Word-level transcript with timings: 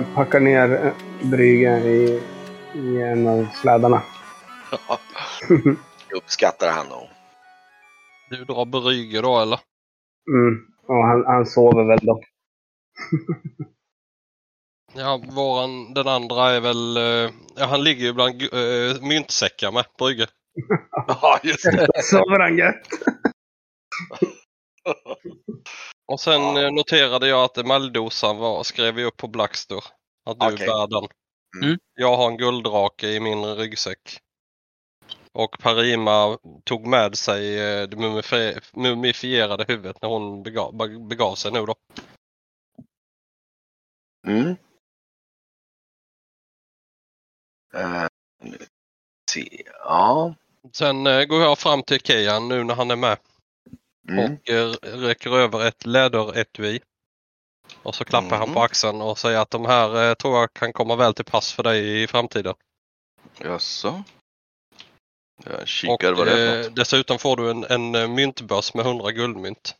jag 0.00 0.14
packar 0.14 0.40
ner 0.40 0.86
eh, 0.86 0.92
bryggan 1.30 1.82
i, 1.82 2.22
i 2.74 3.02
en 3.02 3.26
av 3.26 3.46
slädarna. 3.54 4.02
Det 6.08 6.16
uppskattar 6.16 6.72
han 6.72 6.86
nog. 6.86 7.08
Du 8.30 8.44
drar 8.44 8.64
Brygge 8.64 9.20
då 9.20 9.40
eller? 9.40 9.60
Mm. 10.28 10.66
Och 10.86 11.06
han, 11.06 11.24
han 11.26 11.46
sover 11.46 11.84
väl 11.84 11.98
då. 12.02 12.20
Ja, 14.94 15.22
våran, 15.30 15.94
den 15.94 16.08
andra 16.08 16.50
är 16.50 16.60
väl, 16.60 16.96
eh, 16.96 17.30
ja 17.56 17.66
han 17.66 17.84
ligger 17.84 18.04
ju 18.04 18.12
bland 18.12 18.42
äh, 18.42 19.08
myntsäckar 19.08 19.72
med, 19.72 19.84
Brygge. 19.98 20.26
Ja, 21.06 21.40
just 21.42 21.64
det. 21.64 22.02
sover 22.02 22.40
han 22.40 22.58
gött? 22.58 22.88
Och 26.10 26.20
sen 26.20 26.42
Ja. 26.42 26.62
eh, 26.62 26.72
noterade 26.72 27.28
jag 27.28 27.44
att 27.44 27.58
emaldosan 27.58 28.36
var, 28.36 28.62
skrev 28.62 28.94
vi 28.94 29.04
upp 29.04 29.16
på 29.16 29.28
Blackstor. 29.28 29.84
Att 30.24 30.40
du 30.40 30.46
Okej. 30.46 30.66
bär 30.66 30.86
den. 30.86 31.08
Mm. 31.64 31.78
Jag 31.94 32.16
har 32.16 32.30
en 32.30 32.36
gulddrake 32.36 33.08
i 33.08 33.20
min 33.20 33.44
ryggsäck. 33.56 34.18
Och 35.32 35.58
Parima 35.58 36.38
tog 36.64 36.86
med 36.86 37.18
sig 37.18 37.58
eh, 37.58 37.88
det 37.88 37.96
mumifi- 37.96 38.60
mumifierade 38.72 39.64
huvudet 39.68 40.02
när 40.02 40.08
hon 40.08 40.42
begav, 40.42 40.76
begav 41.08 41.34
sig 41.34 41.52
nu 41.52 41.66
då. 41.66 41.74
Mm. 44.26 44.56
Uh. 47.74 48.06
Ja. 49.84 50.34
Sen 50.72 51.04
går 51.04 51.42
jag 51.42 51.58
fram 51.58 51.82
till 51.82 52.00
Kejan 52.00 52.48
nu 52.48 52.64
när 52.64 52.74
han 52.74 52.90
är 52.90 52.96
med 52.96 53.18
Mm. 54.10 54.32
och 54.32 54.50
eh, 54.50 54.70
räcker 54.82 55.30
över 55.38 55.66
ett 55.66 55.86
läderetui. 55.86 56.80
Och 57.82 57.94
så 57.94 58.04
klappar 58.04 58.36
han 58.36 58.42
Mm. 58.42 58.54
på 58.54 58.62
axeln 58.62 59.00
och 59.02 59.18
säger 59.18 59.38
att 59.38 59.50
de 59.50 59.64
här 59.66 60.08
eh, 60.08 60.14
tror 60.14 60.38
jag 60.38 60.52
kan 60.54 60.72
komma 60.72 60.96
väl 60.96 61.14
till 61.14 61.24
pass 61.24 61.52
för 61.52 61.62
dig 61.62 62.02
i 62.02 62.06
framtiden. 62.06 62.54
Jaså? 63.38 64.02
Jag 65.44 65.60
Och 65.60 65.68
kikar 65.68 66.12
vad 66.12 66.26
det 66.26 66.32
är 66.32 66.36
för 66.36 66.60
eh, 66.60 66.64
något. 66.66 66.76
dessutom 66.76 67.18
får 67.18 67.36
du 67.36 67.50
en, 67.50 67.64
en 67.64 68.14
myntbörs 68.14 68.74
med 68.74 68.86
100 68.86 69.10
guldmynt. 69.12 69.74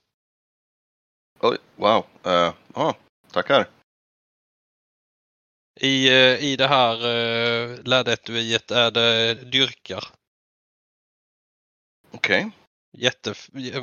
Oj, 1.40 1.58
wow. 1.76 2.06
Uh, 2.26 2.52
ja, 2.74 2.94
tackar. 3.32 3.68
I, 5.80 6.08
I 6.52 6.56
det 6.56 6.66
här 6.68 6.94
eh, 6.94 7.78
läderetuiet 7.84 8.70
är 8.70 8.90
det 8.90 9.34
dyrkar. 9.34 10.04
Okej. 12.10 12.50
Jätte, 12.98 13.34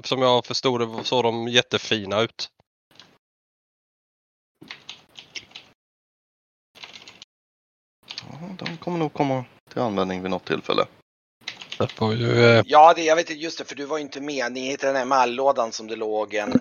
som 0.04 0.22
jag 0.22 0.46
förstod 0.46 0.98
det 0.98 1.04
såg 1.04 1.24
de 1.24 1.48
jättefina 1.48 2.22
ut. 2.22 2.50
Ja, 8.30 8.50
de 8.60 8.78
kommer 8.78 8.98
nog 8.98 9.14
komma 9.14 9.46
till 9.72 9.82
användning 9.82 10.22
vid 10.22 10.32
något 10.32 10.46
tillfälle. 10.46 10.86
Det 11.78 11.88
får 11.88 12.16
ju, 12.16 12.46
eh, 12.46 12.64
Ja, 12.66 12.94
det, 12.94 13.04
jag 13.04 13.16
vet 13.16 13.30
inte, 13.30 13.42
just 13.42 13.58
det, 13.58 13.66
för 13.66 13.76
du 13.76 13.86
var 13.86 13.98
ju 13.98 14.04
inte 14.04 14.22
med. 14.22 14.52
Ni 14.52 14.60
hittade 14.70 14.90
den 14.94 14.98
här 14.98 15.06
malllådan 15.06 15.72
som 15.72 15.88
det 15.88 15.96
låg 15.96 16.34
en, 16.34 16.52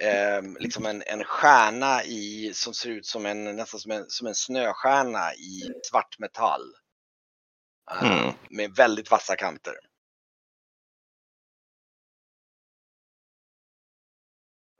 eh, 0.00 0.42
liksom 0.60 0.86
en, 0.86 1.02
en 1.06 1.24
stjärna 1.24 2.04
i 2.04 2.50
som 2.54 2.74
ser 2.74 2.90
ut 2.90 3.06
som 3.06 3.26
en, 3.26 3.56
nästan 3.56 3.80
som 3.80 3.92
en, 3.92 4.04
som 4.08 4.26
en 4.26 4.34
snöstjärna 4.34 5.34
i 5.34 5.62
svart 5.90 6.18
metall. 6.18 6.62
Eh, 7.90 8.22
Mm. 8.22 8.34
Med 8.50 8.74
väldigt 8.76 9.10
vassa 9.10 9.36
kanter. 9.36 9.74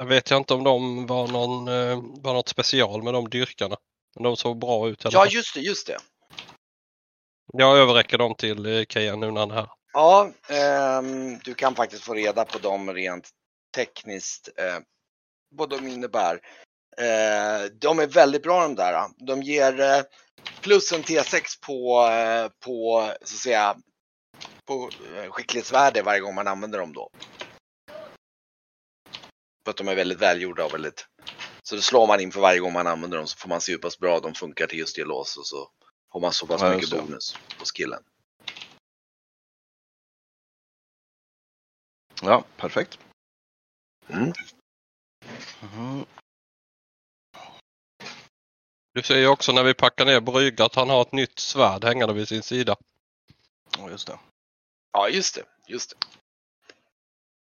Jag 0.03 0.07
vet 0.07 0.31
jag 0.31 0.41
inte 0.41 0.55
om 0.55 0.65
de 0.65 1.07
var, 1.07 1.29
någon, 1.29 1.69
eh, 1.69 2.03
var 2.23 2.35
något 2.35 2.49
special 2.49 3.03
med 3.03 3.15
de 3.15 3.31
dyrkarna. 3.31 3.77
Men 4.15 4.23
de 4.23 4.37
såg 4.37 4.59
bra 4.59 4.89
ut 4.89 5.07
alla 5.07 5.13
Ja, 5.13 5.27
just 5.27 5.55
det, 5.55 5.61
just 5.61 5.87
det. 5.87 5.97
Jag 7.53 7.79
överräcker 7.79 8.19
dem 8.19 8.35
till 8.35 8.67
eh, 8.67 8.85
Kejan 8.89 9.21
nu 9.21 9.31
när 9.31 9.41
han 9.41 9.51
är 9.51 9.55
här. 9.55 9.69
Ja, 9.93 10.31
ehm, 10.49 11.39
du 11.39 11.55
kan 11.55 11.75
faktiskt 11.75 12.03
få 12.03 12.15
reda 12.15 12.45
på 12.45 12.59
dem 12.59 12.95
rent 12.95 13.29
tekniskt, 13.77 14.49
eh, 14.57 14.79
vad 15.55 15.71
de 15.71 15.89
innebär. 15.89 16.35
Eh, 16.99 17.71
de 17.81 17.99
är 17.99 18.07
väldigt 18.07 18.43
bra 18.43 18.63
de 18.63 18.75
där. 18.75 19.09
De 19.17 19.43
ger 19.43 19.81
eh, 19.81 20.03
plus 20.61 20.93
en 20.93 21.03
T6 21.03 21.43
på, 21.67 22.07
eh, 22.07 22.49
på 22.65 23.11
så 23.23 23.35
att 23.35 23.41
säga, 23.41 23.77
på 24.67 24.91
eh, 25.17 25.31
skicklighetsvärde 25.31 26.03
varje 26.03 26.21
gång 26.21 26.35
man 26.35 26.49
använder 26.49 26.79
dem 26.79 26.93
då. 26.93 27.11
För 29.65 29.71
att 29.71 29.77
de 29.77 29.89
är 29.89 29.95
väldigt 29.95 30.19
välgjorda 30.19 30.65
och 30.65 30.75
väldigt... 30.75 31.07
Så 31.63 31.77
då 31.77 31.83
slår 31.83 32.07
man 32.07 32.21
in 32.21 32.33
för 32.33 32.41
varje 32.41 32.61
gång 32.61 32.73
man 32.73 32.87
använder 32.87 33.19
dem 33.19 33.27
så 33.27 33.37
får 33.39 33.49
man 33.49 33.61
se 33.61 33.73
hur 33.73 33.79
pass 33.79 33.99
bra 33.99 34.21
de 34.21 34.35
funkar 34.35 34.67
till 34.67 34.79
just 34.79 34.97
det 34.97 35.05
lås 35.05 35.37
och 35.37 35.47
så 35.47 35.71
får 36.13 36.21
man 36.21 36.33
så 36.33 36.47
pass 36.47 36.63
Ja, 36.63 36.75
mycket 36.75 36.91
det. 36.91 36.97
bonus 37.03 37.37
på 37.59 37.65
skillen. 37.65 38.03
Ja, 42.23 42.45
perfekt. 42.57 42.99
Mm. 44.09 44.33
Mhm. 45.63 46.07
Du 48.95 49.03
ser 49.03 49.17
ju 49.19 49.27
också 49.29 49.53
när 49.53 49.63
vi 49.65 49.75
packar 49.75 50.05
ner 50.05 50.21
Brygge 50.21 50.65
att 50.65 50.75
han 50.75 50.89
har 50.89 51.03
ett 51.03 51.13
nytt 51.13 51.39
svärd 51.39 51.85
hängande 51.85 52.15
vid 52.15 52.29
sin 52.29 52.43
sida. 52.43 52.77
Ja, 53.79 53.91
just 53.91 54.07
det. 54.07 54.19
Ja, 54.93 55.09
just 55.09 55.35
det. 55.35 55.45
Just 55.67 55.91
det. 55.91 55.97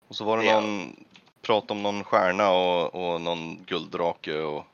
Och 0.09 0.17
så 0.17 0.25
var 0.25 0.39
det 0.39 0.45
Ja. 0.45 0.61
någon 0.61 1.05
prat 1.43 1.71
om 1.71 1.83
någon 1.83 2.05
stjärna 2.05 2.51
och, 2.51 2.95
och 2.95 3.21
någon 3.21 3.65
gulddrake 3.65 4.39
och... 4.39 4.65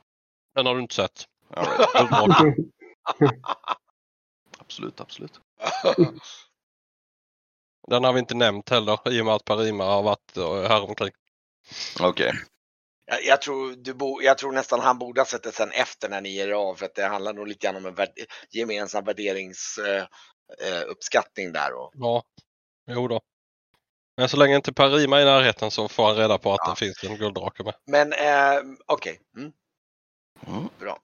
Den 0.55 0.67
har 0.67 0.75
du 0.75 0.81
inte 0.81 0.95
sett. 0.95 1.25
All 1.51 1.67
right. 1.67 2.57
Absolut, 4.59 5.01
absolut. 5.01 5.41
Den 7.89 8.05
har 8.05 8.13
vi 8.13 8.19
inte 8.19 8.35
nämnt 8.35 8.69
heller 8.69 9.13
i 9.13 9.21
och 9.21 9.27
med 9.27 9.35
att 9.35 9.45
Parima 9.45 9.85
har 9.85 10.03
varit 10.03 10.37
eh, 10.37 10.63
här 10.63 10.83
omkring. 10.83 11.11
Okej. 12.01 12.33
Jag, 13.05 13.25
jag, 13.25 13.43
tror 13.43 13.73
du 13.73 13.95
bo, 13.95 14.23
jag 14.23 14.39
tror 14.39 14.53
nästan 14.53 14.81
han 14.81 14.99
borde 14.99 15.21
ha 15.21 15.27
sett 15.27 15.43
det 15.43 15.53
sen 15.53 15.71
efter 15.71 16.09
när 16.09 16.21
ni 16.21 16.29
ger 16.29 16.49
er 16.49 16.53
av 16.53 16.75
för 16.75 16.87
att 16.87 16.95
det 16.95 17.07
handlar 17.07 17.33
nog 17.33 17.49
lite 17.49 17.67
grann 17.67 17.77
om 17.77 17.87
en 17.87 17.95
värd, 17.95 18.11
gemensam 18.51 19.05
värderingsuppskattning 19.05 21.47
eh, 21.47 21.51
eh, 21.51 21.53
där. 21.53 21.75
Och, 21.75 21.91
Ja, 21.95 22.23
jo 22.87 23.09
då. 23.09 23.21
Men 24.17 24.29
så 24.29 24.37
länge 24.37 24.57
inte 24.57 24.73
Parima 24.73 25.19
är 25.19 25.23
i 25.23 25.25
närheten 25.25 25.71
så 25.71 25.89
får 25.89 26.07
han 26.07 26.17
reda 26.17 26.39
på 26.39 26.53
att 26.53 26.61
Ja. 26.65 26.71
det 26.71 26.79
finns 26.79 27.05
en 27.05 27.17
gulddrake 27.17 27.65
med. 27.65 27.75
men 27.87 28.13
eh, 28.13 28.63
okej, 28.87 29.21
mm, 29.37 29.53
Mm. 30.47 30.69
bra. 30.81 30.99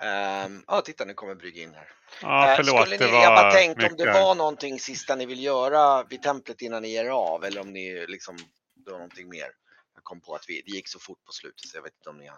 Ehm, 0.00 0.62
Ja, 0.66 0.80
titta 0.80 1.04
nu 1.04 1.14
kommer 1.14 1.34
Brygge 1.34 1.60
in 1.60 1.74
här. 1.74 1.88
Ja, 2.22 2.50
Eh, 2.50 2.56
förlåt. 2.56 2.80
skulle 2.80 2.96
Det 2.96 3.06
ni, 3.06 3.12
var 3.12 3.22
jag 3.22 3.34
bara 3.36 3.50
tänkte 3.52 3.86
om 3.86 3.96
det 3.96 4.12
var 4.12 4.34
någonting 4.34 4.80
sista 4.80 5.14
ni 5.16 5.26
vill 5.26 5.42
göra 5.44 6.02
vid 6.04 6.22
templet 6.22 6.62
innan 6.62 6.82
ni 6.82 6.88
ger 6.88 7.08
av 7.10 7.44
eller 7.44 7.60
om 7.60 7.72
ni 7.72 8.06
liksom, 8.08 8.36
det 8.74 8.90
var 8.90 8.98
någonting 8.98 9.28
mer. 9.28 9.48
Jag 9.94 10.04
kom 10.04 10.20
på 10.20 10.34
att 10.34 10.44
vi, 10.48 10.62
det 10.66 10.70
gick 10.70 10.88
så 10.88 10.98
fort 10.98 11.24
på 11.26 11.32
slutet 11.32 11.60
så 11.68 11.76
jag 11.76 11.82
vet 11.82 11.92
inte 11.94 12.10
om, 12.10 12.18
ni, 12.18 12.30
om 12.30 12.36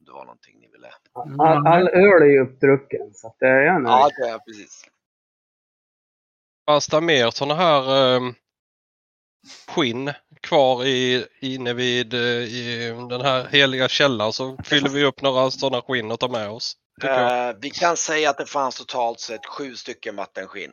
det 0.00 0.12
var 0.12 0.24
någonting 0.24 0.58
ni 0.60 0.68
ville. 0.68 0.90
All, 1.12 1.66
all 1.66 1.88
öl 1.88 2.22
är 2.22 2.26
ju 2.26 2.40
uppdrucken 2.42 3.14
så 3.14 3.26
att 3.26 3.36
det 3.38 3.46
är 3.46 3.60
jag 3.60 3.82
nöjd. 3.82 3.92
Ja, 3.94 4.10
det 4.16 4.28
är 4.30 4.38
precis. 4.38 4.84
Fanns 6.66 6.86
det 6.86 7.00
mer 7.00 7.30
sådana 7.30 7.54
här 7.54 8.14
eh, 8.16 8.20
skinn 9.68 10.12
kvar 10.40 10.84
i, 10.84 11.26
inne 11.40 11.72
vid 11.72 12.14
eh, 12.14 12.20
i 12.20 12.94
den 13.08 13.20
här 13.20 13.48
heliga 13.52 13.88
källan 13.88 14.32
så 14.32 14.56
fyller 14.64 14.88
vi 14.88 15.04
upp 15.04 15.22
några 15.22 15.50
sådana 15.50 15.82
skinn 15.82 16.10
och 16.10 16.20
tar 16.20 16.28
med 16.28 16.50
oss. 16.50 16.76
Eh, 17.02 17.50
vi 17.60 17.70
kan 17.70 17.96
säga 17.96 18.30
att 18.30 18.38
det 18.38 18.46
fanns 18.46 18.76
totalt 18.76 19.20
sett 19.20 19.46
sju 19.46 19.76
stycken 19.76 20.16
vattenskinn. 20.16 20.72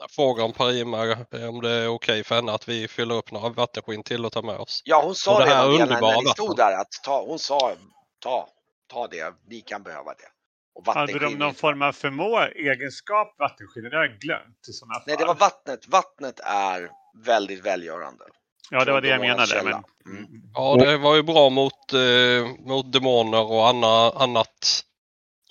Jag 0.00 0.10
frågar 0.10 0.44
om 0.44 0.52
Parima 0.52 1.06
eh, 1.06 1.48
om 1.48 1.60
det 1.60 1.70
är 1.70 1.88
okej 1.88 2.24
för 2.24 2.34
henne 2.34 2.52
att 2.52 2.68
vi 2.68 2.88
fyller 2.88 3.14
upp 3.14 3.32
några 3.32 3.48
vattenskinn 3.48 4.02
till 4.02 4.24
och 4.24 4.32
tar 4.32 4.42
med 4.42 4.56
oss. 4.56 4.82
Ja, 4.84 5.02
hon 5.04 5.14
sa 5.14 5.34
Och 5.34 5.40
det 5.40 5.46
det 5.46 5.54
här 5.54 5.68
när, 5.68 5.82
underbara 5.82 6.12
när 6.12 6.22
ni 6.22 6.30
stod 6.30 6.56
där 6.56 6.72
att 6.80 6.90
ta, 7.04 7.24
hon 7.26 7.38
sa 7.38 7.76
ta, 8.18 8.48
ta 8.90 9.06
det, 9.06 9.34
ni 9.48 9.60
kan 9.60 9.82
behöva 9.82 10.10
det. 10.14 10.35
Och 10.76 10.94
Hade 10.94 11.18
de 11.18 11.34
någon 11.34 11.54
form 11.54 11.82
av 11.82 11.92
förmå 11.92 12.38
egenskap, 12.40 13.34
vattenskinn? 13.38 13.84
Det 13.84 13.96
har 13.96 14.04
jag 14.04 14.18
glömt 14.18 14.68
i 14.68 14.72
sådana 14.72 14.94
fall. 14.94 15.02
Nej, 15.06 15.16
det 15.18 15.24
var 15.24 15.34
vattnet. 15.34 15.88
Vattnet 15.88 16.40
är 16.44 16.90
väldigt 17.24 17.66
välgörande. 17.66 18.24
Ja, 18.70 18.84
det 18.84 18.92
var 18.92 19.00
det 19.00 19.08
jag 19.08 19.20
menade. 19.20 19.62
Men... 19.64 19.72
Mm. 19.72 20.26
Ja, 20.54 20.76
det 20.76 20.98
var 20.98 21.16
ju 21.16 21.22
bra 21.22 21.50
mot, 21.50 21.92
eh, 21.92 22.66
mot 22.66 22.92
demoner 22.92 23.52
och 23.52 23.68
anna, 23.68 24.10
annat 24.10 24.82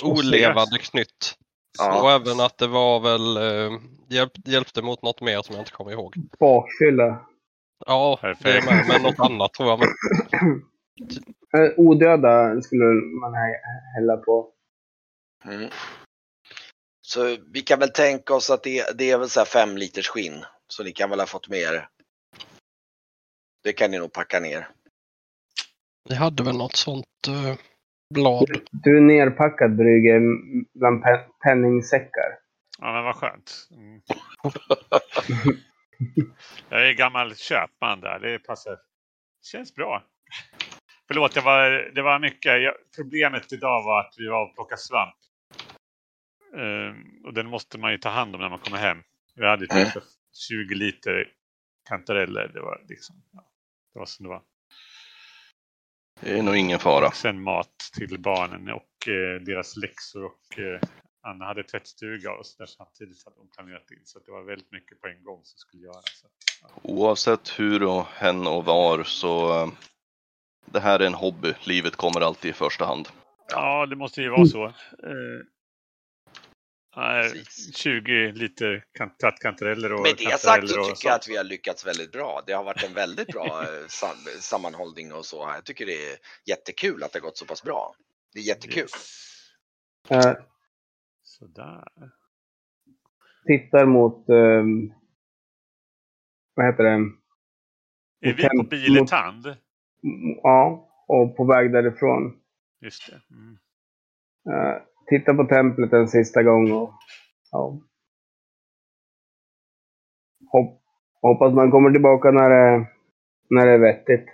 olevande 0.03 0.77
knytt. 0.79 1.35
Ja. 1.77 2.01
Och 2.01 2.11
även 2.11 2.39
att 2.39 2.57
det 2.57 2.67
var 2.67 2.99
väl 2.99 3.37
eh, 3.37 3.79
hjälp, 4.09 4.31
hjälpte 4.45 4.81
mot 4.81 5.01
något 5.03 5.21
mer 5.21 5.41
som 5.41 5.55
jag 5.55 5.61
inte 5.61 5.71
kommer 5.71 5.91
ihåg. 5.91 6.13
Bakfylla. 6.39 7.25
Ja, 7.85 8.19
det 8.21 8.27
Perfekt. 8.27 8.65
med, 8.65 8.85
men 8.87 9.01
något 9.01 9.19
annat 9.19 9.53
tror 9.53 9.69
jag. 9.69 9.79
Men, 9.79 9.87
Eh, 11.57 11.71
Odöda 11.77 12.61
skulle 12.61 12.85
man 13.21 13.33
hä- 13.33 13.61
hälla 13.95 14.17
på. 14.17 14.47
Mm. 15.45 15.69
Så 17.01 17.37
vi 17.53 17.61
kan 17.61 17.79
väl 17.79 17.89
tänka 17.89 18.33
oss 18.33 18.49
att 18.49 18.63
det, 18.63 18.97
det 18.97 19.11
är 19.11 19.17
väl 19.17 19.29
så 19.29 19.39
här 19.39 19.45
fem 19.45 19.77
liters 19.77 20.07
skinn. 20.07 20.45
Så 20.67 20.83
ni 20.83 20.91
kan 20.91 21.09
väl 21.09 21.19
ha 21.19 21.27
fått 21.27 21.49
med 21.49 21.59
er. 21.59 21.87
Det 23.63 23.73
kan 23.73 23.91
ni 23.91 23.99
nog 23.99 24.13
packa 24.13 24.39
ner. 24.39 24.67
Ni 26.09 26.15
hade 26.15 26.43
väl 26.43 26.57
något 26.57 26.75
sånt 26.75 27.05
eh, 27.27 27.57
blad? 28.13 28.45
Du 28.71 28.97
är 28.97 29.01
nerpackad 29.01 29.75
Brygge 29.75 30.19
bland 30.73 31.03
pe- 31.03 31.29
penningsäckar. 31.43 32.39
Ja, 32.79 32.93
men 32.93 33.03
vad 33.03 33.15
skönt. 33.15 33.67
Mm. 33.71 34.01
jag 36.69 36.89
är 36.89 36.93
gammal 36.93 37.35
köpman 37.35 38.01
där. 38.01 38.19
Det 38.19 38.39
passar. 38.39 38.77
Känns 39.41 39.75
bra. 39.75 40.03
Förlåt, 41.07 41.33
det 41.33 41.41
var, 41.41 41.91
det 41.95 42.01
var 42.01 42.19
mycket. 42.19 42.61
Jag, 42.61 42.73
problemet 42.95 43.53
idag 43.53 43.83
var 43.83 43.99
att 43.99 44.13
vi 44.17 44.27
var 44.27 44.43
och 44.49 44.55
plockade 44.55 44.81
svamp. 44.81 45.15
Ehm, 46.57 47.25
och 47.25 47.33
den 47.33 47.47
måste 47.47 47.77
man 47.77 47.91
ju 47.91 47.97
ta 47.97 48.09
hand 48.09 48.35
om 48.35 48.41
när 48.41 48.49
man 48.49 48.59
kommer 48.59 48.77
hem. 48.77 48.97
Vi 49.35 49.45
hade 49.45 49.67
typ 49.67 49.93
så 49.93 50.01
20 50.49 50.75
liter 50.75 51.31
kantareller. 51.89 52.51
Det 52.53 52.61
var 52.61 52.85
liksom, 52.89 53.15
ja, 53.31 53.45
det 53.93 53.99
var 53.99 54.05
som 54.05 54.23
det 54.23 54.29
var. 54.29 54.41
Det 56.21 56.39
är 56.39 56.43
nog 56.43 56.55
ingen 56.57 56.79
fara. 56.79 57.07
Och 57.07 57.15
sen 57.15 57.41
mat 57.41 57.77
till 57.97 58.19
barnen 58.19 58.69
och 58.69 59.07
eh, 59.07 59.41
deras 59.41 59.77
läxor. 59.77 60.25
Och 60.25 60.59
eh, 60.59 60.79
Anna 61.21 61.45
hade 61.45 61.63
tvättstuga 61.63 62.31
och 62.31 62.45
så 62.45 62.57
där 62.57 62.65
samtidigt 62.65 63.25
hade 63.25 63.35
hon 63.37 63.47
planerat 63.47 63.91
in. 63.91 64.01
Så 64.03 64.19
det 64.19 64.31
var 64.31 64.43
väldigt 64.43 64.71
mycket 64.71 65.01
på 65.01 65.07
en 65.07 65.23
gång 65.23 65.41
som 65.43 65.57
skulle 65.57 65.83
göras. 65.83 66.25
Ja. 66.61 66.69
Oavsett 66.81 67.59
hur 67.59 67.83
och 67.83 68.05
hen 68.05 68.47
och 68.47 68.65
var 68.65 69.03
så 69.03 69.61
eh, 69.63 69.69
det 70.65 70.79
här 70.79 70.99
är 70.99 71.05
en 71.05 71.13
hobby. 71.13 71.53
Livet 71.63 71.95
kommer 71.95 72.21
alltid 72.21 72.49
i 72.49 72.53
första 72.53 72.85
hand. 72.85 73.07
Ja, 73.49 73.85
det 73.85 73.95
måste 73.95 74.21
ju 74.21 74.29
vara 74.29 74.45
så. 74.45 74.73
Eh, 76.95 77.01
nej, 77.01 77.31
Precis. 77.31 77.77
20 77.77 78.31
liter 78.31 78.85
kan- 78.91 79.17
trattkantareller 79.17 79.93
och 79.93 80.01
Med 80.01 80.15
det 80.17 80.39
sagt 80.39 80.69
så 80.69 80.83
tycker 80.83 81.07
jag 81.07 81.15
att 81.15 81.29
vi 81.29 81.37
har 81.37 81.43
lyckats 81.43 81.85
väldigt 81.87 82.11
bra. 82.11 82.41
Det 82.47 82.53
har 82.53 82.63
varit 82.63 82.83
en 82.83 82.93
väldigt 82.93 83.27
bra 83.27 83.45
eh, 83.63 83.87
sam 83.87 84.15
sammanhållning 84.39 85.13
och 85.13 85.25
så. 85.25 85.37
Jag 85.55 85.65
tycker 85.65 85.85
det 85.85 86.11
är 86.11 86.17
jättekul 86.45 87.03
att 87.03 87.13
det 87.13 87.19
har 87.19 87.23
gått 87.23 87.37
så 87.37 87.45
pass 87.45 87.63
bra. 87.63 87.95
Det 88.33 88.39
är 88.39 88.43
jättekul. 88.43 88.83
Yes. 88.83 89.31
Eh, 90.09 90.33
Sådär. 91.23 91.83
tittar 93.47 93.85
mot... 93.85 94.29
ehm, 94.29 94.93
vad 96.53 96.65
heter 96.65 96.83
det? 96.83 96.89
Är 98.29 98.33
vi 98.33 98.43
på 98.49 98.57
Mot- 98.57 98.69
Biletand? 98.69 99.55
Ja, 100.43 100.89
och 101.07 101.37
på 101.37 101.45
väg 101.45 101.71
därifrån. 101.71 102.39
Just 102.81 103.09
det. 103.09 103.21
Mm. 103.35 103.57
Uh, 104.49 104.81
titta 105.09 105.33
på 105.33 105.43
templet 105.43 105.93
en 105.93 106.07
sista 106.07 106.43
gång 106.43 106.71
och... 106.71 106.93
Ja. 107.51 107.79
Hopp, 110.51 110.81
hoppas 111.21 111.53
man 111.53 111.71
kommer 111.71 111.91
tillbaka 111.91 112.31
när 112.31 112.49
det, 112.49 112.87
när 113.49 113.65
det 113.65 113.71
är 113.71 113.79
vettigt. 113.79 114.29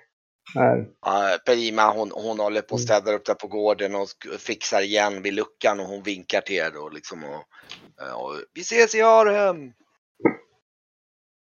Här. 0.56 0.78
Uh, 0.80 1.38
Perima 1.46 1.92
hon, 1.92 2.12
hon 2.12 2.40
håller 2.40 2.62
på 2.62 2.74
och 2.74 2.80
Mm. 2.80 2.86
städar 2.88 3.14
upp 3.14 3.26
där 3.26 3.34
på 3.34 3.48
gården 3.48 3.96
och 3.96 4.08
fixar 4.40 4.82
igen 4.82 5.22
vid 5.22 5.34
luckan 5.34 5.80
och 5.80 5.86
hon 5.86 6.04
vinkar 6.04 6.42
till 6.42 6.56
er 6.56 6.72
då 6.72 6.90
liksom. 6.90 7.24
Och, 7.24 7.44
eh, 8.02 8.14
och, 8.14 8.34
vi 8.54 8.62
ses 8.62 8.96
i 8.96 9.02
Arhem! 9.02 9.74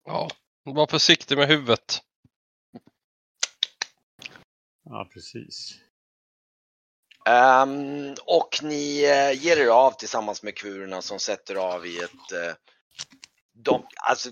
Ja, 0.06 0.30
var 0.64 0.88
försiktig 0.88 1.38
med 1.38 1.48
huvudet. 1.48 2.00
Ja, 4.84 5.10
precis. 5.14 5.80
Ehm, 7.26 8.16
och 8.26 8.64
ni 8.64 9.04
eh, 9.04 9.44
ger 9.44 9.58
er 9.58 9.68
av 9.68 9.92
tillsammans 9.92 10.44
med 10.44 10.58
kurerna 10.58 11.02
som 11.02 11.20
sätter 11.20 11.56
av 11.56 11.86
i 11.86 11.98
ett... 11.98 12.32
eh, 12.32 12.54
de, 13.54 13.88
alltså, 13.96 14.30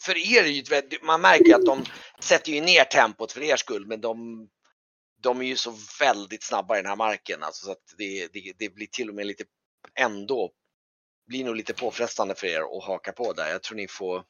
för 0.00 0.16
er 0.16 0.42
är 0.42 0.46
ju 0.46 0.62
man 1.02 1.20
märker 1.20 1.54
att 1.54 1.66
de 1.66 1.84
sätter 2.20 2.52
ju 2.52 2.60
ner 2.60 2.84
tempot 2.84 3.32
för 3.32 3.42
er 3.42 3.56
skull 3.56 3.86
men 3.86 4.00
de, 4.00 4.48
de 5.22 5.40
är 5.40 5.44
ju 5.44 5.56
så 5.56 5.74
väldigt 6.00 6.42
snabba 6.42 6.78
i 6.78 6.82
den 6.82 6.88
här 6.88 6.96
marken 6.96 7.42
alltså, 7.42 7.66
så 7.66 7.72
att 7.72 7.94
det, 7.98 8.28
det, 8.32 8.52
det 8.58 8.74
blir 8.74 8.86
till 8.86 9.08
och 9.08 9.14
med 9.14 9.26
lite 9.26 9.44
ändå 9.94 10.52
blir 11.26 11.44
nog 11.44 11.56
lite 11.56 11.74
påfrestande 11.74 12.34
för 12.34 12.46
er 12.46 12.60
att 12.60 12.84
haka 12.84 13.12
på 13.12 13.32
där. 13.32 13.50
Jag 13.50 13.62
tror 13.62 13.76
ni 13.76 13.88
får 13.88 14.24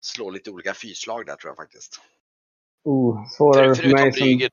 slå 0.00 0.30
lite 0.30 0.50
olika 0.50 0.74
fyslag 0.74 1.26
där 1.26 1.36
tror 1.36 1.50
jag 1.50 1.56
faktiskt. 1.56 2.00
Oh, 2.84 3.28
svårare 3.28 3.74
för 3.74 3.82
Förutom 3.82 4.00
mig 4.00 4.12
som. 4.12 4.50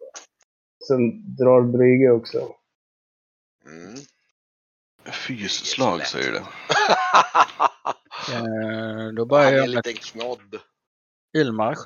Som 0.86 1.36
drar 1.36 1.62
Brygge 1.62 2.12
också. 2.12 2.56
Mm. 3.66 3.96
Fysslag 5.14 6.08
säger 6.08 6.32
det. 6.32 6.46
Eh, 8.34 9.08
då 9.16 9.26
börjar 9.26 9.52
en 9.52 9.56
jag 9.58 9.70
med 9.70 9.86
liten 9.86 9.94
knodd. 9.94 10.60
ilmarsch. 11.38 11.80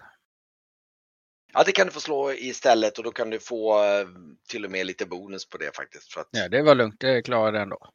Ja, 1.54 1.64
det 1.64 1.72
kan 1.72 1.88
du 1.88 1.94
få 1.94 2.00
slå 2.00 2.32
istället 2.34 2.98
och 2.98 3.04
då 3.04 3.12
kan 3.12 3.30
du 3.30 3.40
få 3.40 3.84
eh, 3.84 4.08
till 4.48 4.66
och 4.66 4.72
med 4.72 4.86
lite 4.86 5.06
bonus 5.06 5.50
på 5.50 5.58
det 5.58 5.76
faktiskt. 5.76 6.14
För 6.14 6.22
att 6.22 6.28
Ja, 6.32 6.50
det 6.50 6.62
var 6.62 6.76
lugnt. 6.76 7.00
Det 7.00 7.22
klarade 7.22 7.58
jag 7.58 7.64
ändå. 7.64 7.90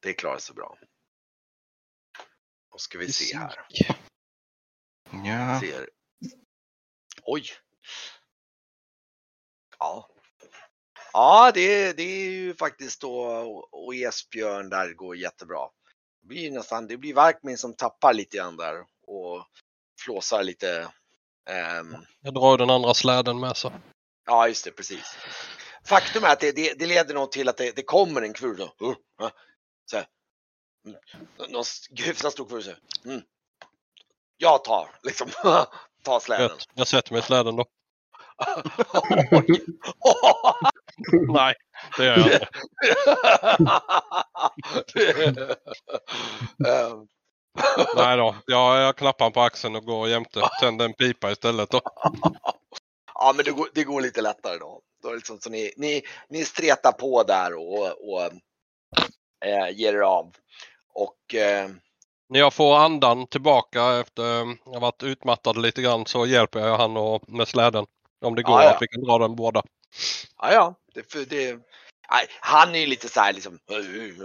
det 0.00 0.12
klarar 0.12 0.38
sig 0.38 0.54
bra. 0.54 0.78
Då 2.72 2.78
ska 2.78 2.98
vi 2.98 3.12
se 3.12 3.36
här. 3.36 3.66
Ja, 5.24 5.60
Ser. 5.60 5.88
Oj! 7.22 7.44
Ja. 9.78 10.08
Ja, 11.12 11.50
det, 11.54 11.92
det 11.92 12.02
är 12.02 12.30
ju 12.30 12.54
faktiskt 12.54 13.00
då 13.00 13.16
och 13.70 13.94
Esbjörn 13.94 14.68
där 14.68 14.94
går 14.94 15.16
jättebra. 15.16 15.68
Det 16.22 16.28
blir 16.28 16.50
nästan, 16.50 16.86
det 16.86 16.96
blir 16.96 17.14
Varkmin 17.14 17.58
som 17.58 17.74
tappar 17.74 18.14
lite 18.14 18.36
grann 18.36 18.56
där 18.56 18.74
och 19.06 19.46
flåsar 20.00 20.42
lite. 20.42 20.88
ehm, 21.50 21.96
Jag 22.20 22.34
drar 22.34 22.58
den 22.58 22.70
andra 22.70 22.94
släden 22.94 23.40
med 23.40 23.56
så. 23.56 23.72
Ja, 24.26 24.48
just 24.48 24.64
det, 24.64 24.70
precis. 24.70 25.16
Faktum 25.84 26.24
är 26.24 26.28
att 26.32 26.40
det, 26.40 26.52
det, 26.52 26.78
det 26.78 26.86
leder 26.86 27.14
nog 27.14 27.32
till 27.32 27.48
att 27.48 27.56
det, 27.56 27.76
det 27.76 27.82
kommer 27.82 28.22
en 28.22 28.32
kvur. 28.32 28.56
Så, 28.56 28.62
uh, 28.62 28.90
uh, 29.22 29.30
så 29.90 29.96
här. 29.96 30.06
Mm. 30.86 30.98
Någon 31.52 31.64
hyfsat 31.96 32.32
stor 32.32 32.48
kvur. 32.48 32.60
Så. 32.60 32.72
Mm. 33.04 33.20
Jag 34.36 34.64
tar, 34.64 34.90
liksom. 35.02 35.28
tar 36.02 36.20
släden. 36.20 36.48
Rätt. 36.48 36.68
Jag 36.74 36.88
sätter 36.88 37.12
mig 37.12 37.18
i 37.18 37.22
släden 37.22 37.56
då. 37.56 37.64
Nej, 41.28 41.54
det 41.96 42.04
gör 42.04 42.18
jag 42.18 42.32
inte. 42.32 42.48
Nej 47.96 48.16
då, 48.16 48.34
jag, 48.46 48.80
jag 48.82 48.96
klappar 48.96 49.30
på 49.30 49.40
axeln 49.40 49.76
och 49.76 49.84
går 49.84 50.08
jämte. 50.08 50.40
Tänder 50.60 50.84
en 50.84 50.92
pipa 50.92 51.30
istället 51.30 51.70
då. 51.70 51.80
ja, 53.14 53.32
men 53.36 53.44
det 53.44 53.50
går, 53.50 53.68
det 53.74 53.84
går 53.84 54.00
lite 54.00 54.22
lättare 54.22 54.58
då. 54.58 54.80
då 55.02 55.08
är 55.08 55.12
det 55.12 55.16
liksom, 55.16 55.38
så 55.40 55.50
ni, 55.50 55.72
ni, 55.76 56.02
ni 56.28 56.44
stretar 56.44 56.92
på 56.92 57.22
där 57.22 57.54
och, 57.54 58.12
och 58.12 58.22
äh, 59.44 59.70
ger 59.72 59.94
er 59.94 60.00
av. 60.00 60.32
Och 60.94 61.34
eh, 61.34 61.68
När 62.28 62.38
jag 62.38 62.54
får 62.54 62.76
andan 62.76 63.26
tillbaka 63.26 64.00
efter 64.00 64.22
jag 64.64 64.72
har 64.72 64.80
varit 64.80 65.02
utmattad 65.02 65.62
lite 65.62 65.82
grann 65.82 66.06
så 66.06 66.26
hjälper 66.26 66.60
jag 66.60 66.78
han 66.78 66.96
och, 66.96 67.28
med 67.28 67.48
släden. 67.48 67.86
Om 68.20 68.34
det 68.34 68.42
går 68.42 68.60
Ja, 68.60 68.64
ja. 68.64 68.70
att 68.74 68.82
vi 68.82 68.88
kan 68.88 69.04
dra 69.04 69.18
den 69.18 69.36
båda. 69.36 69.62
Ja, 70.38 70.52
ja. 70.52 70.74
Det, 70.94 71.12
för 71.12 71.24
det, 71.24 71.58
han 72.40 72.74
är 72.74 72.78
ju 72.78 72.86
lite 72.86 73.08
så 73.08 73.20
här 73.20 73.32
liksom, 73.32 73.58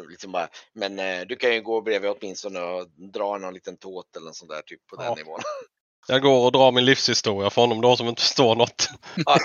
liksom 0.09 0.31
bara, 0.31 0.47
men 0.73 0.99
eh, 0.99 1.21
du 1.27 1.35
kan 1.35 1.53
ju 1.53 1.61
gå 1.61 1.81
bredvid 1.81 2.11
åtminstone 2.11 2.59
och 2.59 2.87
dra 3.13 3.37
någon 3.37 3.53
liten 3.53 3.77
tåt 3.77 4.15
eller 4.15 4.25
något 4.25 4.35
sånt 4.35 4.51
där 4.51 4.61
typ 4.61 4.87
på 4.87 4.95
den 4.95 5.05
Ja. 5.05 5.15
nivån. 5.15 5.39
Jag 6.07 6.21
går 6.21 6.45
och 6.45 6.51
drar 6.51 6.71
min 6.71 6.85
livshistoria 6.85 7.49
för 7.49 7.61
honom 7.61 7.81
då 7.81 7.97
som 7.97 8.07
inte 8.07 8.21
förstår 8.21 8.55
något. 8.55 8.89
Ja, 9.25 9.37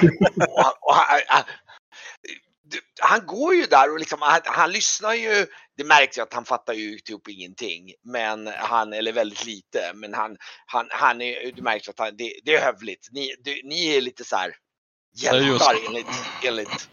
och, 0.51 0.55
han- 0.65 0.73
och, 0.81 0.95
han, 0.95 1.21
han, 1.27 1.43
han 3.01 3.27
går 3.27 3.55
ju 3.55 3.67
där 3.67 3.93
och 3.93 3.99
liksom, 3.99 4.19
han, 4.45 4.73
lyssnar 4.73 5.15
ju. 5.15 5.47
Det 5.77 5.85
märks 5.85 6.19
ju 6.19 6.23
att 6.23 6.33
han 6.35 6.45
fattar 6.45 6.73
ju 6.73 6.99
typ 6.99 7.29
ingenting, 7.29 7.93
men 8.05 8.47
han, 8.47 8.93
eller 8.93 9.13
väldigt 9.13 9.45
lite, 9.45 9.93
men 9.95 10.15
han, 10.15 10.37
han, 10.67 10.89
han 10.91 11.21
är, 11.23 11.53
du 11.53 11.63
märker 11.63 11.91
att 11.91 11.99
han, 11.99 12.17
det, 12.17 12.33
det 12.45 12.55
är 12.55 12.61
hövligt. 12.61 13.09
Ni, 13.13 13.35
du, 13.45 13.61
ni 13.65 13.97
är 13.97 14.01
lite 14.01 14.25
så 14.25 14.37
här 14.37 14.53
hjältar 15.15 15.75
enligt, 15.89 16.07
enligt 16.45 16.89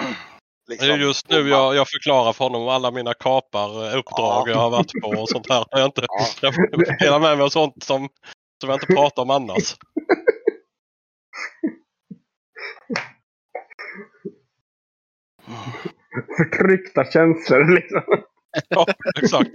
Det 0.68 0.86
är 0.86 0.98
just 0.98 1.30
nu 1.30 1.50
jag, 1.50 1.76
jag 1.76 1.88
förklarar 1.90 2.34
för 2.34 2.44
honom 2.46 2.68
alla 2.68 2.92
mina 2.92 3.14
kapar, 3.14 3.88
eh, 3.88 3.98
uppdrag 3.98 4.48
Ja. 4.48 4.52
jag 4.52 4.58
har 4.58 4.70
varit 4.70 4.92
på 5.02 5.08
och 5.10 5.30
sånt 5.30 5.50
här. 5.50 5.66
Jag, 5.72 5.86
inte, 5.86 6.06
Ja. 6.42 6.52
jag 6.72 7.00
delar 7.00 7.20
med 7.20 7.38
mig 7.38 7.46
av 7.46 7.50
sånt 7.50 7.84
som, 7.84 8.10
som 8.62 8.70
jag 8.70 8.76
inte 8.76 8.94
pratar 8.94 9.22
om 9.22 9.30
annars. 9.30 9.76
Förtryckta 16.38 17.06
känslor 17.12 17.76
liksom. 17.76 18.04
Ja, 18.70 18.86
exakt. 19.24 19.50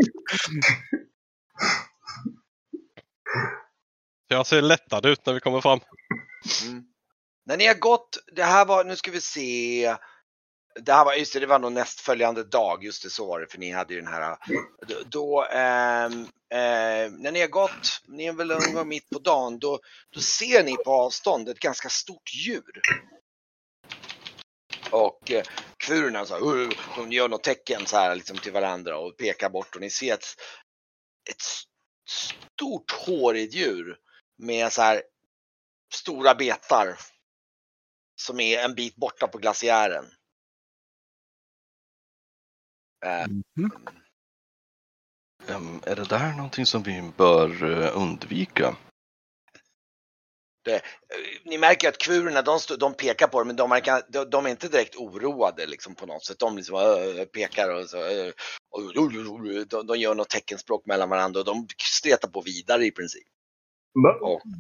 Jag 4.29 4.47
ser 4.47 4.63
lättad 4.63 5.07
ut 5.07 5.27
när 5.27 5.35
vi 5.35 5.41
kommer 5.41 5.61
fram. 5.61 5.81
Mm. 6.69 6.85
När 7.47 7.57
ni 7.57 7.67
har 7.67 7.75
gått, 7.75 8.19
det 8.33 8.45
här 8.45 8.65
var, 8.65 8.85
nu 8.85 8.97
ska 8.97 9.11
vi 9.11 9.21
se. 9.21 9.97
Det 10.81 10.93
här 10.93 11.05
var, 11.05 11.15
just 11.15 11.33
det, 11.33 11.41
det 11.41 11.47
var 11.47 11.59
nog 11.59 11.73
nästföljande 11.73 12.45
dag, 12.45 12.85
just 12.85 13.03
det 13.03 13.11
så 13.11 13.27
var 13.27 13.41
det, 13.41 13.47
för 13.47 13.59
ni 13.59 13.71
hade 13.71 13.95
ju 13.95 14.01
den 14.01 14.13
här. 14.13 14.31
Eh, 14.31 14.37
då, 14.87 14.95
då 15.07 15.45
eh, 15.45 16.05
eh, 16.05 17.11
när 17.11 17.33
ni 17.33 17.41
har 17.41 17.49
gått, 17.49 18.03
ni 18.09 18.27
är 18.27 18.33
väl 18.33 18.47
någon 18.47 18.75
gång 18.75 18.89
mitt 18.89 19.11
på 19.11 19.19
dagen, 19.19 19.59
då, 19.59 19.79
då 20.11 20.21
ser 20.21 20.65
ni 20.65 20.77
på 20.77 20.93
avstånd 20.93 21.49
ett 21.49 21.59
ganska 21.59 21.89
stort 21.89 22.35
djur. 22.35 22.81
Och 24.91 25.31
eh, 25.31 25.45
kfurerna 25.77 26.27
så 26.27 26.35
här, 26.35 26.43
"Uh", 26.43 26.71
de 26.97 27.13
gör 27.13 27.29
något 27.29 27.45
tecken 27.45 27.87
så 27.87 27.97
här 27.97 28.17
liksom 28.17 28.39
till 28.39 28.53
varandra 28.53 28.99
och 28.99 29.17
pekar 29.17 29.51
bort 29.51 29.75
och 29.75 29.81
ni 29.81 29.91
ser 29.91 30.15
ett, 30.15 30.27
ett 31.31 31.43
stort 32.09 32.91
hårigt 33.07 33.55
djur 33.55 33.97
med 34.39 34.73
så 34.73 34.83
här 34.83 35.03
stora 35.95 36.35
betar 36.35 36.99
som 38.17 38.41
är 38.41 38.59
en 38.59 38.75
bit 38.75 38.97
borta 38.97 39.29
på 39.29 39.39
glaciären. 39.39 40.05
Eh, 43.07 43.27
Mhm. 43.57 43.71
Ehm, 45.49 45.81
är 45.87 45.97
det 45.97 46.09
där 46.09 46.33
någonting 46.37 46.67
som 46.67 46.83
vi 46.83 47.13
bör 47.17 47.65
eh, 47.83 47.97
undvika? 48.03 48.77
Eh, 50.69 50.81
Ni 51.45 51.59
märker 51.59 51.89
att 51.89 51.99
kfurerna 51.99 52.43
de, 52.43 52.59
de 52.79 52.95
pekar 52.95 53.27
på 53.29 53.41
det 53.41 53.47
men 53.47 53.57
de, 53.57 53.71
märker, 53.71 54.03
de, 54.09 54.31
de 54.31 54.47
är 54.47 54.51
inte 54.51 54.69
direkt 54.69 54.97
oroade 54.97 55.67
liksom 55.67 55.95
på 55.95 56.07
något 56.07 56.25
sätt. 56.25 56.39
De 56.39 56.57
liksom, 56.57 56.77
äh, 56.77 57.25
pekar 57.25 57.75
och, 57.75 57.89
så, 57.91 57.99
äh, 57.99 58.33
och 58.71 58.95
de, 59.69 59.87
de 59.87 59.99
gör 59.99 60.15
något 60.15 60.31
teckenspråk 60.31 60.87
mellan 60.87 61.09
varandra 61.09 61.41
och 61.41 61.47
de 61.47 61.67
stretar 61.83 62.29
på 62.29 62.41
vidare 62.41 62.87
i 62.87 62.91
princip. 62.91 63.27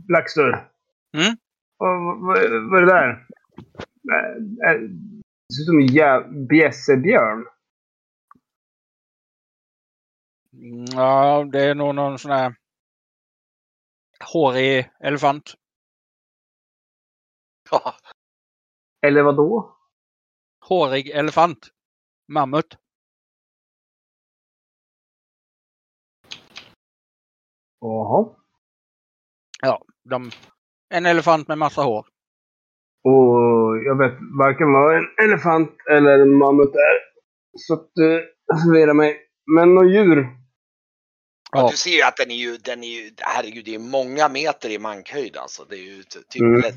Blackstur. 0.08 0.52
Mm? 1.16 1.37
Vad, 1.76 2.20
vad, 2.26 2.38
vad 2.70 2.82
är 2.82 2.87
det 2.87 2.92
där? 2.92 3.26
Äh, 4.12 4.70
äh, 4.70 4.80
Det 5.49 5.54
ser 5.54 5.62
ut 5.62 5.66
som 5.66 5.78
en 5.80 5.88
jä- 5.88 6.46
bjässebjörn. 6.49 7.46
Ja, 10.96 11.44
det 11.52 11.64
är 11.64 11.75
nog 11.75 11.94
någon 11.94 12.18
sån 12.18 12.30
här 12.30 12.56
hårig 14.34 14.90
elefant. 15.00 15.54
ja, 17.70 17.94
Eller 19.06 19.23
vad 19.23 19.37
då? 19.37 19.78
Hårig 20.61 21.11
elefant. 21.11 21.68
Mammut. 22.28 22.78
Jaha. 27.80 28.37
De, 30.04 30.30
en 30.88 31.06
elefant 31.06 31.49
med 31.49 31.58
massa 31.58 31.82
hår. 31.82 32.06
Och 33.04 33.78
jag 33.87 33.99
vet 33.99 34.14
varken 34.38 34.73
vad 34.73 34.96
en 34.96 35.06
elefant 35.25 35.70
eller 35.90 36.18
en 36.18 36.34
mammut 36.34 36.75
är. 36.75 36.99
Så 37.58 37.75
att 37.75 37.99
eh, 37.99 38.20
jag 38.46 38.62
förvirrar 38.62 38.94
mig. 38.94 39.20
Men 39.46 39.75
något 39.75 39.90
djur. 39.90 40.16
ja. 41.52 41.61
Ja. 41.61 41.68
du 41.70 41.76
ser 41.76 41.90
ju 41.90 42.02
att 42.02 42.16
den 42.16 42.30
är 42.30 42.34
ju, 42.34 42.56
den 42.56 42.84
är 42.84 42.88
ju, 42.88 43.11
herregud 43.18 43.64
det 43.64 43.75
är 43.75 43.78
många 43.78 44.28
meter 44.28 44.70
i 44.70 44.78
mankhöjd 44.78 45.37
alltså. 45.37 45.64
Det 45.68 45.76
är 45.76 45.96
ju 45.96 46.02
typ, 46.02 46.40
Mm. 46.42 46.61
lätt- 46.61 46.75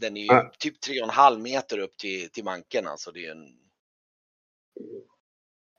den 0.00 0.16
är 0.16 0.20
ju 0.20 0.26
Ja. 0.26 0.50
typ 0.58 0.80
tre 0.80 1.00
och 1.00 1.08
en 1.08 1.14
halv 1.14 1.40
meter 1.40 1.78
upp 1.78 1.96
till, 1.96 2.30
till 2.30 2.44
manken 2.44 2.86
alltså. 2.86 3.10
Det 3.10 3.26
är 3.26 3.30
en, 3.30 3.46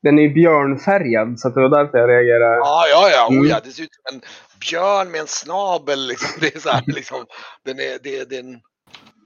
Den 0.04 0.20
är 0.20 0.24
ju 0.24 0.30
björnfärgad 0.34 1.40
så 1.40 1.50
det 1.50 1.62
var 1.62 1.70
därför 1.70 1.98
jag 1.98 2.10
reagerade. 2.10 2.56
ja, 2.56 2.86
ja, 2.90 3.10
ja, 3.10 3.28
Mm. 3.32 3.42
oh, 3.44 3.48
ja, 3.50 3.60
det 3.64 3.72
ser 3.72 3.84
ut 3.84 3.90
som 3.94 4.16
en 4.16 4.22
björn 4.70 5.12
med 5.12 5.22
en 5.22 5.28
snabel 5.28 6.08
liksom. 6.08 6.30
Det 6.42 6.56
är 6.56 6.60
så 6.60 6.70
här 6.70 6.84
liksom, 6.88 7.26
den 7.64 7.80
är, 7.80 8.00
det, 8.04 8.18
är- 8.20 8.26
det 8.26 8.36
är 8.36 8.40
en, 8.40 8.62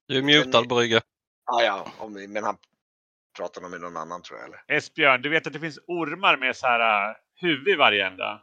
Du 0.08 0.18
är 0.18 0.22
mutad 0.22 0.62
Brygge. 0.68 1.00
ja, 1.46 1.62
ja, 1.62 1.86
om, 1.98 2.12
men 2.12 2.44
han 2.44 2.56
pratar 3.36 3.60
nog 3.62 3.70
med 3.70 3.80
någon 3.80 3.96
annan 3.96 4.22
tror 4.22 4.38
jag 4.38 4.48
eller? 4.48 4.76
Esbjörn, 4.76 5.22
du 5.22 5.28
vet 5.28 5.46
att 5.46 5.52
det 5.52 5.60
finns 5.60 5.78
ormar 5.86 6.36
med 6.36 6.56
så 6.56 6.66
här 6.66 7.10
uh, 7.10 7.16
huvud 7.34 7.68
i 7.68 7.76
varje 7.76 8.06
ända? 8.06 8.42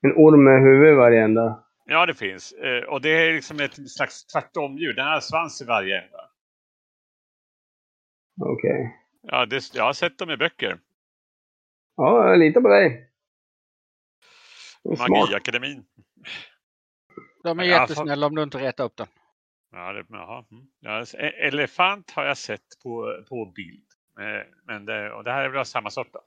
En 0.00 0.12
orm 0.16 0.44
med 0.44 0.62
huvud 0.62 0.92
i 0.92 0.94
varje 0.94 1.24
ända. 1.24 1.64
Ja, 1.84 2.06
det 2.06 2.14
finns. 2.14 2.52
Eh, 2.52 2.84
Och 2.84 3.00
det 3.00 3.08
är 3.08 3.32
liksom 3.32 3.60
ett 3.60 3.90
slags 3.90 4.26
tvärtomdjur. 4.26 4.92
Den 4.94 5.06
har 5.06 5.20
svans 5.20 5.62
i 5.62 5.64
varje 5.64 6.02
ända. 6.02 6.30
Okej. 8.40 9.00
Ja, 9.22 9.46
det, 9.46 9.74
jag 9.74 9.84
har 9.84 9.92
sett 9.92 10.18
dem 10.18 10.30
i 10.30 10.36
böcker. 10.36 10.80
Ja, 11.96 12.28
jag 12.28 12.38
litar 12.38 12.60
på 12.60 12.68
dig. 12.68 13.10
Magiakademin. 15.08 15.84
De 17.44 17.58
är 17.60 17.64
Ja, 17.64 17.80
jättesnälla 17.80 18.26
om 18.26 18.34
du 18.34 18.42
inte 18.42 18.58
retar 18.58 18.84
upp 18.84 18.96
den. 18.96 19.06
Ja, 19.72 19.92
det, 19.92 20.04
jaha. 20.08 20.44
mm. 20.50 20.64
Ja, 20.80 21.02
e- 21.02 21.46
elefant 21.48 22.10
har 22.10 22.24
jag 22.24 22.38
sett 22.38 22.60
på, 22.82 23.24
på 23.28 23.44
bild. 23.46 23.84
Eh, 24.20 24.46
Men 24.66 24.86
det, 24.86 25.12
och 25.12 25.24
det 25.24 25.32
här 25.32 25.44
är 25.44 25.48
väl 25.48 25.64
samma 25.64 25.90
sort 25.90 26.12
då? 26.12 26.20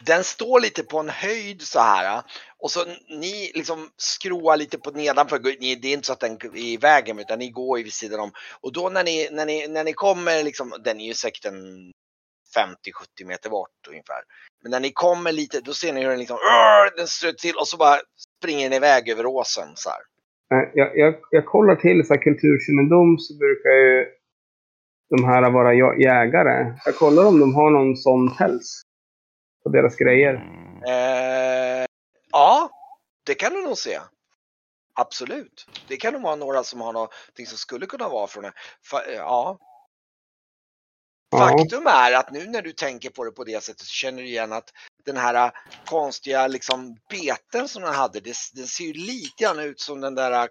Den 0.00 0.24
står 0.24 0.60
lite 0.60 0.82
på 0.82 0.98
en 0.98 1.08
höjd 1.08 1.62
så 1.62 1.80
här 1.80 2.22
och 2.58 2.70
så 2.70 2.84
ni 3.08 3.52
liksom 3.54 3.90
skroar 3.96 4.56
lite 4.56 4.78
på 4.78 4.90
nedanför. 4.90 5.38
Ni- 5.60 5.74
Det 5.74 5.88
är 5.88 5.92
inte 5.92 6.06
så 6.06 6.12
att 6.12 6.20
den 6.20 6.32
är 6.32 6.56
i 6.56 6.76
vägen 6.76 7.18
utan 7.18 7.38
ni 7.38 7.50
går 7.50 7.78
ju 7.78 7.84
vid 7.84 7.92
sidan 7.92 8.20
om. 8.20 8.32
Och 8.60 8.72
då 8.72 8.88
när 8.88 9.04
ni, 9.04 9.28
när 9.32 9.46
ni, 9.46 9.68
när 9.68 9.84
ni 9.84 9.92
kommer 9.92 10.44
liksom, 10.44 10.74
den 10.84 11.00
är 11.00 11.06
ju 11.06 11.14
säkert 11.14 11.44
en 11.44 11.92
50-70 12.56 13.24
meter 13.24 13.50
bort 13.50 13.88
ungefär. 13.88 14.22
Men 14.62 14.70
när 14.70 14.80
ni 14.80 14.92
kommer 14.92 15.32
lite 15.32 15.60
då 15.60 15.74
ser 15.74 15.92
ni 15.92 16.02
hur 16.02 16.10
den 16.10 16.18
liksom, 16.18 16.38
den 16.96 17.08
ströt 17.08 17.38
till 17.38 17.56
och 17.56 17.68
så 17.68 17.76
bara 17.76 18.00
springer 18.38 18.70
den 18.70 18.76
iväg 18.76 19.08
över 19.08 19.26
åsen 19.26 19.68
så 19.74 19.90
här. 19.90 20.00
Jag, 20.74 20.98
jag, 20.98 21.14
jag 21.30 21.46
kollar 21.46 21.76
till 21.76 22.06
så 22.06 22.14
här 22.14 22.22
kulturkännedom 22.22 23.18
så 23.18 23.38
brukar 23.38 23.70
ju 23.70 24.06
de 25.10 25.24
här 25.24 25.50
vara 25.50 25.74
jägare. 26.00 26.74
Jag 26.84 26.96
kollar 26.96 27.26
om 27.26 27.40
de 27.40 27.54
har 27.54 27.70
någon 27.70 27.96
sån 27.96 28.36
päls 28.36 28.82
på 29.62 29.68
deras 29.68 29.96
grejer. 29.96 30.34
Eh, 30.86 31.86
ja, 32.32 32.70
det 33.26 33.34
kan 33.34 33.52
du 33.52 33.62
nog 33.62 33.78
se. 33.78 33.98
Absolut. 34.94 35.66
Det 35.88 35.96
kan 35.96 36.12
nog 36.12 36.22
vara 36.22 36.36
några 36.36 36.62
som 36.62 36.80
har 36.80 36.92
någonting 36.92 37.46
som 37.46 37.58
skulle 37.58 37.86
kunna 37.86 38.08
vara 38.08 38.26
från 38.26 38.42
det. 38.42 38.52
Ja. 39.16 39.58
Faktum 41.32 41.86
är 41.86 42.12
att 42.12 42.32
nu 42.32 42.46
när 42.46 42.62
du 42.62 42.72
tänker 42.72 43.10
på 43.10 43.24
det 43.24 43.30
på 43.30 43.44
det 43.44 43.62
sättet 43.62 43.80
så 43.80 43.86
känner 43.92 44.22
du 44.22 44.28
igen 44.28 44.52
att 44.52 44.70
den 45.04 45.16
här 45.16 45.34
äh, 45.46 45.52
konstiga 45.84 46.46
liksom 46.46 46.96
beten 47.10 47.68
som 47.68 47.82
den 47.82 47.94
hade, 47.94 48.20
det, 48.20 48.34
den 48.54 48.66
ser 48.66 48.84
ju 48.84 48.92
lite 48.92 49.44
grann 49.44 49.58
ut 49.58 49.80
som 49.80 50.00
den 50.00 50.14
där 50.14 50.32
äh, 50.42 50.46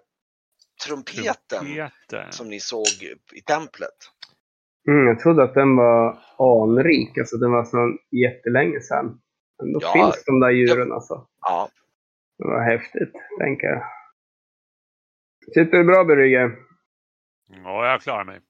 trumpeten 0.86 1.64
Trumpeten. 1.64 2.32
som 2.32 2.48
ni 2.48 2.60
såg 2.60 2.86
i 3.34 3.40
templet. 3.46 3.96
Mm, 4.88 5.06
jag 5.06 5.20
trodde 5.20 5.42
att 5.44 5.54
den 5.54 5.76
var 5.76 6.18
anrik. 6.38 7.18
Alltså 7.18 7.36
den 7.36 7.52
var 7.52 7.64
från 7.64 7.98
jättelänge 8.22 8.80
sedan. 8.80 9.20
Men 9.58 9.72
då 9.72 9.80
Ja. 9.82 9.92
finns 9.92 10.24
de 10.24 10.40
där 10.40 10.50
djuren 10.50 10.92
alltså. 10.92 11.26
Ja, 11.40 11.68
Det 12.38 12.44
var 12.44 12.60
häftigt, 12.62 13.12
tänker 13.38 13.66
jag. 13.66 13.82
Sitter 15.54 15.78
du 15.78 15.84
bra 15.84 16.04
Brygge? 16.04 16.50
Ja, 17.64 17.86
jag 17.90 18.00
klarar 18.00 18.24
mig. 18.24 18.40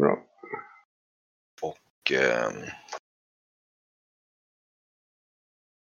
Bra. 0.00 0.18
Ehm, 2.14 2.64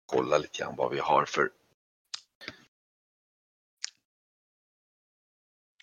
kolla 0.05 0.37
lite 0.37 0.57
grann 0.57 0.75
vad 0.75 0.91
vi 0.91 0.99
har 0.99 1.25
för 1.25 1.49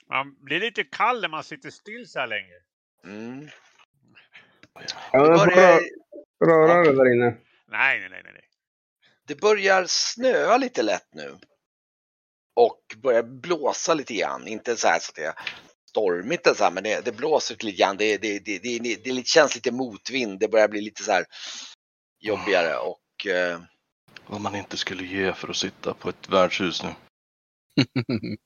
Man 0.06 0.44
blir 0.44 0.60
lite 0.60 0.84
kall 0.84 1.20
när 1.20 1.28
man 1.28 1.44
sitter 1.44 1.70
still 1.70 2.08
så 2.08 2.18
här 2.18 2.26
länge. 2.26 2.54
mm. 3.04 3.48
Ja, 5.12 5.22
Det 5.22 5.28
börjar, 5.46 5.80
rö- 5.80 6.46
röra 6.46 6.82
dig 6.82 6.94
där 6.96 7.12
inne. 7.14 7.36
Nej, 7.66 8.00
nej, 8.00 8.08
nej, 8.10 8.22
nej, 8.24 8.48
det 9.26 9.40
börjar 9.40 9.84
snöa 9.88 10.56
lite 10.56 10.82
lätt 10.82 11.14
nu. 11.14 11.38
Och 12.54 12.96
börjar 12.96 13.22
blåsa 13.22 13.94
lite 13.94 14.14
grann. 14.14 14.46
Inte 14.48 14.76
så 14.76 14.88
här 14.88 14.98
så 15.00 15.10
att 15.10 15.14
det 15.14 15.34
stormigt 15.98 16.46
eller 16.46 16.56
så 16.56 16.64
här, 16.64 16.70
men 16.70 16.82
det, 16.82 17.04
det 17.04 17.16
blåser 17.16 17.56
lite 17.60 17.78
grann. 17.78 17.96
Det, 17.96 18.18
det, 18.18 18.38
det, 18.44 18.58
det, 18.58 18.78
det, 18.78 19.14
det 19.14 19.26
känns 19.26 19.54
lite 19.54 19.72
motvind. 19.72 20.40
Det 20.40 20.48
börjar 20.48 20.68
bli 20.68 20.80
lite 20.80 21.02
så 21.02 21.12
här 21.12 21.24
jobbigare 22.20 22.76
och 22.76 23.26
eh, 23.26 23.60
Vad 24.26 24.40
man 24.40 24.56
inte 24.56 24.76
skulle 24.76 25.04
ge 25.04 25.32
för 25.32 25.48
att 25.48 25.56
sitta 25.56 25.94
på 25.94 26.08
ett 26.08 26.28
värdshus 26.28 26.82
nu. 26.82 26.90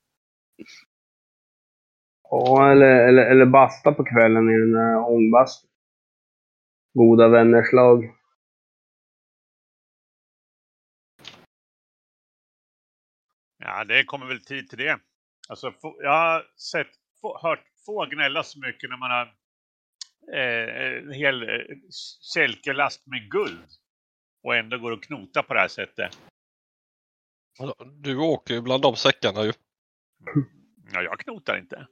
Ja, 2.29 2.71
eller, 2.71 3.07
eller, 3.07 3.21
eller 3.31 3.45
basta 3.45 3.91
på 3.91 4.03
kvällen 4.03 4.49
i 4.49 4.59
den 4.59 4.71
där 4.71 4.97
ångbastun. 4.97 5.69
Goda 6.93 7.27
vänners 7.27 7.73
lag. 7.73 8.15
Ja, 13.57 13.83
det 13.83 14.03
kommer 14.03 14.25
väl 14.25 14.45
tid 14.45 14.69
till 14.69 14.77
det. 14.77 14.99
Alltså, 15.49 15.73
jag 15.99 16.11
har 16.11 16.45
sett, 16.57 16.87
få, 17.23 17.39
hört 17.41 17.63
få 17.85 18.05
gnälla 18.05 18.43
så 18.43 18.59
mycket 18.59 18.89
när 18.89 18.97
man 18.97 19.11
har 19.11 19.25
eh, 20.33 20.97
en 20.97 21.13
hel 21.13 21.43
eh, 21.43 21.65
kälkelast 22.33 23.07
med 23.07 23.31
guld 23.31 23.67
och 24.43 24.55
ändå 24.55 24.77
går 24.77 24.91
och 24.91 25.03
knotar 25.03 25.43
på 25.43 25.53
det 25.53 25.59
här 25.59 25.67
sättet. 25.67 26.17
Du 28.01 28.17
åker 28.17 28.53
ju 28.53 28.61
bland 28.61 28.81
de 28.81 28.95
säckarna 28.95 29.43
ju. 29.43 29.53
Ja, 30.93 31.01
jag 31.01 31.19
knotar 31.19 31.57
inte. 31.57 31.87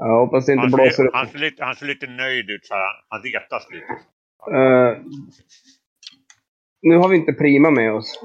Jag 0.00 0.20
hoppas 0.20 0.46
det 0.46 0.52
inte 0.52 0.60
Han 0.60 0.70
blåser 0.70 0.90
ser, 0.90 1.06
upp. 1.06 1.14
han, 1.14 1.28
ser 1.28 1.38
lite, 1.38 1.64
han 1.64 1.76
ser 1.76 1.86
lite 1.86 2.06
nöjd 2.06 2.50
ut, 2.50 2.66
så 2.66 2.74
här. 2.74 3.04
han 3.08 3.22
retas 3.22 3.68
lite. 3.70 3.92
Eh, 4.56 5.02
nu 6.82 6.96
har 6.96 7.08
vi 7.08 7.16
inte 7.16 7.32
Prima 7.32 7.70
med 7.70 7.92
oss. 7.92 8.20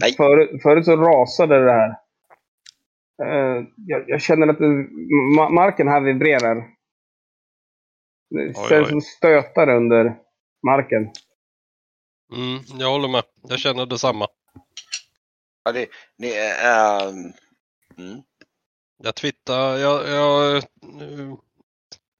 Nej. 0.00 0.12
Förut, 0.12 0.62
förut 0.62 0.84
så 0.84 0.96
rasade 0.96 1.64
det 1.64 1.72
här. 1.72 1.96
Eh, 3.22 3.64
jag, 3.76 4.04
jag 4.06 4.20
känner 4.20 4.48
att 4.48 4.58
det, 4.58 4.86
ma 5.36 5.48
marken 5.50 5.88
här 5.88 6.00
vibrerar. 6.00 6.64
Det 8.30 8.68
känns 8.68 8.88
som 8.88 9.00
stötar 9.00 9.68
under 9.68 10.16
marken. 10.66 11.02
Mm, 12.36 12.80
jag 12.80 12.90
håller 12.90 13.08
med. 13.08 13.22
Jag 13.48 13.58
känner 13.58 13.86
detsamma. 13.86 14.26
Ja, 15.64 15.72
det, 15.72 15.86
det, 16.18 16.36
är, 16.36 17.08
ehm, 17.08 17.32
mm. 17.98 18.22
Jag 19.02 19.14
twittrar, 19.14 19.76
jag, 19.76 20.08
jag 20.08 20.56
eh, 20.56 21.34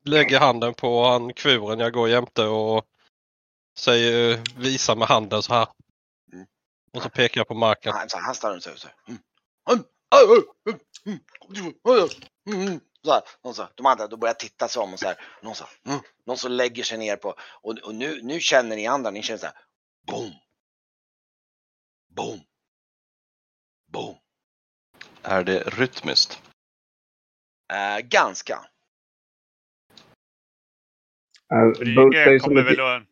lägger 0.05 0.39
handen 0.39 0.75
på 0.75 1.05
han 1.05 1.33
kvuren 1.33 1.79
jag 1.79 1.93
går 1.93 2.09
jämte 2.09 2.45
och 2.45 2.85
säger, 3.81 4.41
visar 4.61 4.97
med 4.97 5.09
handen 5.09 5.43
så 5.43 5.55
här. 5.55 5.69
Mm. 6.33 6.47
Och 6.93 7.03
så 7.03 7.11
pekar 7.11 7.41
jag 7.41 7.49
på 7.49 7.55
marken. 7.55 7.93
han, 7.93 8.09
så 8.09 8.17
här, 8.17 8.25
han 8.25 8.35
stannar 8.35 8.57
och 8.57 8.63
säger 8.63 8.77
så 8.77 8.89
här. 8.89 8.97
Så 13.05 13.23
någon 13.45 13.55
så 13.55 13.63
här, 13.63 13.71
de 13.75 13.87
andra 13.87 14.07
då 14.07 14.17
börjar 14.17 14.35
titta 14.35 14.69
sig 14.69 14.83
om 14.83 14.93
och 14.93 14.99
så 14.99 15.07
här. 15.07 15.17
Någon, 15.43 15.55
så 15.55 15.65
här, 15.65 15.93
mm. 15.93 16.01
någon 16.27 16.37
som 16.37 16.53
lägger 16.53 16.83
sig 16.83 16.99
ner 16.99 17.17
på 17.17 17.35
och, 17.41 17.79
och 17.79 17.95
nu, 17.95 18.23
nu 18.23 18.41
känner 18.41 18.77
ni 18.77 18.87
andra, 18.87 19.11
ni 19.11 19.23
känner 19.23 19.39
så 19.39 19.47
här. 19.47 19.57
Boom. 20.07 20.33
Boom. 22.09 22.41
Boom. 23.93 24.17
Är 25.23 25.45
det 25.45 25.63
rytmiskt? 25.63 26.43
Eh, 27.73 27.99
ganska. 27.99 28.55
Uh, 31.53 31.79
Bult 31.79 31.81
är 31.81 31.85
Brygge 31.85 32.39
kommer 32.39 32.63
väl 32.63 32.81
att 32.81 33.03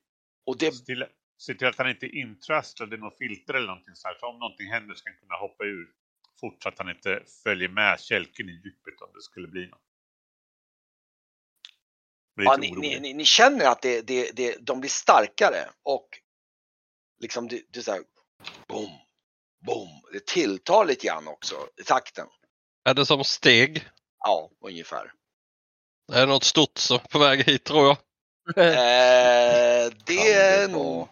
Och 0.48 0.58
det, 0.58 0.72
se 0.72 0.84
till, 0.84 1.04
se 1.38 1.54
till 1.54 1.66
att 1.66 1.78
han 1.78 1.90
inte 1.90 2.06
är 2.06 2.14
intrastad 2.14 2.94
i 2.94 2.96
något 2.96 3.18
filter 3.18 3.54
eller 3.54 3.66
någonting 3.66 3.94
så 3.94 4.08
här. 4.08 4.16
Så 4.20 4.26
om 4.26 4.38
någonting 4.38 4.70
händer 4.70 4.94
ska 4.94 5.10
han 5.10 5.18
kunna 5.18 5.34
hoppa 5.34 5.64
ur 5.64 5.88
fort 6.40 6.62
så 6.62 6.68
att 6.68 6.78
han 6.78 6.88
inte 6.88 7.22
följer 7.42 7.68
med 7.68 8.00
kälken 8.00 8.48
i 8.48 8.52
djupet 8.52 9.00
om 9.00 9.10
det 9.14 9.22
skulle 9.22 9.48
bli 9.48 9.66
något. 9.66 9.82
Ja, 12.34 12.56
ni, 12.56 12.70
ni, 12.70 13.00
ni, 13.00 13.14
ni 13.14 13.24
känner 13.24 13.64
att 13.64 13.82
det, 13.82 14.06
det, 14.06 14.36
det, 14.36 14.56
de 14.60 14.80
blir 14.80 14.90
starkare 14.90 15.70
och 15.82 16.08
liksom 17.20 17.48
det, 17.48 17.62
det 17.72 17.78
är 17.78 17.82
så 17.82 17.92
här. 17.92 18.02
Boom. 18.68 18.90
Boom. 19.66 19.88
Det 20.12 20.26
tilltar 20.26 20.84
lite 20.84 21.06
grann 21.06 21.28
också 21.28 21.54
i 21.80 21.82
takten. 21.82 22.26
Är 22.84 22.94
det 22.94 23.06
som 23.06 23.24
steg? 23.24 23.88
Ja, 24.18 24.50
ungefär. 24.60 25.12
Är 26.12 26.20
det 26.20 26.26
något 26.26 26.44
stort 26.44 26.78
som 26.78 26.96
är 26.96 27.08
på 27.08 27.18
väg 27.18 27.44
hit 27.44 27.64
tror 27.64 27.86
jag? 27.86 27.96
Eh, 28.56 29.92
det 30.06 30.16
Kan 30.16 30.26
är 30.26 30.66
det 30.66 30.72
nog... 30.72 30.96
vara- 30.96 31.08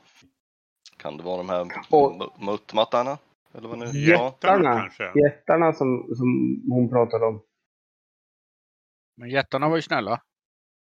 Kan 0.97 1.17
det 1.17 1.23
vara 1.23 1.37
de 1.37 1.49
här 1.49 1.61
Och- 1.91 2.13
mu- 2.13 2.45
muttmattarna? 2.45 3.19
Eller 3.55 3.69
vad 3.69 3.79
nu? 3.79 3.85
Jättarna. 3.87 4.29
Jättarna 4.31 4.81
kanske. 4.81 5.21
jättarna 5.21 5.73
som, 5.73 6.15
som 6.17 6.29
hon 6.71 6.89
pratade 6.91 7.27
om. 7.27 7.43
Men 9.17 9.31
jättarna 9.31 9.69
var 9.69 9.77
ju 9.77 9.83
snälla. 9.83 10.23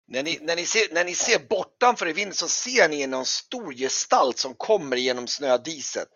När 0.06 0.22
ni, 0.22 0.38
när, 0.42 0.56
ni 0.56 0.66
ser, 0.66 0.94
när 0.94 1.04
ni 1.04 1.14
ser 1.14 1.48
bortanför 1.48 2.08
i 2.08 2.12
vinden 2.12 2.34
så 2.34 2.48
ser 2.48 2.88
ni 2.88 3.06
någon 3.06 3.26
stor 3.26 3.72
gestalt 3.72 4.38
som 4.38 4.54
kommer 4.54 4.96
genom 4.96 5.26
snödiset. 5.26 6.08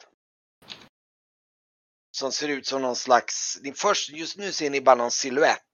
Som 2.11 2.33
ser 2.33 2.49
ut 2.49 2.67
som 2.67 2.83
någon 2.83 2.97
slags, 2.97 3.59
ni 3.63 3.73
först, 3.73 4.11
just 4.11 4.39
nu 4.39 4.53
ser 4.53 4.71
ni 4.71 4.81
bara 4.81 4.95
någon 4.97 5.11
siluett 5.11 5.65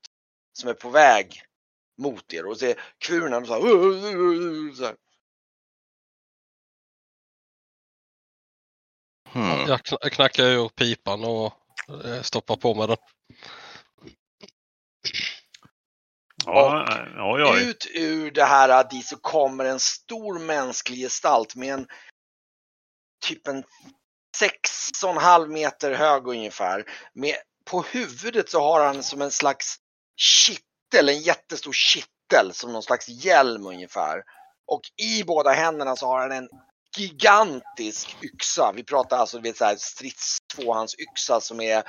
som 0.53 0.71
är 0.71 0.75
på 0.75 0.89
väg 0.91 1.43
mot 1.99 2.33
er 2.33 2.47
och 2.47 2.59
ser 2.59 2.81
kvuren 2.99 3.47
så 3.47 3.53
här, 3.53 3.61
så 4.75 4.85
här. 4.85 4.97
Hmm. 9.29 9.69
Jag 9.69 9.81
kn- 9.81 10.09
knackar 10.09 10.45
ur 10.45 10.69
pipan 10.69 11.25
och 11.25 11.53
eh, 12.05 12.23
stoppar 12.23 12.57
på 12.57 12.75
med 12.75 12.89
den. 12.89 12.97
Ja, 16.47 16.87
oj, 17.19 17.45
oj. 17.45 17.69
Ut 17.69 17.87
ur 17.95 18.31
det 18.31 18.45
här 18.45 18.91
dit 18.91 19.07
så 19.07 19.17
kommer 19.17 19.65
en 19.65 19.81
stor 19.81 20.39
mänsklig 20.39 20.99
gestalt 20.99 21.57
med 21.57 21.75
en 21.75 21.87
typ 23.27 23.47
en 23.47 23.65
sex 24.37 24.91
och 25.05 25.11
en 25.11 25.17
halv 25.17 25.51
meter 25.51 25.95
hög 25.95 26.27
ungefär. 26.27 26.85
Med, 27.13 27.37
på 27.65 27.83
huvudet 27.83 28.51
så 28.51 28.61
har 28.61 28.87
han 28.87 29.03
som 29.03 29.23
en 29.23 29.31
slags 29.31 29.77
kittel, 30.95 31.09
en 31.09 31.21
jättestor 31.21 31.73
kittel 31.73 32.53
som 32.53 32.73
någon 32.73 32.83
slags 32.83 33.09
hjälm 33.09 33.67
ungefär. 33.67 34.23
Och 34.67 34.81
i 34.97 35.25
båda 35.25 35.51
händerna 35.51 35.97
så 35.97 36.07
har 36.07 36.21
han 36.21 36.33
en 36.33 36.49
gigantisk 36.97 38.17
yxa. 38.23 38.73
Vi 38.75 38.85
pratar 38.85 39.19
alltså 39.19 39.39
vid 39.39 39.57
så 39.57 39.65
här 39.65 39.77
stridstvåhandsyxa 39.77 41.41
som 41.41 41.61
är, 41.61 41.83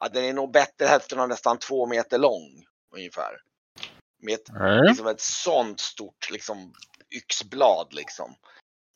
ja, 0.00 0.08
den 0.08 0.24
är 0.24 0.32
nog 0.32 0.52
bättre 0.52 0.86
hälften 0.86 1.20
av 1.20 1.28
nästan 1.28 1.58
två 1.58 1.86
meter 1.86 2.18
lång 2.18 2.64
ungefär. 2.96 3.40
Med 4.22 4.34
ett 4.34 4.48
liksom 4.88 5.06
ett 5.06 5.20
sånt 5.20 5.80
stort 5.80 6.30
liksom, 6.30 6.72
yxblad 7.16 7.94
liksom. 7.94 8.34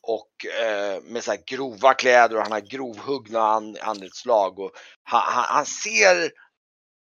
Och 0.07 0.45
eh, 0.45 1.01
med 1.01 1.23
så 1.23 1.31
här 1.31 1.39
grova 1.45 1.93
kläder 1.93 2.35
och 2.35 2.41
han 2.41 2.51
har 2.51 2.59
grovhuggna 2.59 3.39
an, 3.39 3.77
andelslag. 3.81 4.59
Och 4.59 4.71
han, 5.03 5.21
han, 5.33 5.45
han 5.47 5.65
ser 5.65 6.31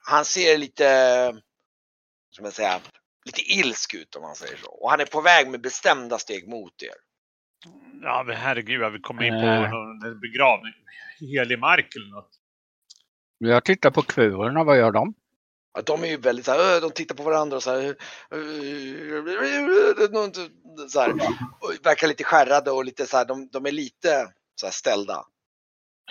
han 0.09 0.25
ser 0.25 0.59
lite, 0.59 1.41
som 2.37 2.45
jag 2.45 2.55
säga, 2.55 2.81
lite 3.25 3.41
ilsk 3.41 3.95
ut 3.95 4.17
om 4.17 4.23
man 4.23 4.35
säger 4.35 4.57
så. 4.57 4.71
Och 4.71 4.91
han 4.91 5.01
är 5.01 5.07
på 5.07 5.21
väg 5.21 5.49
med 5.49 5.61
bestämda 5.61 6.19
steg 6.19 6.49
mot 6.49 6.83
er. 6.83 6.95
Ja, 8.03 8.25
men 8.27 8.37
herregud, 8.37 8.93
vill 8.93 9.03
komma 9.03 9.27
in 9.27 9.33
på 9.33 9.39
Eh. 9.39 9.71
någon 9.71 10.21
begravning. 10.21 10.73
Helig 11.21 11.59
mark 11.59 11.95
eller 11.97 12.15
något. 12.15 12.31
Jag 13.39 13.65
tittar 13.65 13.91
på 13.91 14.03
kvurerna, 14.03 14.65
vad 14.65 14.79
gör 14.79 14.91
de? 14.93 15.15
Ja, 15.75 15.83
de 15.83 16.03
är 16.05 16.09
ju 16.09 16.17
väldigt 16.17 16.45
så 16.45 16.53
här, 16.53 16.81
de 16.81 16.91
tittar 16.91 17.15
på 17.15 17.23
varandra 17.23 17.57
och 17.57 17.63
så 17.63 17.71
här, 17.71 17.97
så 20.89 21.01
här 21.01 21.11
och 21.61 21.87
verkar 21.87 22.09
lite 22.09 22.25
skärrade 22.25 22.71
och 22.71 22.85
lite 22.85 23.07
så 23.07 23.17
här, 23.17 23.25
de, 23.25 23.49
de 23.49 23.67
är 23.67 23.73
lite 23.73 24.33
så 24.61 24.67
här 24.67 24.73
ställda. 24.73 25.25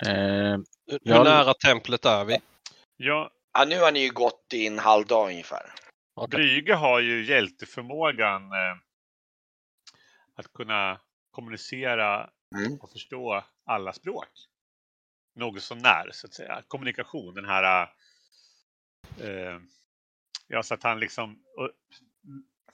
Eh, 0.06 0.58
Hur 1.04 1.24
nära 1.24 1.54
templet 1.54 2.04
är 2.04 2.24
vi? 2.24 2.38
Ja, 2.96 3.30
Ja, 3.58 3.64
nu 3.64 3.80
har 3.80 3.92
ni 3.92 4.00
ju 4.00 4.10
gått 4.10 4.46
i 4.54 4.66
en 4.66 4.78
halv 4.78 5.06
dag 5.06 5.28
ungefär. 5.28 5.72
Okej. 6.16 6.38
Brygge 6.38 6.74
har 6.74 7.00
ju 7.00 7.24
hjälteförmågan 7.24 8.52
eh, 8.52 8.76
att 10.34 10.52
kunna 10.52 11.00
kommunicera 11.30 12.30
Mm. 12.56 12.78
och 12.80 12.90
förstå 12.92 13.44
alla 13.64 13.92
språk. 13.92 14.28
Något 15.34 15.62
så 15.62 15.74
när, 15.74 16.10
så 16.12 16.26
att 16.26 16.34
säga. 16.34 16.62
Kommunikation, 16.68 17.34
den 17.34 17.44
här... 17.44 17.82
Eh, 19.20 19.60
ja, 20.46 20.62
så 20.62 20.74
att 20.74 20.82
han 20.82 21.00
liksom... 21.00 21.42
Och, 21.56 21.70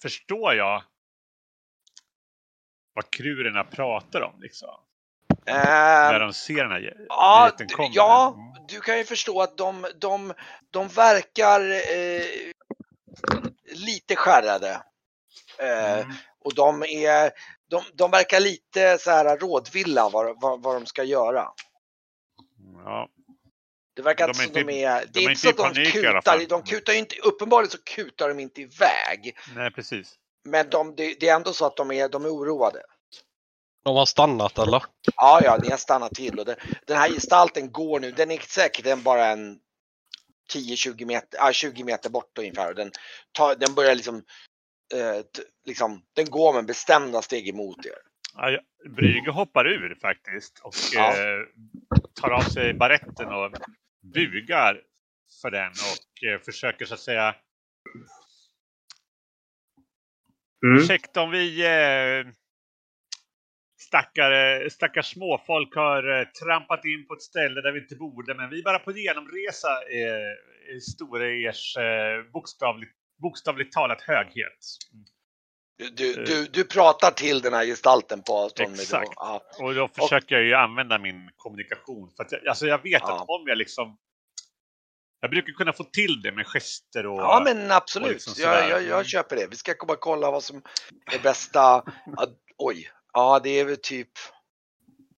förstår 0.02 0.55
jag 0.55 0.83
vad 2.92 3.11
krurerna 3.11 3.64
pratar 3.64 4.20
om 4.20 4.40
liksom? 4.40 4.81
När 5.46 6.14
Eh, 6.14 6.20
de 6.20 6.33
ser 6.33 6.62
den 6.62 6.70
här 6.72 7.07
ja, 7.09 7.50
komma? 7.72 7.88
ja, 7.92 8.35
Mm. 8.37 8.66
du 8.68 8.81
kan 8.81 8.98
ju 8.98 9.05
förstå 9.05 9.42
att 9.42 9.57
de, 9.59 9.87
de, 9.96 10.35
de 10.70 10.88
verkar 10.88 11.61
eh, 11.70 12.52
lite 13.64 14.16
skärrade. 14.16 14.83
Eh, 15.59 15.98
Mm. 16.01 16.12
och 16.44 16.55
de 16.55 16.83
är, 16.83 17.31
de, 17.70 17.83
de 17.94 18.11
verkar 18.11 18.40
lite 18.40 18.98
så 18.98 19.11
här 19.11 19.37
rådvilla 19.37 20.09
vad, 20.09 20.40
vad, 20.40 20.62
vad 20.62 20.75
de 20.77 20.87
ska 20.87 21.05
göra. 21.05 21.48
Ja, 22.85 23.09
Det 23.96 24.03
verkar 24.03 24.27
De 24.27 24.31
inte 24.31 24.42
är 24.42 24.62
som 24.62 24.66
de 24.66 24.85
är, 24.85 25.01
det 25.01 25.07
de 25.12 25.20
är 25.27 25.31
inte 25.31 25.40
så 25.40 25.48
att 25.48 25.75
de 25.75 25.85
kutar, 25.85 26.48
de 26.48 26.62
kutar 26.62 26.92
ju 26.92 26.98
inte, 26.98 27.16
uppenbarligen 27.20 27.70
så 27.70 27.79
kutar 27.79 28.29
de 28.29 28.40
inte 28.40 28.61
iväg. 28.61 29.37
nej 29.57 29.70
precis. 29.70 30.14
Men 30.44 30.70
de, 30.70 30.94
det, 30.96 31.14
det 31.20 31.29
är 31.29 31.37
ändå 31.37 31.53
så 31.53 31.66
att 31.66 31.77
de 31.77 31.90
är, 31.90 32.09
de 32.09 32.25
är 32.25 32.29
oroade. 32.29 32.83
De 33.85 33.96
har 33.96 34.07
stannat 34.07 34.59
eller? 34.59 34.83
Ja, 35.16 35.40
ja, 35.44 35.59
ni 35.62 35.70
har 35.70 35.77
stannat 35.77 36.14
till 36.14 36.38
och 36.38 36.44
den, 36.44 36.57
den 36.87 36.96
här 36.96 37.09
gestalten 37.09 37.72
går 37.72 38.01
nu, 38.01 38.11
den 38.12 38.31
är 38.31 38.38
säkert 38.38 38.85
den 38.85 39.03
bara 39.03 39.27
en 39.27 39.59
10-20 40.55 41.07
meter, 41.07 41.53
20 41.53 41.85
meter 41.85 42.11
bort 42.11 42.38
ungefär. 42.38 42.69
Och 42.69 42.75
den, 42.75 42.91
tar, 43.33 43.57
den 43.57 43.75
börjar 43.75 43.95
liksom, 43.95 44.17
eh, 44.95 45.25
liksom, 45.67 46.03
den 46.12 46.31
går 46.31 46.53
med 46.53 46.67
bestämda 46.67 47.23
steg 47.23 47.49
emot 47.49 47.87
er. 47.87 47.99
Ja, 48.35 48.61
Brygge 48.97 49.31
hoppar 49.31 49.67
ur 49.67 49.95
faktiskt 49.95 50.59
och 50.59 50.75
Ja. 50.95 51.17
eh, 51.17 51.47
tar 52.21 52.31
av 52.31 52.43
sig 52.43 52.75
baretten 52.75 53.33
och 53.33 53.53
bugar 54.15 54.81
för 55.43 55.51
den 55.51 55.71
och 55.71 56.29
eh, 56.29 56.41
försöker 56.41 56.85
så 56.87 56.95
att 56.95 57.01
säga 57.01 57.35
Mm. 60.65 60.79
Ursäkta 60.79 61.23
om 61.23 61.31
vi 61.31 61.65
eh, 61.67 62.33
stackare, 63.96 64.70
stackars 64.70 65.12
småfolk 65.12 65.74
har 65.74 66.20
eh, 66.20 66.24
trampat 66.24 66.85
in 66.85 67.07
på 67.07 67.14
ett 67.14 67.22
ställe 67.22 67.61
där 67.61 67.72
vi 67.72 67.81
inte 67.81 67.96
borde, 67.96 68.35
men 68.35 68.50
vi 68.50 68.59
är 68.59 68.62
bara 68.62 68.78
på 68.78 68.92
genomresa 68.92 69.68
eh, 69.68 70.76
i 70.76 70.81
stora 70.81 71.26
ers 71.28 71.76
eh, 71.76 72.22
bokstavligt, 72.33 72.92
bokstavligt 73.22 73.72
talat 73.72 74.00
höghet. 74.02 74.59
Du, 75.78 75.88
du, 75.88 76.24
du, 76.24 76.46
du 76.46 76.64
pratar 76.64 77.11
till 77.11 77.40
den 77.40 77.52
här 77.52 77.64
gestalten 77.66 78.22
på 78.22 78.33
avstånd. 78.38 78.74
Exakt. 78.74 79.12
Ja. 79.16 79.42
Och 79.59 79.74
då 79.74 79.88
försöker 79.88 80.35
jag 80.35 80.44
ju 80.44 80.55
använda 80.55 80.98
min 80.98 81.31
kommunikation. 81.37 82.11
För 82.16 82.24
att 82.24 82.33
jag, 82.33 82.46
alltså 82.46 82.66
jag 82.66 82.83
vet 82.83 83.02
Ja. 83.02 83.14
att 83.22 83.28
om 83.28 83.44
jag 83.46 83.59
liksom... 83.59 83.98
Jag 85.20 85.31
brukar 85.31 85.52
kunna 85.52 85.72
få 85.72 85.85
till 85.85 86.22
det 86.22 86.33
med 86.33 86.46
gester 86.46 87.07
och... 87.07 87.20
Ja 87.20 87.42
men 87.44 87.70
och 87.70 87.76
absolut, 87.76 88.12
liksom 88.12 88.35
jag, 88.38 88.68
jag, 88.70 88.83
jag 88.83 88.92
Mm. 88.92 89.05
köper 89.05 89.37
det. 89.37 89.46
Vi 89.50 89.57
ska 89.57 89.74
komma 89.74 89.92
och 89.92 90.00
kolla 90.00 90.31
vad 90.31 90.42
som 90.42 90.62
är 91.12 91.18
bästa. 91.22 91.85
Oj, 92.59 92.88
ja 93.12 93.40
det 93.42 93.51
är 93.51 93.64
väl 93.64 93.77
typ, 93.77 94.11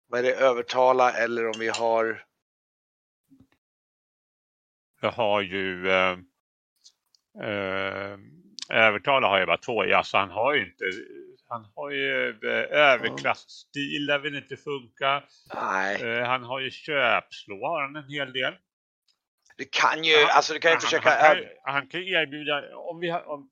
vad 0.06 0.20
är 0.20 0.22
det, 0.22 0.34
övertala 0.34 1.12
eller 1.12 1.46
om 1.46 1.54
vi 1.58 1.68
har, 1.68 2.24
Jag 5.04 5.12
har 5.12 5.40
ju... 5.40 5.90
Eh, 5.90 6.18
eh, 7.42 8.18
övertala 8.70 9.28
har 9.28 9.38
jag 9.38 9.48
bara 9.48 9.58
två 9.58 9.84
i. 9.84 9.92
Alltså 9.92 10.16
han 10.16 10.30
har 10.30 10.54
ju 10.54 10.66
inte... 10.66 10.84
Han 11.48 11.66
har 11.74 11.90
ju 11.90 12.28
eh, 12.28 12.78
överklassstil, 12.78 14.06
där 14.06 14.18
vill 14.18 14.36
inte 14.36 14.56
funka. 14.56 15.22
nej, 15.54 16.02
Eh, 16.02 16.26
han 16.26 16.44
har 16.44 16.60
ju 16.60 16.70
köpslå, 16.70 17.66
har 17.66 17.82
han 17.82 17.96
en 17.96 18.08
hel 18.08 18.32
del. 18.32 18.54
du 19.56 19.64
kan 19.72 20.04
ju, 20.04 20.12
Ja, 20.12 20.32
alltså 20.32 20.52
du 20.52 20.58
kan 20.58 20.70
ju 20.70 20.74
han, 20.74 20.80
försöka, 20.80 21.10
Han 21.10 21.36
han 21.62 21.88
kan 21.88 22.00
ju 22.00 22.12
erbjuda, 22.12 22.76
om 22.76 23.00
vi, 23.00 23.10
har, 23.10 23.28
om, 23.28 23.50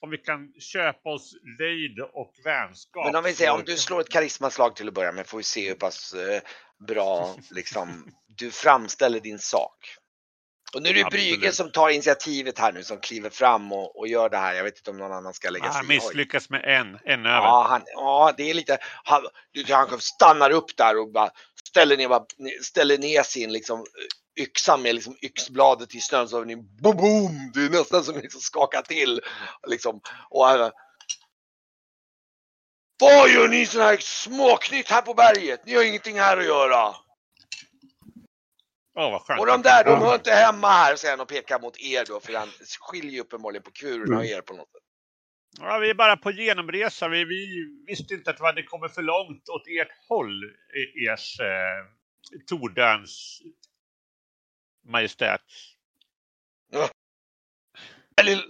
om 0.00 0.10
vi 0.10 0.18
kan 0.18 0.52
köpa 0.58 1.10
oss 1.10 1.34
lejd 1.58 2.00
och 2.00 2.32
vänskap. 2.44 3.06
men 3.06 3.16
om 3.16 3.24
vi 3.24 3.34
säger, 3.34 3.52
om 3.52 3.62
du 3.64 3.76
slår 3.76 4.00
ett 4.00 4.08
karismaslag 4.08 4.76
till 4.76 4.88
att 4.88 4.94
börja 4.94 5.12
med 5.12 5.26
får 5.26 5.38
vi 5.38 5.44
se 5.44 5.68
hur 5.68 5.74
pass 5.74 6.14
eh, 6.14 6.40
bra 6.86 7.36
liksom 7.50 8.12
du 8.38 8.50
framställer 8.50 9.20
din 9.20 9.38
sak. 9.38 9.96
Och 10.74 10.82
nu 10.82 10.88
är 10.88 10.94
det 10.94 11.04
Absolut. 11.04 11.38
Brygge 11.38 11.52
som 11.52 11.70
tar 11.70 11.90
initiativet 11.90 12.58
här 12.58 12.72
nu, 12.72 12.82
som 12.84 13.00
kliver 13.00 13.30
fram 13.30 13.72
och, 13.72 13.98
och 13.98 14.08
gör 14.08 14.28
det 14.28 14.36
här. 14.36 14.54
Jag 14.54 14.64
vet 14.64 14.76
inte 14.76 14.90
om 14.90 14.98
någon 14.98 15.12
annan 15.12 15.34
ska 15.34 15.50
lägga 15.50 15.64
sig 15.64 15.74
Han 15.74 15.86
misslyckas 15.86 16.50
med 16.50 16.64
en, 16.64 16.98
en 17.04 17.26
över. 17.26 17.36
Ja, 17.36 17.66
han, 17.68 17.82
ja, 17.86 18.34
det 18.36 18.50
är 18.50 18.54
lite, 18.54 18.78
han, 19.04 19.22
han 19.68 20.00
stannar 20.00 20.50
upp 20.50 20.76
där 20.76 20.98
och 20.98 21.12
bara 21.12 21.30
ställer 21.68 21.96
ner, 21.96 22.08
bara, 22.08 22.24
ställer 22.62 22.98
ner 22.98 23.22
sin 23.22 23.52
liksom, 23.52 23.86
yxa 24.36 24.76
med 24.76 24.94
liksom, 24.94 25.16
yxbladet 25.22 25.94
i 25.94 26.00
snön 26.00 26.28
så 26.28 26.38
har 26.38 26.44
ni 26.44 26.56
boom, 26.56 26.96
boom, 26.96 27.50
det 27.54 27.64
är 27.64 27.70
nästan 27.70 28.04
som 28.04 28.16
liksom 28.16 28.40
skakar 28.40 28.82
till. 28.82 29.20
Liksom. 29.66 30.00
Och 30.30 30.46
han, 30.46 30.70
Vad 33.00 33.30
gör 33.30 33.48
ni 33.48 33.66
sådana 33.66 33.90
här 33.90 33.96
småknytt 34.00 34.90
här 34.90 35.02
på 35.02 35.14
berget? 35.14 35.66
Ni 35.66 35.74
har 35.74 35.84
ingenting 35.84 36.18
här 36.18 36.36
att 36.36 36.44
göra. 36.44 36.94
Åh, 38.98 39.10
vad 39.10 39.22
skönt. 39.22 39.40
Och 39.40 39.46
de 39.46 39.62
där, 39.62 39.84
de 39.84 40.00
hör 40.00 40.14
inte 40.14 40.32
hemma 40.32 40.68
här, 40.68 40.96
säger 40.96 41.12
han 41.12 41.20
och 41.20 41.28
pekar 41.28 41.60
mot 41.60 41.80
er 41.80 42.04
då, 42.08 42.20
för 42.20 42.32
han 42.32 42.48
skiljer 42.80 43.12
ju 43.12 43.20
uppenbarligen 43.20 43.62
på 43.62 43.70
kurerna 43.70 44.18
och 44.18 44.24
er 44.24 44.40
på 44.40 44.54
något 44.54 44.72
sätt. 44.72 44.82
Ja, 45.60 45.78
vi 45.78 45.90
är 45.90 45.94
bara 45.94 46.16
på 46.16 46.30
genomresa. 46.30 47.08
Vi, 47.08 47.24
vi 47.24 47.66
visste 47.86 48.14
inte 48.14 48.30
att 48.30 48.40
vi 48.40 48.44
hade 48.44 48.62
kommit 48.62 48.94
för 48.94 49.02
långt 49.02 49.48
åt 49.48 49.66
ert 49.66 50.08
håll, 50.08 50.44
ers 51.08 51.40
eh, 51.40 51.86
Tordöns 52.46 53.42
majestät. 54.86 55.40
Eller, 58.20 58.44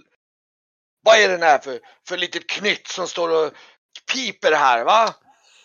vad 1.03 1.15
är 1.19 1.29
den 1.29 1.41
här 1.41 1.59
för, 1.59 1.79
för 2.07 2.17
litet 2.17 2.47
knytt 2.49 2.87
som 2.87 3.07
står 3.07 3.45
och 3.47 3.53
piper 4.13 4.51
här 4.51 4.85
va? 4.85 5.15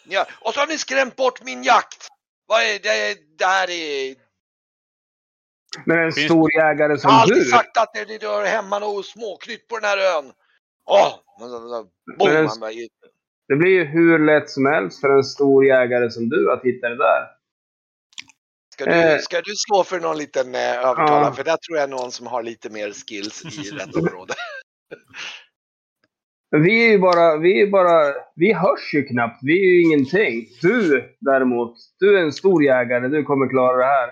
Ja. 0.04 0.26
Och 0.40 0.54
så 0.54 0.60
har 0.60 0.66
ni 0.66 0.78
skrämt 0.78 1.16
bort 1.16 1.42
min 1.44 1.62
jakt. 1.62 2.08
Vad 2.46 2.62
är 2.62 2.78
det? 2.78 3.18
Det 3.38 3.44
här 3.44 3.70
är... 3.70 4.14
Men 5.86 5.98
en 5.98 6.12
Finns- 6.12 6.26
stor 6.26 6.54
jägare 6.54 6.92
Jag 6.92 7.00
som 7.00 7.10
har 7.10 7.20
alltid 7.20 7.36
du. 7.36 7.44
sagt 7.44 7.76
att 7.78 7.94
ni 7.94 8.04
ni 8.04 8.18
hör 8.26 8.44
hemma 8.44 8.78
något 8.78 9.06
småknytt 9.06 9.68
på 9.68 9.78
den 9.78 9.84
här 9.84 9.98
ön. 10.18 10.32
Åh! 10.84 11.14
Boom! 11.38 12.28
Men 12.28 12.36
en- 12.36 12.46
han 12.48 12.60
bara, 12.60 12.70
Det 13.48 13.56
blir 13.56 13.70
ju 13.70 13.84
hur 13.84 14.18
lätt 14.18 14.50
som 14.50 14.66
helst 14.66 15.00
för 15.00 15.08
en 15.16 15.24
stor 15.24 15.66
jägare 15.66 16.10
som 16.10 16.28
du 16.28 16.52
att 16.52 16.64
hitta 16.64 16.88
det 16.88 16.96
där. 16.96 17.28
Ska 18.82 18.90
du, 18.90 18.96
Eh. 18.96 19.18
ska 19.18 19.40
du 19.40 19.54
slå 19.56 19.84
för 19.84 20.00
någon 20.00 20.18
liten 20.18 20.54
eh, 20.54 20.60
övertalare? 20.78 21.24
Ja. 21.24 21.32
För 21.32 21.44
där 21.44 21.56
tror 21.56 21.78
jag 21.78 21.90
någon 21.90 22.12
som 22.12 22.26
har 22.26 22.42
lite 22.42 22.70
mer 22.70 22.92
skills 22.92 23.44
i 23.44 23.70
rätt 23.76 23.94
område. 23.96 24.34
Vi 26.56 26.86
är 26.86 26.90
ju 26.90 26.98
bara, 26.98 27.36
vi 27.36 27.62
är 27.62 27.66
bara, 27.66 28.14
vi 28.34 28.52
hörs 28.52 28.94
ju 28.94 29.02
knappt. 29.06 29.38
Vi 29.42 29.52
är 29.52 29.72
ju 29.72 29.82
ingenting. 29.82 30.48
Du 30.60 31.04
däremot, 31.20 31.74
du 31.98 32.18
är 32.18 32.22
en 32.22 32.32
stor 32.32 32.64
jägare. 32.64 33.08
Du 33.08 33.22
kommer 33.22 33.48
klara 33.48 33.76
det 33.76 33.84
här. 33.84 34.08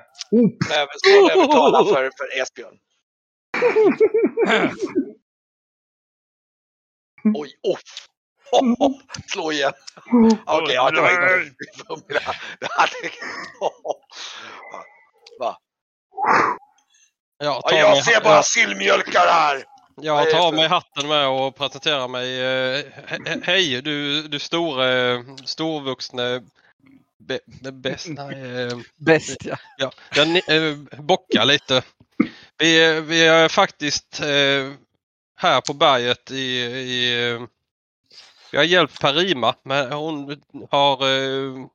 Över- 0.80 0.98
Slå 1.04 1.28
en 1.30 1.38
övertala 1.38 1.84
för, 1.84 2.10
för 2.18 2.40
Esbjörn. 2.42 2.78
Oj, 7.34 7.50
off! 7.62 8.06
Slå 9.32 9.52
igen. 9.52 9.72
Okej, 10.46 10.74
ja, 10.74 10.90
det 10.90 11.00
var 11.00 11.10
inte. 11.42 11.54
Det 12.60 12.68
hade... 12.70 12.92
Jag 17.42 17.62
Ja, 17.64 17.72
jag 17.72 17.90
mig, 17.90 18.02
ser 18.02 18.20
bara 18.20 18.42
sillmjölkar 18.42 19.26
här! 19.26 19.64
Jag 20.02 20.30
tar 20.30 20.50
för- 20.50 20.56
mig 20.56 20.68
hatten 20.68 21.08
med 21.08 21.28
och 21.28 21.56
presenterar 21.56 22.08
mig. 22.08 22.40
eh, 22.40 22.84
he- 23.06 23.24
he- 23.24 23.42
Hej, 23.44 23.82
du, 23.82 24.22
du 24.28 24.38
store, 24.38 25.24
storvuxne 25.44 26.42
be, 27.18 27.40
be, 27.62 27.72
bäst. 27.72 28.08
Eh, 28.08 28.78
Bäst 28.96 29.36
ja. 29.44 29.56
Ja, 29.78 29.92
jag 30.14 30.28
ni- 30.28 30.42
eh, 30.48 31.00
bockar 31.00 31.44
lite. 31.44 31.82
Vi, 32.58 32.84
är- 32.84 33.00
vi 33.00 33.26
är 33.26 33.48
faktiskt 33.48 34.20
eh, 34.20 34.72
här 35.36 35.60
på 35.60 35.72
berget 35.72 36.30
i... 36.30 36.60
i 36.64 37.46
eh, 38.50 38.52
vi 38.52 38.58
har 38.58 38.64
hjälpt 38.64 39.00
Parima, 39.00 39.54
men 39.62 39.92
hon 39.92 40.40
har 40.70 41.08
eh, 41.08 41.66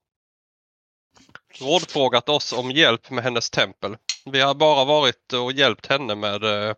rådfrågat 1.59 2.29
oss 2.29 2.53
om 2.53 2.71
hjälp 2.71 3.09
med 3.09 3.23
hennes 3.23 3.49
tempel. 3.49 3.97
Vi 4.25 4.41
har 4.41 4.55
bara 4.55 4.85
varit 4.85 5.33
och 5.33 5.51
hjälpt 5.51 5.87
henne 5.87 6.15
med, 6.15 6.43
eh, 6.43 6.75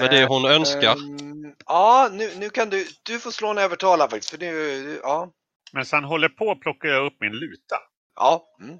med 0.00 0.10
det 0.10 0.26
hon 0.26 0.44
önskar. 0.44 0.92
Ehm, 0.92 1.54
ja, 1.66 2.08
nu, 2.12 2.34
nu 2.36 2.50
kan 2.50 2.70
du, 2.70 2.88
du 3.02 3.20
får 3.20 3.30
slå 3.30 3.48
en 3.48 3.58
övertala 3.58 4.08
faktiskt. 4.08 4.30
För 4.30 4.38
nu, 4.38 5.00
ja. 5.02 5.32
Men 5.72 5.86
sen 5.86 6.04
håller 6.04 6.28
på 6.28 6.56
plockar 6.56 6.88
jag 6.88 7.06
upp 7.06 7.20
min 7.20 7.32
luta. 7.32 7.76
Ja. 8.16 8.44
Mm. 8.60 8.78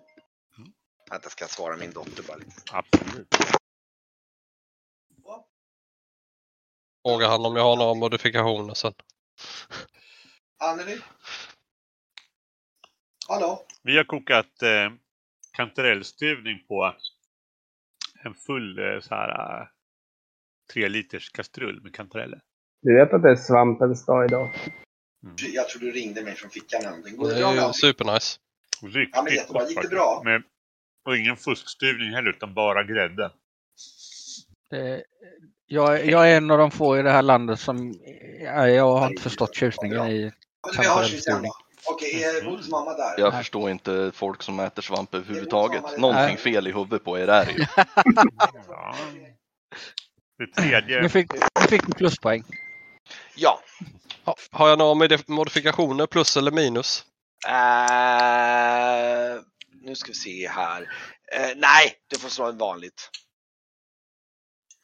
Vänta, 1.11 1.29
ska 1.29 1.43
jag 1.43 1.51
svara 1.51 1.77
min 1.77 1.93
dotter 1.93 2.23
bara 2.23 2.37
lite. 2.37 2.53
Absolut. 2.73 3.37
Frågar 7.07 7.29
han 7.29 7.47
om 7.47 7.57
jag 7.57 7.63
har 7.63 7.77
några 7.77 7.95
modifikationer 7.95 8.75
sen. 8.75 8.95
Anneli? 10.63 10.99
Hallå? 13.29 13.63
Vi 13.83 13.97
har 13.97 14.05
kokat 14.05 14.63
eh, 14.63 14.93
kantarellstuvning 15.53 16.65
på 16.69 16.95
en 18.25 18.35
full 18.35 18.79
eh, 18.79 19.01
så 19.01 19.15
här 19.15 19.61
eh, 19.61 19.67
tre 20.73 20.89
liters 20.89 21.31
kastrull 21.31 21.83
med 21.83 21.95
kantareller. 21.95 22.41
du 22.83 22.95
vet 22.99 23.13
att 23.13 23.23
det 23.23 23.31
är 23.31 23.37
svampens 23.37 24.07
dag 24.07 24.25
idag. 24.25 24.43
Mm. 25.25 25.37
Jag 25.39 25.69
tror 25.69 25.81
du 25.81 25.91
ringde 25.93 26.23
mig 26.25 26.35
från 26.35 26.51
fickan. 26.51 26.83
Går 27.17 27.29
Det 27.29 27.35
bra 27.41 27.53
med 27.55 27.75
supernice. 27.75 28.39
Riktigt 28.83 29.17
Ja, 29.17 29.23
men 29.23 29.35
jättebra. 29.35 29.69
Gick 29.69 29.83
det 29.83 29.89
bra? 29.89 30.23
Med, 30.25 30.43
och 31.05 31.17
ingen 31.17 31.37
fuskstuvning 31.37 32.11
heller 32.15 32.31
utan 32.31 32.55
bara 32.55 32.85
grädde. 32.85 33.31
Jag, 35.67 36.01
är- 36.01 36.05
jag 36.11 36.31
är 36.33 36.37
en 36.37 36.51
av 36.51 36.59
de 36.59 36.71
få 36.71 36.99
i 36.99 37.03
det 37.03 37.11
här 37.11 37.23
landet 37.23 37.61
som... 37.61 37.95
Ja, 38.41 38.69
jag 38.69 38.97
har 38.99 39.11
inte 39.11 39.23
förstått 39.23 39.55
tjusningen 39.55 40.07
i... 40.07 40.33
Vi 40.79 40.87
hörs 40.89 41.13
ju 41.13 41.21
sen 41.21 41.43
då. 41.43 41.57
Okej, 41.85 42.25
är 42.25 42.45
Bodils 42.45 42.69
mamma 42.69 42.95
där? 42.95 43.15
Jag 43.19 43.33
Nej. 43.33 43.43
förstår 43.43 43.71
inte 43.71 44.11
folk 44.15 44.43
som 44.43 44.61
äter 44.61 44.83
svamp 44.83 45.15
överhuvudtaget. 45.15 45.83
Någonting 45.99 46.25
Nej. 46.25 46.37
fel 46.37 46.67
i 46.67 46.73
huvudet 46.73 47.05
på 47.05 47.19
er 47.19 47.29
är 47.29 47.47
det 47.47 47.53
ju. 47.53 47.67
Ja. 48.69 48.95
Det 50.39 50.47
tredje. 50.63 51.03
Nu 51.03 51.09
fick, 51.09 51.33
nu 51.33 51.67
fick 51.69 51.87
du 51.87 51.93
pluspoäng. 51.93 52.45
Ja. 53.37 53.61
Ha, 54.25 54.37
har 54.51 54.69
jag 54.69 54.79
några 54.79 54.95
modif- 54.95 55.25
modifikationer, 55.31 56.07
plus 56.07 56.37
eller 56.37 56.51
minus? 56.51 57.05
Eh, 57.49 59.43
nu 59.83 59.95
ska 59.95 60.09
vi 60.09 60.15
se 60.15 60.49
här. 60.49 60.83
Eh, 61.33 61.51
nej, 61.57 61.95
du 62.11 62.19
får 62.19 62.29
slå 62.29 62.47
en 62.49 62.59
vanligt. 62.59 63.11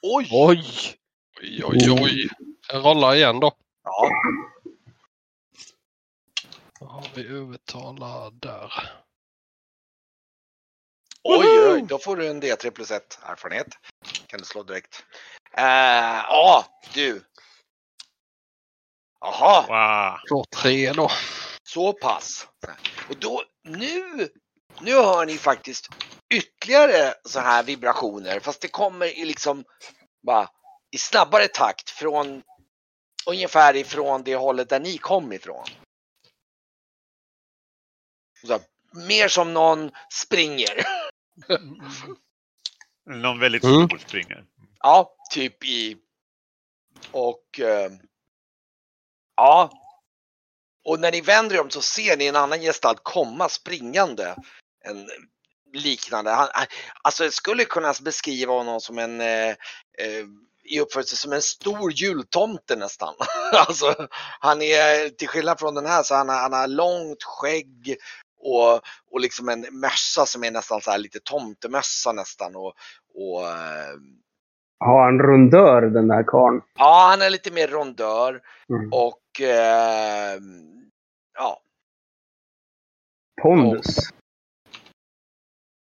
Oj! 0.03 0.29
Oj! 0.31 0.65
Oj, 1.43 1.63
oj, 1.65 1.91
oj. 1.91 2.29
Jag 2.73 2.85
rollar 2.85 3.15
igen 3.15 3.41
då. 3.41 3.53
Ja, 3.85 4.11
har 6.89 7.07
vi 7.15 7.27
övertalar 7.29 8.31
där. 8.31 8.73
oj, 11.23 11.47
oj, 11.73 11.85
då 11.89 11.99
får 11.99 12.17
du 12.17 12.29
en 12.29 12.43
D3 12.43 12.71
plus 12.71 12.91
1 12.91 13.19
erfarenhet. 13.23 13.67
Kan 14.27 14.39
du 14.39 14.45
slå 14.45 14.63
direkt. 14.63 15.05
Eh, 15.53 15.65
Ja, 16.29 16.65
du. 16.95 17.25
Jaha, 19.21 19.67
Wow. 19.67 20.19
Slå 20.27 20.45
tre 20.45 20.93
då. 20.93 21.11
så 21.63 21.93
pass. 21.93 22.49
Och 23.09 23.17
då, 23.17 23.43
nu, 23.65 24.29
nu 24.81 24.93
hör 24.95 25.27
ni 25.27 25.39
faktiskt 25.39 25.89
ytterligare 26.35 27.15
så 27.25 27.41
här 27.41 27.63
vibrationer. 27.63 28.41
Fast 28.41 28.61
det 28.61 28.69
kommer 28.69 29.07
i 29.19 29.25
liksom 29.25 29.65
bara 30.27 30.49
i 30.91 30.99
snabbare 30.99 31.49
takt 31.49 31.91
från 31.91 32.43
ungefär 33.27 33.77
ifrån 33.77 34.23
det 34.23 34.37
hållet 34.37 34.69
där 34.69 34.81
ni 34.81 34.99
kom 34.99 35.33
ifrån. 35.33 35.65
Så 38.47 38.53
här, 38.53 38.61
mer 39.07 39.29
som 39.29 39.55
någon 39.55 39.91
springer. 40.13 40.87
Någon 43.07 43.39
väldigt 43.41 43.65
Mm. 43.65 43.87
stor 43.87 43.99
springer. 43.99 44.45
Ja, 44.79 45.15
typ 45.31 45.65
i... 45.65 45.97
Och... 47.11 47.61
Eh, 47.61 47.91
ja. 49.37 49.71
Och 50.85 51.01
när 51.01 51.13
ni 51.13 51.21
vänder 51.21 51.57
er 51.57 51.61
om 51.61 51.71
så 51.71 51.81
ser 51.83 52.17
ni 52.17 52.27
en 52.27 52.37
annan 52.37 52.61
gestalt 52.61 53.01
komma 53.03 53.49
springande. 53.49 54.37
En 54.85 55.09
liknande. 55.73 56.31
Han, 56.31 56.49
han- 56.53 56.67
alltså 57.03 57.25
jag 57.25 57.33
skulle 57.33 57.65
kunna 57.65 57.95
beskriva 58.03 58.53
honom 58.53 58.81
som 58.81 58.99
en... 58.99 59.21
Eh, 59.21 59.49
eh, 59.99 60.25
i 60.71 60.81
uppförelse 60.81 61.17
som 61.17 61.33
en 61.33 61.43
stor 61.43 61.93
jultomte 61.93 62.77
nästan. 62.77 63.15
alltså, 63.53 64.09
han 64.41 64.63
är, 64.63 65.09
till 65.09 65.29
skillnad 65.29 65.59
från 65.59 65.75
den 65.75 65.87
här, 65.87 66.03
så 66.03 66.15
han, 66.15 66.29
har- 66.29 66.37
han 66.41 66.53
har 66.53 66.67
långt 66.69 67.23
skägg 67.23 67.97
och, 68.39 68.81
och 69.11 69.21
liksom 69.21 69.49
en 69.49 69.67
mössa 69.71 70.27
som 70.27 70.45
är 70.45 70.51
nästan 70.51 70.81
så 70.81 70.91
här 70.91 70.99
lite 70.99 71.21
tomtemössa 71.21 72.13
nästan. 72.13 72.57
Och, 72.57 72.75
och 73.15 73.47
eh, 73.49 73.95
Har 74.79 75.05
han 75.05 75.19
rundör 75.19 75.83
den 75.83 76.09
där 76.09 76.23
karln? 76.27 76.61
Ja, 76.79 77.07
han 77.11 77.23
är 77.23 77.31
lite 77.31 77.51
mer 77.53 77.69
rondör 77.69 78.41
Mm. 78.71 78.93
och 78.93 79.41
eh, 79.41 80.39
ja, 81.35 81.61
Pondus. 83.43 83.97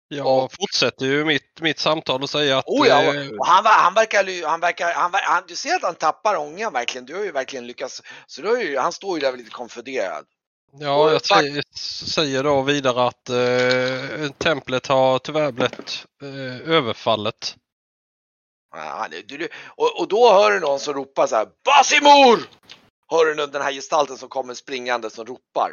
Jag 0.08 0.50
fortsätter 0.60 1.06
ju 1.06 1.26
mitt, 1.26 1.62
mitt 1.62 1.80
samtal 1.80 2.24
och 2.24 2.30
säger 2.30 2.56
att... 2.56 2.66
oh 2.68 2.88
ja, 2.88 3.04
eh, 3.04 3.30
och 3.40 3.46
han, 3.46 3.64
ver- 3.64 3.84
han 3.84 3.94
verkar, 3.94 4.48
han 4.48 4.60
verkar, 4.60 4.94
han, 4.94 5.12
han, 5.14 5.44
du 5.48 5.56
ser 5.56 5.76
att 5.76 5.84
han 5.84 5.96
tappar 5.96 6.36
ångan 6.36 6.74
verkligen. 6.74 7.06
Du 7.06 7.16
har 7.16 7.24
ju 7.24 7.32
verkligen 7.32 7.68
lyckats, 7.68 8.02
så 8.28 8.42
du 8.42 8.48
har 8.48 8.58
ju, 8.58 8.78
han 8.78 8.92
står 8.92 9.18
ju 9.20 9.22
där 9.22 9.38
lite 9.38 9.50
konfunderad. 9.52 10.26
Ja, 10.74 11.12
jag 11.12 11.26
säger, 11.26 11.64
säger 12.08 12.44
då 12.44 12.62
vidare 12.62 13.04
att 13.08 13.30
eh, 13.30 14.32
templet 14.32 14.88
har 14.88 15.20
tyvärr 15.20 15.52
blivit 15.52 16.06
eh, 16.22 16.70
överfallet. 16.70 17.56
Ja, 18.72 18.80
han, 18.80 19.10
du, 19.26 19.50
och, 19.68 20.00
och 20.00 20.08
då 20.08 20.34
hör 20.34 20.52
du 20.52 20.60
någon 20.60 20.80
som 20.80 20.94
ropar 20.94 21.28
så 21.28 21.36
här, 21.36 21.48
Basimor! 21.66 22.40
Hör 23.08 23.26
du 23.26 23.48
den 23.48 23.62
här 23.62 23.72
gestalten 23.72 24.18
som 24.18 24.30
kommer 24.30 24.54
springande 24.54 25.10
som 25.10 25.26
ropar. 25.26 25.72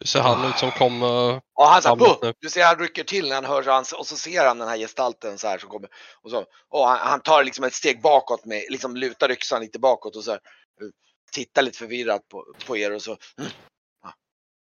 Hur 0.00 0.06
ser 0.06 0.20
han 0.20 0.50
ut 0.50 0.58
som 0.58 0.70
kommer... 0.70 1.40
Och 1.54 1.66
han 1.66 1.82
så 1.82 1.88
här, 1.88 2.34
du 2.40 2.50
ser 2.50 2.64
han 2.64 2.78
rycker 2.78 3.04
till 3.04 3.28
när 3.28 3.34
han 3.34 3.44
hör 3.44 3.62
hans, 3.62 3.92
och 3.92 4.06
så 4.06 4.16
ser 4.16 4.46
han 4.46 4.58
den 4.58 4.68
här 4.68 4.76
gestalten 4.76 5.38
så 5.38 5.48
här 5.48 5.58
som 5.58 5.70
kommer. 5.70 5.90
Och, 6.22 6.30
så, 6.30 6.44
och 6.68 6.88
han, 6.88 6.98
han 6.98 7.20
tar 7.20 7.44
liksom 7.44 7.64
ett 7.64 7.74
steg 7.74 8.02
bakåt 8.02 8.44
med, 8.44 8.64
liksom 8.70 8.96
lutar 8.96 9.30
yxan 9.30 9.60
lite 9.60 9.78
bakåt 9.78 10.16
och 10.16 10.24
så 10.24 10.30
här, 10.30 10.40
tittar 11.32 11.62
lite 11.62 11.78
förvirrat 11.78 12.28
på, 12.28 12.44
på 12.66 12.76
er 12.76 12.92
och 12.92 13.02
så. 13.02 13.10
Mm, 13.38 13.50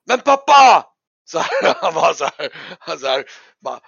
Men 0.07 0.21
pappa! 0.21 0.87
Så 1.25 1.39
här, 1.39 1.75
han 1.83 1.95
var 1.95 2.15
så 2.15 2.25
här, 2.25 2.49
han 2.79 2.99
så 2.99 3.07
här, 3.07 3.25
bara, 3.61 3.81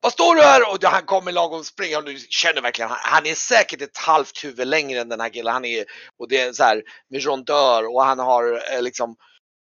vad 0.00 0.12
står 0.12 0.34
du 0.34 0.42
här? 0.42 0.70
Och 0.70 0.84
han 0.84 1.02
kommer 1.06 1.32
lagom 1.32 1.64
springa 1.64 1.98
och 1.98 2.04
du 2.04 2.18
känner 2.28 2.62
verkligen, 2.62 2.90
han, 2.90 2.98
han 3.02 3.26
är 3.26 3.34
säkert 3.34 3.82
ett 3.82 3.96
halvt 3.98 4.44
huvud 4.44 4.66
längre 4.68 5.00
än 5.00 5.08
den 5.08 5.20
här 5.20 5.28
killen. 5.28 5.52
Han 5.52 5.64
är, 5.64 5.84
och 6.18 6.28
det 6.28 6.40
är 6.40 6.52
så 6.52 6.64
här 6.64 6.82
med 7.10 7.24
rondör 7.24 7.94
och 7.94 8.04
han 8.04 8.18
har 8.18 8.72
eh, 8.74 8.82
liksom, 8.82 9.16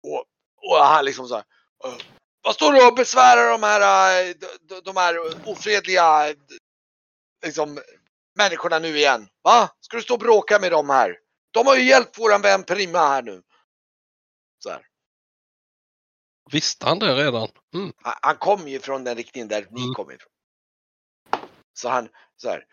och, 0.07 0.25
och 0.71 0.85
han 0.85 1.05
liksom 1.05 1.29
så 1.29 1.35
här, 1.35 1.45
vad 2.43 2.55
står 2.55 2.73
du 2.73 2.87
och 2.87 2.95
besvärar 2.95 3.51
de 3.51 3.63
här, 3.63 4.21
eh, 4.25 4.35
de, 4.69 4.81
de- 4.85 4.97
här 4.97 5.49
ofredliga 5.49 6.29
eh, 6.29 6.35
liksom, 7.45 7.81
människorna 8.39 8.79
nu 8.79 8.97
igen? 8.97 9.29
Va? 9.43 9.69
Ska 9.81 9.97
du 9.97 10.03
stå 10.03 10.15
och 10.15 10.21
bråka 10.21 10.59
med 10.59 10.73
dem 10.73 10.91
här? 10.91 11.17
De 11.53 11.67
har 11.67 11.77
ju 11.77 11.83
hjälpt 11.83 12.19
våran 12.19 12.43
vän 12.43 12.65
Prima 12.65 12.99
här 12.99 13.23
nu. 13.23 13.43
Så 14.59 14.71
här. 14.71 14.83
Visste 16.53 16.87
han 16.87 16.99
det 16.99 17.15
redan? 17.15 17.49
Mm. 17.75 17.93
Han, 18.03 18.15
han 18.23 18.37
kom 18.37 18.69
ju 18.69 18.81
från 18.81 19.05
den 19.05 19.17
riktningen 19.17 19.49
där 19.49 19.67
ni 19.71 19.83
Mm. 19.83 19.95
kom 19.95 20.11
ifrån. 20.11 20.33
Så 21.75 21.89
han 21.89 22.09
så 22.37 22.49
här. 22.49 22.65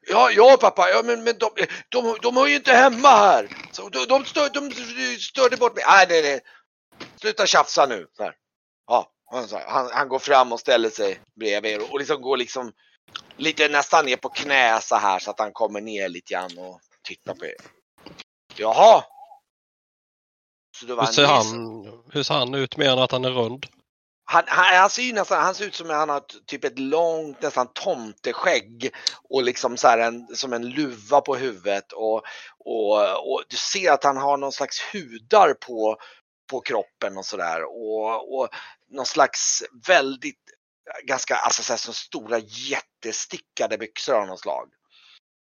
Ja, 0.00 0.30
ja 0.30 0.56
pappa, 0.60 0.88
ja, 0.88 1.02
men, 1.04 1.24
men 1.24 1.38
de, 1.38 1.50
de, 1.88 2.16
de 2.22 2.36
hör 2.36 2.46
ju 2.46 2.56
inte 2.56 2.72
hemma 2.72 3.08
här. 3.08 3.48
Så 3.72 3.88
de, 3.88 4.06
de, 4.06 4.24
stör, 4.24 4.48
de 4.48 4.70
störde 5.20 5.56
bort 5.56 5.74
mig. 5.74 5.84
Nej, 5.88 6.06
nej, 6.08 6.22
nej. 6.22 6.40
Sluta 7.20 7.46
tjafsa 7.46 7.86
nu. 7.86 8.06
Så 8.16 8.22
här. 8.22 8.34
Ja, 8.86 9.10
han, 9.66 9.90
han 9.92 10.08
går 10.08 10.18
fram 10.18 10.52
och 10.52 10.60
ställer 10.60 10.90
sig 10.90 11.20
bredvid 11.40 11.72
er 11.72 11.92
och 11.92 11.98
liksom 11.98 12.22
går 12.22 12.36
liksom 12.36 12.72
lite 13.36 13.68
nästan 13.68 14.06
ner 14.06 14.16
på 14.16 14.28
knä 14.28 14.80
så 14.80 14.96
här 14.96 15.18
så 15.18 15.30
att 15.30 15.38
han 15.38 15.52
kommer 15.52 15.80
ner 15.80 16.08
lite 16.08 16.34
grann 16.34 16.58
och 16.58 16.80
tittar 17.02 17.34
på 17.34 17.46
er. 17.46 17.54
Jaha. 18.56 19.04
Så 20.76 20.94
var 20.94 21.06
Hur 21.06 21.12
ser, 21.12 21.26
han, 21.26 21.44
som- 21.44 22.04
hur 22.12 22.22
ser 22.22 22.34
han 22.34 22.54
ut 22.54 22.76
mer 22.76 22.90
än 22.90 22.98
att 22.98 23.12
han 23.12 23.24
är 23.24 23.30
rund? 23.30 23.66
han, 24.24 24.44
han, 24.46 24.76
han 24.76 24.90
ser 24.90 25.02
ju 25.02 25.12
nästan, 25.12 25.42
han 25.42 25.54
ser 25.54 25.64
ut 25.64 25.74
som 25.74 25.90
att 25.90 25.96
han 25.96 26.08
har 26.08 26.22
typ 26.46 26.64
ett 26.64 26.78
långt 26.78 27.42
nästan 27.42 27.68
tomteskägg 27.72 28.94
och 29.28 29.42
liksom 29.42 29.76
så 29.76 29.88
en, 29.88 30.36
som 30.36 30.52
en 30.52 30.68
luva 30.68 31.20
på 31.20 31.36
huvudet 31.36 31.92
och, 31.92 32.22
och, 32.58 33.32
och 33.32 33.42
du 33.48 33.56
ser 33.56 33.92
att 33.92 34.04
han 34.04 34.16
har 34.16 34.36
någon 34.36 34.52
slags 34.52 34.80
hudar 34.80 35.54
på, 35.54 35.96
på 36.50 36.60
kroppen 36.60 37.18
och 37.18 37.26
sådär 37.26 37.64
och, 37.64 38.38
och 38.38 38.48
någon 38.90 39.06
slags 39.06 39.62
väldigt 39.86 40.40
ganska, 41.02 41.34
alltså 41.36 41.62
så 41.62 41.72
här, 41.72 41.78
så 41.78 41.92
stora 41.92 42.38
jättestickade 42.38 43.78
byxor 43.78 44.14
av 44.14 44.26
något 44.26 44.40
slag. 44.40 44.68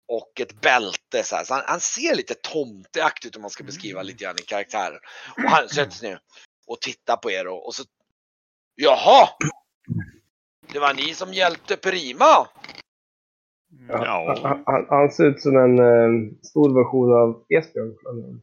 Och 0.08 0.42
ett 0.42 0.62
bälte 0.62 1.24
så 1.24 1.36
här. 1.36 1.44
Så 1.44 1.54
han, 1.54 1.64
han 1.68 1.80
ser 1.80 2.16
lite 2.16 2.34
tomteaktig 2.34 3.28
ut 3.28 3.36
om 3.36 3.42
man 3.42 3.52
ska 3.52 3.64
beskriva 3.64 4.02
lite 4.02 4.24
grann 4.24 4.36
i 4.40 4.42
karaktären. 4.42 5.00
Och 5.44 5.50
han 5.50 5.70
sätter 5.70 5.92
sig 5.92 6.10
ner 6.10 6.20
och 6.68 6.82
tittar 6.82 7.18
på 7.18 7.32
er 7.32 7.48
och, 7.48 7.66
och 7.66 7.76
så 7.76 7.84
Jaha! 8.76 9.30
Det 10.74 10.80
var 10.80 10.94
ni 10.94 11.14
som 11.14 11.34
hjälpte 11.34 11.78
Prima? 11.78 12.48
Ja. 13.90 14.40
Han, 14.44 14.64
han, 14.66 14.86
han 14.90 15.12
ser 15.12 15.24
ut 15.24 15.42
som 15.42 15.58
en 15.58 15.80
eh, 15.80 16.32
stor 16.44 16.84
version 16.84 17.14
av 17.14 17.46
Esbjörn. 17.50 18.42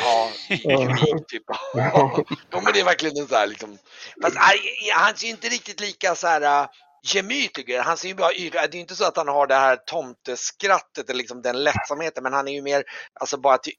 Ja, 0.00 0.30
unik 0.64 1.26
typ. 1.28 1.42
Ja, 1.74 2.24
men 2.50 2.72
det 2.72 2.80
är 2.80 2.84
verkligen 2.84 3.16
en 3.16 3.28
så 3.28 3.34
här 3.34 3.46
liksom. 3.46 3.78
Fast 4.22 4.36
aj, 4.36 4.58
han 4.94 5.14
ser 5.14 5.26
ju 5.26 5.32
inte 5.32 5.48
riktigt 5.48 5.80
lika 5.80 6.14
så 6.14 6.26
här 6.26 6.68
gemytlig 7.04 7.70
ut. 7.70 7.80
Han 7.80 7.96
ser 7.96 8.08
ju 8.08 8.14
bara 8.14 8.32
yr- 8.32 8.50
Det 8.52 8.58
är 8.58 8.74
ju 8.74 8.80
inte 8.80 8.96
så 8.96 9.04
att 9.04 9.16
han 9.16 9.28
har 9.28 9.46
det 9.46 9.54
här 9.54 9.76
tomteskrattet 9.76 11.10
eller 11.10 11.18
liksom 11.18 11.42
den 11.42 11.64
lättsamheten, 11.64 12.22
men 12.22 12.32
han 12.32 12.48
är 12.48 12.52
ju 12.52 12.62
mer, 12.62 12.84
alltså 13.20 13.36
bara 13.36 13.58
till, 13.58 13.72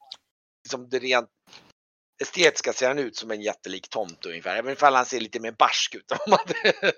liksom 0.63 0.89
det 0.89 0.99
rent 0.99 1.29
estetiska 2.23 2.73
ser 2.73 2.87
han 2.87 2.99
ut 2.99 3.15
som 3.15 3.31
en 3.31 3.41
jättelik 3.41 3.89
tomte 3.89 4.29
ungefär. 4.29 4.55
Även 4.55 4.73
ifall 4.73 4.95
han 4.95 5.05
ser 5.05 5.19
lite 5.19 5.39
mer 5.39 5.51
barsk 5.51 5.95
ut. 5.95 6.11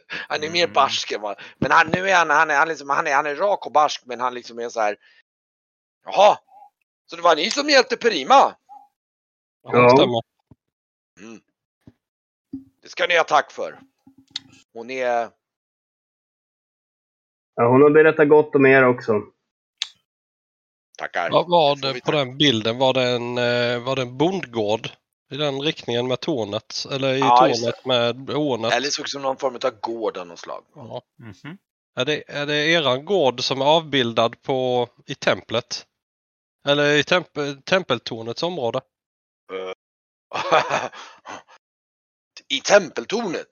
Han 0.09 0.43
är 0.43 0.49
mer 0.49 0.63
Mm. 0.63 0.73
barsk 0.73 1.11
än 1.11 1.21
vad, 1.21 1.41
men 1.57 1.71
han, 1.71 1.87
nu 1.87 2.09
är 2.09 2.15
han, 2.15 2.29
han 2.29 2.49
är, 2.49 2.55
han, 2.55 2.67
liksom, 2.67 2.89
han, 2.89 3.07
är, 3.07 3.13
han 3.15 3.25
är 3.25 3.35
rak 3.35 3.65
och 3.65 3.71
barsk, 3.71 4.01
men 4.05 4.19
han 4.19 4.33
liksom 4.33 4.59
är 4.59 4.69
så 4.69 4.81
här. 4.81 4.97
Jaha, 6.05 6.37
så 7.09 7.15
det 7.15 7.21
var 7.21 7.35
ni 7.35 7.51
som 7.51 7.69
hjälpte 7.69 7.97
Prima? 7.97 8.55
Ja, 9.63 9.89
stämmer. 9.89 10.21
Mm. 11.19 11.41
Det 12.81 12.89
ska 12.89 13.07
ni 13.07 13.17
ha 13.17 13.23
tack 13.23 13.51
för. 13.51 13.79
Hon 14.73 14.89
är... 14.89 15.29
Ja, 17.59 17.67
hon 17.67 17.81
har 17.81 17.89
berättat 17.89 18.29
gott 18.29 18.55
om 18.55 18.65
er 18.65 18.83
också. 18.83 19.21
Tackar. 20.97 21.31
Vad 21.31 21.49
var 21.49 21.75
det 21.75 22.05
på 22.05 22.11
den 22.11 22.37
bilden? 22.37 22.77
Var 22.77 22.93
det 22.93 23.03
en, 23.03 23.37
eh, 23.37 23.83
var 23.83 23.95
det 23.95 24.01
en 24.01 24.17
bondgård? 24.17 24.89
I 25.31 25.37
den 25.37 25.61
riktningen 25.61 26.07
med 26.07 26.19
tornet? 26.19 26.85
Eller 26.91 27.13
i 27.13 27.19
Ja, 27.19 27.37
tornet 27.37 27.85
med 27.85 28.29
ånet? 28.29 28.73
Eller 28.73 28.87
såg 28.89 29.09
som 29.09 29.21
någon 29.21 29.37
form 29.37 29.55
av 29.55 29.79
gård 29.79 30.17
av 30.17 30.27
något 30.27 30.39
slag. 30.39 30.63
Ja. 30.75 31.01
Mhm. 31.19 31.57
Är, 31.95 32.05
det, 32.05 32.23
är 32.27 32.45
det 32.45 32.55
eran 32.55 33.05
gård 33.05 33.43
som 33.43 33.61
är 33.61 33.65
avbildad 33.65 34.41
på, 34.41 34.87
i 35.05 35.15
templet? 35.15 35.85
Eller 36.67 36.95
i 36.95 37.03
temp, 37.03 37.27
tempeltornets 37.65 38.43
område? 38.43 38.81
I 42.49 42.59
tempeltornet? 42.59 43.47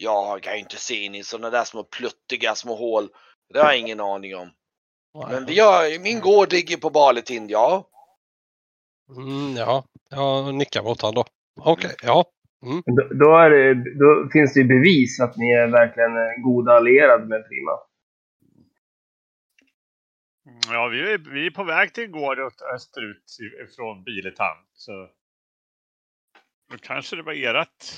Jag 0.00 0.42
kan 0.42 0.52
ju 0.52 0.58
inte 0.58 0.76
se 0.76 1.04
in 1.04 1.14
i 1.14 1.22
sådana 1.22 1.50
där 1.50 1.64
små 1.64 1.84
pluttiga 1.84 2.54
små 2.54 2.74
hål. 2.76 3.08
Det 3.52 3.58
har 3.58 3.66
jag 3.66 3.78
ingen 3.78 4.00
aning 4.00 4.36
om. 4.36 4.50
Men 5.30 5.46
vi 5.46 5.58
har, 5.60 6.02
min 6.02 6.20
gård 6.20 6.52
ligger 6.52 6.76
på 6.76 6.90
Baletind, 6.90 7.50
ja. 7.50 7.88
Mm, 9.16 9.56
ja, 9.56 9.84
jag 10.10 10.54
nickar 10.54 10.82
mot 10.82 11.00
honom 11.02 11.14
då. 11.14 11.24
Okej, 11.64 11.94
ja. 12.02 12.24
Då, 12.86 13.08
då, 13.14 13.36
är 13.36 13.50
det, 13.50 13.74
då 13.98 14.28
finns 14.32 14.54
det 14.54 14.64
bevis 14.64 15.20
att 15.20 15.36
ni 15.36 15.50
är 15.50 15.66
verkligen 15.66 16.16
eh, 16.16 16.42
goda 16.44 16.72
allierade 16.72 17.24
med 17.26 17.48
Prima. 17.48 17.72
Ja, 20.72 20.86
vi 20.88 21.00
är, 21.12 21.18
vi 21.18 21.46
är 21.46 21.50
på 21.50 21.64
väg 21.64 21.92
till 21.94 22.04
en 22.04 22.12
gård 22.12 22.38
österut 22.74 23.24
i- 23.40 23.74
från 23.76 24.04
Biletan. 24.04 24.56
Så 24.74 24.92
då 26.72 26.78
kanske 26.78 27.16
det 27.16 27.22
var 27.22 27.32
erat. 27.32 27.94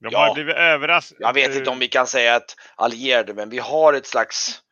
De 0.00 0.08
Ja. 0.12 0.18
har 0.26 0.34
blivit 0.34 0.56
överraskade. 0.56 1.22
Jag 1.22 1.32
vet 1.34 1.56
inte 1.56 1.70
om 1.70 1.78
vi 1.78 1.88
kan 1.88 2.06
säga 2.06 2.36
att 2.36 2.56
allierade, 2.74 3.34
men 3.34 3.50
vi 3.50 3.58
har 3.58 3.92
ett 3.92 4.06
slags 4.06 4.62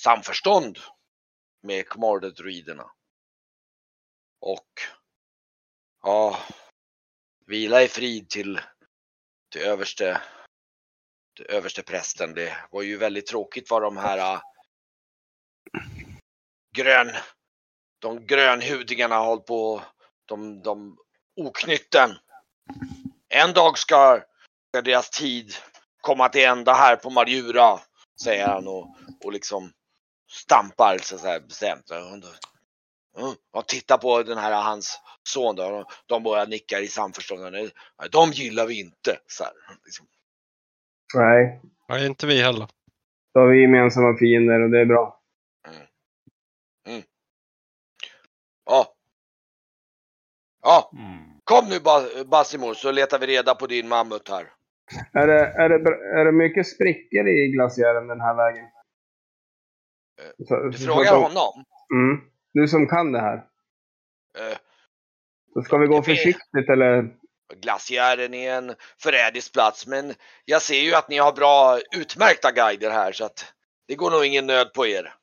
samförstånd 0.00 0.78
med 1.62 1.88
Comordet-druiderna. 1.88 2.90
Och 4.40 4.68
ja, 6.02 6.38
vila 7.46 7.82
i 7.82 7.88
frid 7.88 8.30
till, 8.30 8.60
till 9.52 9.62
överste, 9.62 10.22
till 11.36 11.46
överste 11.48 11.82
prästen. 11.82 12.34
Det 12.34 12.56
var 12.70 12.82
ju 12.82 12.96
väldigt 12.96 13.26
tråkigt 13.26 13.70
vad 13.70 13.82
de 13.82 13.96
här 13.96 14.18
äh, 14.34 14.40
grön, 16.76 17.10
de 17.98 18.26
grönhudingarna 18.26 19.14
har 19.14 19.24
hållit 19.24 19.46
på, 19.46 19.82
de, 20.26 20.62
de 20.62 20.98
oknytten. 21.46 22.10
En 23.28 23.52
dag 23.52 23.78
ska 23.78 24.20
deras 24.84 25.10
tid 25.10 25.52
komma 26.00 26.28
till 26.28 26.44
ända 26.44 26.72
här 26.72 26.96
på 26.96 27.10
Marjura, 27.10 27.78
säger 28.22 28.48
han 28.48 28.68
och, 28.68 28.96
och 29.24 29.32
liksom 29.32 29.72
stampar 30.30 30.98
så 30.98 31.18
här 31.18 31.40
bestämt. 31.40 31.90
Mm, 31.90 33.34
Och 33.52 33.66
tittar 33.68 33.98
på 33.98 34.22
den 34.22 34.38
här 34.38 34.62
hans 34.62 35.00
son 35.22 35.56
då, 35.56 35.84
de- 36.06 36.22
bara 36.22 36.44
nickar 36.44 36.80
i 36.82 36.88
samförstånd. 36.88 37.70
De 38.10 38.30
gillar 38.32 38.66
vi 38.66 38.80
inte. 38.80 39.18
Så 39.26 39.44
här, 39.44 39.52
liksom. 39.84 40.06
Nej, 41.14 41.60
Nej, 41.88 42.06
inte 42.06 42.26
vi 42.26 42.42
heller. 42.42 42.68
då 43.34 43.40
har 43.40 43.46
vi 43.48 43.60
gemensamma 43.62 44.16
fiender 44.18 44.60
och 44.62 44.70
det 44.70 44.80
är 44.80 44.84
bra. 44.86 45.20
Ja. 48.64 48.94
Ja, 50.62 50.90
Mm. 50.92 51.27
Kom 51.48 51.68
nu 51.68 51.80
Ba- 51.80 52.24
Basimor 52.24 52.74
så 52.74 52.92
letar 52.92 53.18
vi 53.18 53.26
reda 53.26 53.54
på 53.54 53.66
din 53.66 53.88
mammut 53.88 54.28
här. 54.28 54.52
Är 55.12 55.26
det, 55.26 55.40
är, 55.62 55.68
det, 55.68 56.20
är 56.20 56.24
det 56.24 56.32
mycket 56.32 56.66
sprickor 56.66 57.28
i 57.28 57.48
glaciären 57.54 58.06
den 58.06 58.20
här 58.20 58.34
vägen? 58.36 58.64
Eh, 60.20 60.70
Du 60.72 60.78
frågar 60.78 61.14
honom. 61.16 61.64
Mm. 61.94 62.20
Du 62.52 62.68
som 62.68 62.86
kan 62.88 63.12
det 63.12 63.20
här. 63.20 63.36
Eh, 64.38 64.56
Så 65.54 65.62
ska 65.62 65.76
vi 65.78 65.86
gå 65.86 66.02
försiktigt 66.02 66.68
eller? 66.72 67.14
Glaciären 67.56 68.34
är 68.34 68.54
en 68.54 68.74
förrädisk 69.02 69.52
plats 69.52 69.86
men 69.86 70.14
jag 70.44 70.62
ser 70.62 70.80
ju 70.80 70.94
att 70.94 71.08
ni 71.08 71.18
har 71.18 71.32
bra 71.32 71.78
utmärkta 71.96 72.52
guider 72.52 72.90
här 72.90 73.12
så 73.12 73.24
att 73.24 73.54
det 73.86 73.94
går 73.94 74.10
nog 74.10 74.24
ingen 74.24 74.46
nöd 74.46 74.72
på 74.74 74.86
er. 74.86 75.14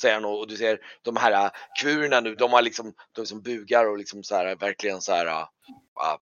Säger 0.00 0.14
han 0.14 0.24
och 0.24 0.48
du 0.48 0.56
ser 0.56 0.78
de 1.02 1.16
här 1.16 1.32
äh, 1.32 1.50
kvurerna 1.80 2.20
nu, 2.20 2.34
de 2.34 2.52
har 2.52 2.62
liksom, 2.62 2.94
de 3.12 3.26
som 3.26 3.42
bugar 3.42 3.86
och 3.88 3.98
liksom 3.98 4.22
så 4.22 4.34
här 4.34 4.56
verkligen 4.56 5.00
så 5.00 5.12
här. 5.12 5.26
äh, 5.26 5.40
äh, 5.40 6.18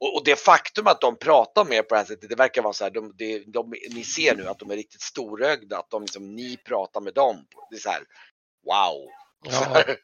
och, 0.00 0.16
och 0.16 0.24
det 0.24 0.36
faktum 0.36 0.86
att 0.86 1.00
de 1.00 1.16
pratar 1.16 1.64
med 1.64 1.88
på 1.88 1.94
det 1.94 1.98
här 1.98 2.06
sättet, 2.06 2.28
det 2.28 2.36
verkar 2.36 2.62
vara 2.62 2.72
så 2.72 2.84
här, 2.84 2.90
de, 2.90 3.12
de, 3.16 3.44
de, 3.46 3.74
ni 3.90 4.04
ser 4.04 4.34
nu 4.36 4.48
att 4.48 4.58
de 4.58 4.70
är 4.70 4.76
riktigt 4.76 5.02
storögda, 5.02 5.78
att 5.78 5.90
de 5.90 6.02
liksom, 6.02 6.34
ni 6.34 6.56
pratar 6.56 7.00
med 7.00 7.14
dem. 7.14 7.46
Det 7.70 7.76
är 7.76 7.80
så 7.80 7.90
här, 7.90 8.04
wow. 8.66 9.08
Så 9.50 9.64
Ja, 9.74 9.94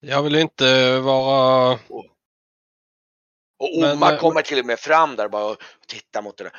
jag 0.00 0.22
vill 0.22 0.34
inte 0.34 0.98
vara... 0.98 1.78
Och 3.58 3.78
Oma 3.78 4.12
eh, 4.12 4.18
kommer 4.18 4.42
till 4.42 4.58
och 4.58 4.66
med 4.66 4.80
fram 4.80 5.16
där 5.16 5.28
bara 5.28 5.44
och 5.44 5.62
tittar 5.86 6.22
mot 6.22 6.36
där. 6.36 6.52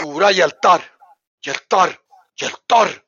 Stora 0.00 0.30
hjältar! 0.30 0.90
Hjältar! 1.46 1.98
Hjältar! 2.42 3.03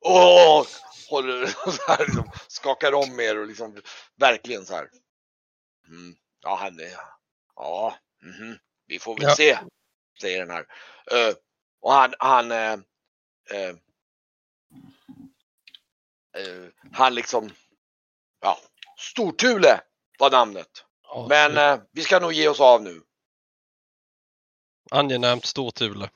Åh! 0.00 0.66
Håller 1.10 1.46
så 1.70 1.82
här, 1.88 2.06
liksom, 2.06 2.30
skakar 2.48 2.92
om 2.92 3.20
er 3.20 3.38
och 3.38 3.46
liksom 3.46 3.82
verkligen 4.16 4.66
så 4.66 4.74
här. 4.74 4.88
Mm. 5.88 6.16
Ja, 6.40 6.56
han 6.56 6.80
är... 6.80 6.96
Ja, 7.56 7.94
mhm. 8.22 8.58
vi 8.86 8.98
får 8.98 9.14
väl 9.14 9.24
Ja. 9.24 9.34
se, 9.36 9.58
säger 10.20 10.38
den 10.38 10.50
här. 10.50 10.66
Eh, 11.12 11.34
och 11.80 11.92
han, 11.92 12.14
han... 12.18 12.52
eh, 12.52 12.72
eh, 13.52 13.76
han 16.92 17.14
liksom... 17.14 17.50
Ja, 18.40 18.58
Stortule 18.98 19.80
var 20.18 20.30
namnet. 20.30 20.84
Ja, 21.02 21.26
Men 21.28 21.80
vi 21.92 22.02
ska 22.02 22.18
nog 22.18 22.32
ge 22.32 22.48
oss 22.48 22.60
av 22.60 22.82
nu. 22.82 23.02
Angenämt 24.90 25.44
stortule. 25.44 26.10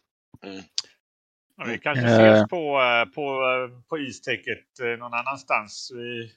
Ja, 1.57 1.65
vi 1.65 1.79
kanske 1.79 2.05
Eh. 2.07 2.33
ses 2.33 2.49
på, 2.49 2.81
eh, 2.83 3.05
på, 3.15 3.23
eh, 3.43 3.81
på 3.89 3.99
istäcket 3.99 4.67
någon 4.99 5.15
annanstans. 5.15 5.91
Vi, 5.95 6.33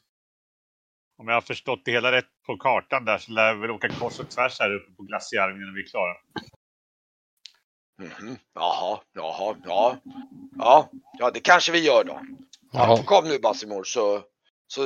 om 1.17 1.27
jag 1.27 1.35
har 1.35 1.41
förstått 1.41 1.81
det 1.85 1.91
hela 1.91 2.11
rätt 2.11 2.25
på 2.45 2.57
kartan 2.57 3.05
där 3.05 3.17
så 3.17 3.31
lär 3.31 3.53
vi 3.53 3.61
väl 3.61 3.71
åka 3.71 3.89
kors 3.89 4.19
och 4.19 4.29
tvärs 4.29 4.59
här 4.59 4.75
uppe 4.75 4.91
på 4.91 5.03
glaciären 5.03 5.55
innan 5.61 5.73
vi 5.73 5.81
är 5.83 5.87
klara. 5.87 6.13
Mhm. 8.01 8.37
Jaha, 8.53 8.99
jaha, 9.13 9.55
ja. 9.65 9.97
Ja, 10.57 10.89
ja, 11.19 11.31
det 11.31 11.39
kanske 11.39 11.71
vi 11.71 11.85
gör 11.85 12.03
då. 12.03 12.21
Ja, 12.71 13.03
kom 13.05 13.27
nu 13.27 13.39
Basimor 13.39 13.83
så, 13.83 14.21
så 14.67 14.81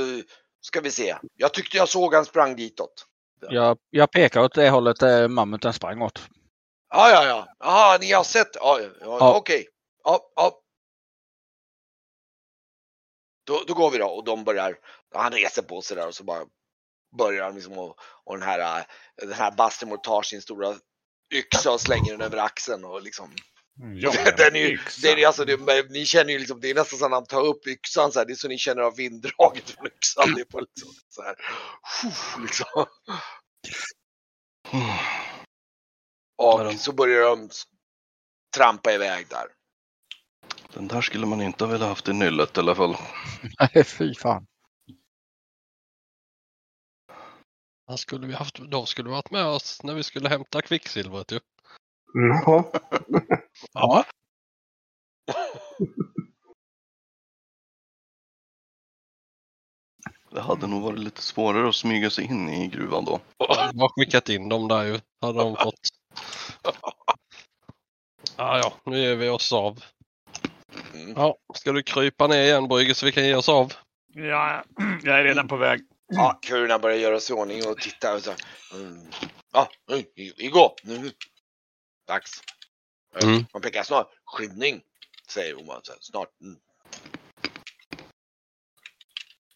ska 0.61 0.81
vi 0.81 0.91
se. 0.91 1.15
Jag 1.35 1.53
tyckte 1.53 1.77
jag 1.77 1.89
såg 1.89 2.13
han 2.13 2.25
sprang 2.25 2.55
ditåt. 2.55 3.05
Jag, 3.49 3.77
jag 3.89 4.11
pekar 4.11 4.41
åt 4.41 4.53
det 4.55 4.69
hållet 4.69 4.99
där 4.99 5.27
mammuten 5.27 5.73
sprang 5.73 6.01
åt. 6.01 6.29
Ja, 6.89 7.09
ja, 7.09 7.25
ja. 7.25 7.47
Jaha, 7.59 7.97
ni 8.01 8.11
har 8.11 8.23
sett? 8.23 8.55
Ja, 8.55 8.79
ja, 8.79 8.87
ja. 9.01 9.17
Ja. 9.19 9.37
okej. 9.37 9.67
Ja, 10.03 10.31
ja. 10.35 10.61
Då, 13.43 13.63
då 13.67 13.73
går 13.73 13.91
vi 13.91 13.97
då 13.97 14.07
och 14.07 14.23
de 14.23 14.43
börjar, 14.43 14.77
han 15.15 15.31
reser 15.31 15.61
på 15.61 15.81
sig 15.81 15.97
där 15.97 16.07
och 16.07 16.15
så 16.15 16.23
bara 16.23 16.45
börjar 17.17 17.43
han 17.43 17.55
liksom 17.55 17.77
och, 17.77 17.99
och 17.99 18.37
den 18.37 18.47
här, 18.47 18.79
äh, 18.79 18.85
den 19.15 19.33
här 19.33 19.51
Basimor 19.51 19.97
tar 19.97 20.21
sin 20.21 20.41
stora 20.41 20.75
yxa 21.33 21.71
och 21.71 21.81
slänger 21.81 22.11
den 22.11 22.21
över 22.21 22.37
axeln 22.37 22.85
och 22.85 23.01
liksom 23.01 23.35
Ja, 23.95 24.11
den 24.37 24.55
är 24.55 24.59
ju, 24.59 24.73
yxan. 24.73 25.01
det 25.01 25.23
är, 25.23 25.27
alltså, 25.27 25.45
det, 25.45 25.89
ni 25.89 26.05
känner 26.05 26.33
ju 26.33 26.39
liksom, 26.39 26.59
det 26.59 26.69
är 26.69 26.75
nästan 26.75 26.99
så 26.99 27.05
att 27.05 27.11
han 27.11 27.25
tar 27.25 27.45
upp 27.45 27.67
yxan 27.67 28.11
så 28.11 28.19
här, 28.19 28.25
det 28.25 28.33
är 28.33 28.35
så 28.35 28.47
ni 28.47 28.57
känner 28.57 28.81
av 28.81 28.95
vinddraget 28.95 29.69
från 29.69 29.87
yxan. 29.87 30.33
Det 30.35 30.41
är 30.41 30.45
på 30.45 30.59
liksom 30.59 30.89
så 31.09 31.23
här, 31.23 31.35
liksom. 32.41 32.85
Och 36.37 36.73
så 36.73 36.91
börjar 36.91 37.21
de 37.21 37.49
trampa 38.55 38.93
iväg 38.93 39.28
där. 39.28 39.47
Den 40.74 40.88
där 40.88 41.01
skulle 41.01 41.26
man 41.26 41.41
inte 41.41 41.63
ha 41.63 41.72
velat 41.72 41.88
haft 41.89 42.07
i 42.07 42.13
nyllet 42.13 42.57
i 42.57 42.59
alla 42.59 42.76
fall. 42.76 42.95
Nej, 43.59 43.84
fy 43.84 44.13
fan. 44.15 44.47
Han 47.88 47.97
skulle 47.97 48.28
vi 48.28 48.34
haft, 48.34 48.72
de 48.72 48.86
skulle 48.88 49.09
varit 49.09 49.32
med 49.32 49.45
oss 49.45 49.84
när 49.84 49.93
vi 49.93 50.03
skulle 50.03 50.30
hämta 50.30 50.61
kvicksilvret 50.61 51.32
ju. 51.32 51.39
Jaha. 52.13 52.63
Ja. 53.74 54.05
Det 60.32 60.41
hade 60.41 60.67
nog 60.67 60.82
varit 60.82 60.99
lite 60.99 61.22
svårare 61.22 61.69
att 61.69 61.76
smyga 61.76 62.09
sig 62.09 62.26
in 62.26 62.49
i 62.49 62.67
gruvan 62.67 63.05
då. 63.05 63.19
Vi 63.74 63.80
har 63.80 63.89
skickat 63.89 64.30
in 64.30 64.49
dem 64.49 64.67
där 64.67 64.84
ju. 64.84 64.99
Hade 65.22 65.39
de 65.39 65.55
fått. 65.55 65.80
Ja, 68.38 68.57
ja, 68.57 68.74
nu 68.86 68.97
ger 68.97 69.15
vi 69.15 69.30
oss 69.30 69.53
av. 69.53 69.84
Mm. 70.93 71.13
Ja, 71.15 71.37
ska 71.53 71.71
du 71.71 71.83
krypa 71.83 72.27
ner 72.27 72.43
igen 72.43 72.67
Brygge 72.67 72.95
så 72.95 73.05
vi 73.05 73.11
kan 73.11 73.25
ge 73.25 73.35
oss 73.35 73.49
av? 73.49 73.73
Ja, 74.13 74.63
jag 75.03 75.19
är 75.19 75.23
redan 75.23 75.47
på 75.47 75.57
väg. 75.57 75.81
Ja, 76.07 76.39
kurerna 76.41 76.79
börjar 76.79 76.97
göra 76.97 77.19
sig 77.19 77.35
i 77.35 77.39
ordning 77.39 77.67
och 77.67 77.77
titta 77.77 78.15
och 78.15 78.21
så. 78.21 78.31
Mm. 78.73 78.97
Ja, 79.53 79.69
mm, 79.91 80.03
vi, 80.15 80.33
vi 80.37 80.47
går. 80.47 80.71
Nu. 80.83 81.11
Dags. 82.07 82.31
Eh, 83.15 83.29
Mm. 83.29 83.45
Man 83.53 83.61
pekar 83.61 83.83
snart. 83.83 84.07
Skymning, 84.25 84.81
säger 85.29 85.59
Oma. 85.59 85.79
Så 85.83 85.91
här, 85.91 85.99
Snart. 86.01 86.41
Mm. 86.41 86.55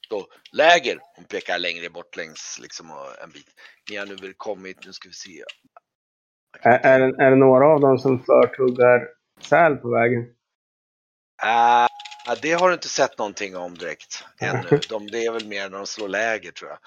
Då, 0.10 0.28
läger. 0.52 1.00
Hon 1.16 1.26
pekar 1.26 1.60
längre 1.60 1.90
bort 1.90 2.18
längs 2.18 2.60
liksom 2.62 2.92
en 3.24 3.30
bit. 3.30 3.48
Ni 3.90 3.96
har 3.98 4.06
nu 4.06 4.16
väl 4.16 4.34
kommit, 4.34 4.86
nu 4.86 4.94
ska 4.94 5.10
vi 5.10 5.14
se. 5.14 5.44
Är, 6.62 6.80
är, 6.86 7.00
det, 7.00 7.24
är 7.24 7.30
det 7.30 7.36
några 7.36 7.68
av 7.68 7.80
dem 7.80 7.98
som 7.98 8.24
förtuggar 8.24 9.08
säl 9.42 9.76
på 9.76 9.90
vägen? 9.90 10.35
Ja, 11.38 11.88
det 12.42 12.54
har 12.54 12.68
du 12.68 12.74
inte 12.74 12.90
sett 12.90 13.18
någonting 13.18 13.58
om 13.58 13.78
direkt 13.78 14.26
ännu. 14.40 14.80
De, 14.90 15.08
det 15.08 15.26
är 15.26 15.32
väl 15.32 15.48
mer 15.48 15.70
när 15.70 15.78
de 15.78 15.88
slår 15.88 16.10
läger 16.10 16.52
tror 16.52 16.70
jag. 16.70 16.80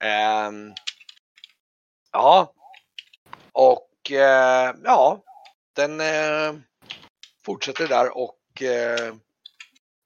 Ehm, 0.00 0.74
ja, 2.12 2.52
och 3.52 4.10
eh, 4.10 4.74
ja, 4.84 5.22
den 5.76 6.00
eh, 6.00 6.54
fortsätter 7.44 7.88
där 7.88 8.16
och 8.16 8.62
eh, 8.62 9.14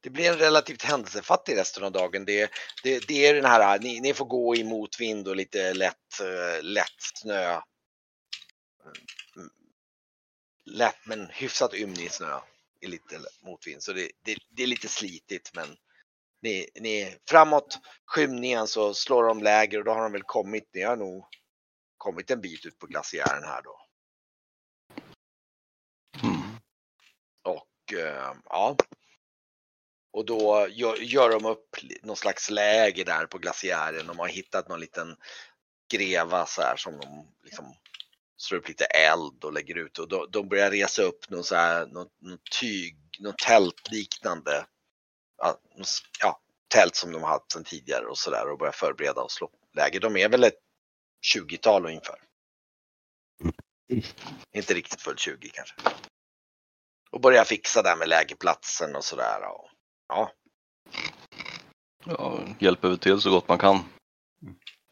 det 0.03 0.11
blir 0.11 0.31
en 0.31 0.39
relativt 0.39 0.83
händelsefattig 0.83 1.57
resten 1.57 1.85
av 1.85 1.93
dagen. 1.93 2.25
Det, 2.25 2.51
det, 2.83 3.09
det 3.09 3.27
är 3.27 3.35
den 3.35 3.45
här, 3.45 3.79
ni, 3.79 4.01
ni 4.01 4.15
får 4.15 4.25
gå 4.25 4.57
i 4.57 4.65
motvind 4.65 5.29
och 5.29 5.37
lite 5.37 5.75
lätt, 5.75 6.21
lätt 6.63 7.03
snö. 7.15 7.61
Lätt 10.67 11.07
men 11.07 11.27
hyfsat 11.27 11.75
ymnig 11.75 12.13
snö 12.13 12.41
i 12.81 12.87
lite 12.87 13.21
motvind. 13.41 13.83
Så 13.83 13.93
det, 13.93 14.11
det, 14.23 14.37
det 14.51 14.63
är 14.63 14.67
lite 14.67 14.89
slitigt 14.89 15.55
men 15.55 15.77
ni, 16.43 16.69
ni, 16.75 17.17
framåt 17.29 17.79
skymningen 18.07 18.67
så 18.67 18.95
slår 18.95 19.25
de 19.25 19.43
läger 19.43 19.79
och 19.79 19.85
då 19.85 19.93
har 19.93 20.03
de 20.03 20.13
väl 20.13 20.23
kommit, 20.23 20.71
ni 20.73 20.83
har 20.83 20.97
nog 20.97 21.25
kommit 21.97 22.31
en 22.31 22.41
bit 22.41 22.67
ut 22.67 22.79
på 22.79 22.87
glaciären 22.87 23.45
här 23.45 23.63
då. 23.63 23.81
Mm. 26.23 26.57
Och 27.43 27.99
eh, 27.99 28.35
ja. 28.45 28.77
Och 30.13 30.27
då 30.27 30.69
gör, 30.71 30.97
gör 30.97 31.31
de 31.31 31.45
upp 31.45 31.77
någon 32.03 32.17
slags 32.17 32.51
läger 32.51 33.05
där 33.05 33.27
på 33.27 33.39
glaciären. 33.39 34.07
De 34.07 34.19
har 34.19 34.29
hittat 34.29 34.69
någon 34.69 34.81
liten 34.81 35.17
greva 35.93 36.47
så 36.47 36.63
här 36.63 36.77
som 36.77 36.99
de 37.01 37.35
liksom 37.45 37.75
slår 38.37 38.59
upp 38.59 38.69
lite 38.69 38.85
eld 38.85 39.45
och 39.45 39.53
lägger 39.53 39.79
ut 39.79 39.99
och 39.99 40.09
då, 40.09 40.27
de 40.27 40.49
börjar 40.49 40.71
resa 40.71 41.03
upp 41.03 41.31
någon 41.31 41.45
så 41.45 41.55
här, 41.55 41.87
något, 41.87 42.13
något 42.21 42.51
tyg, 42.61 42.99
något 43.19 43.39
tältliknande. 43.39 44.67
Ja, 46.21 46.41
tält 46.69 46.95
som 46.97 47.13
de 47.13 47.23
har 47.23 47.31
haft 47.31 47.53
sedan 47.53 47.65
tidigare 47.65 48.07
och 48.07 48.19
så 48.19 48.31
där 48.31 48.49
och 48.51 48.59
börjar 48.59 48.73
förbereda 48.73 49.21
och 49.23 49.33
slå 49.33 49.51
läger. 49.75 50.01
De 50.01 50.17
är 50.17 50.29
väl 50.29 50.45
ett 50.45 50.59
20-tal 51.35 51.87
ungefär. 51.87 52.23
Inte 54.53 54.75
riktigt 54.75 55.01
fullt 55.03 55.19
20 55.19 55.49
kanske. 55.49 55.75
Och 57.11 57.21
börjar 57.21 57.45
fixa 57.45 57.83
där 57.83 57.97
med 57.97 58.09
lägerplatsen 58.09 58.97
och 58.97 59.05
sådär. 59.05 59.41
och- 59.49 59.71
Ja, 60.09 60.33
Ja, 62.05 62.41
hjälper 62.59 62.89
väl 62.89 62.99
till 62.99 63.21
så 63.21 63.31
gott 63.31 63.49
man 63.49 63.59
kan. 63.59 63.85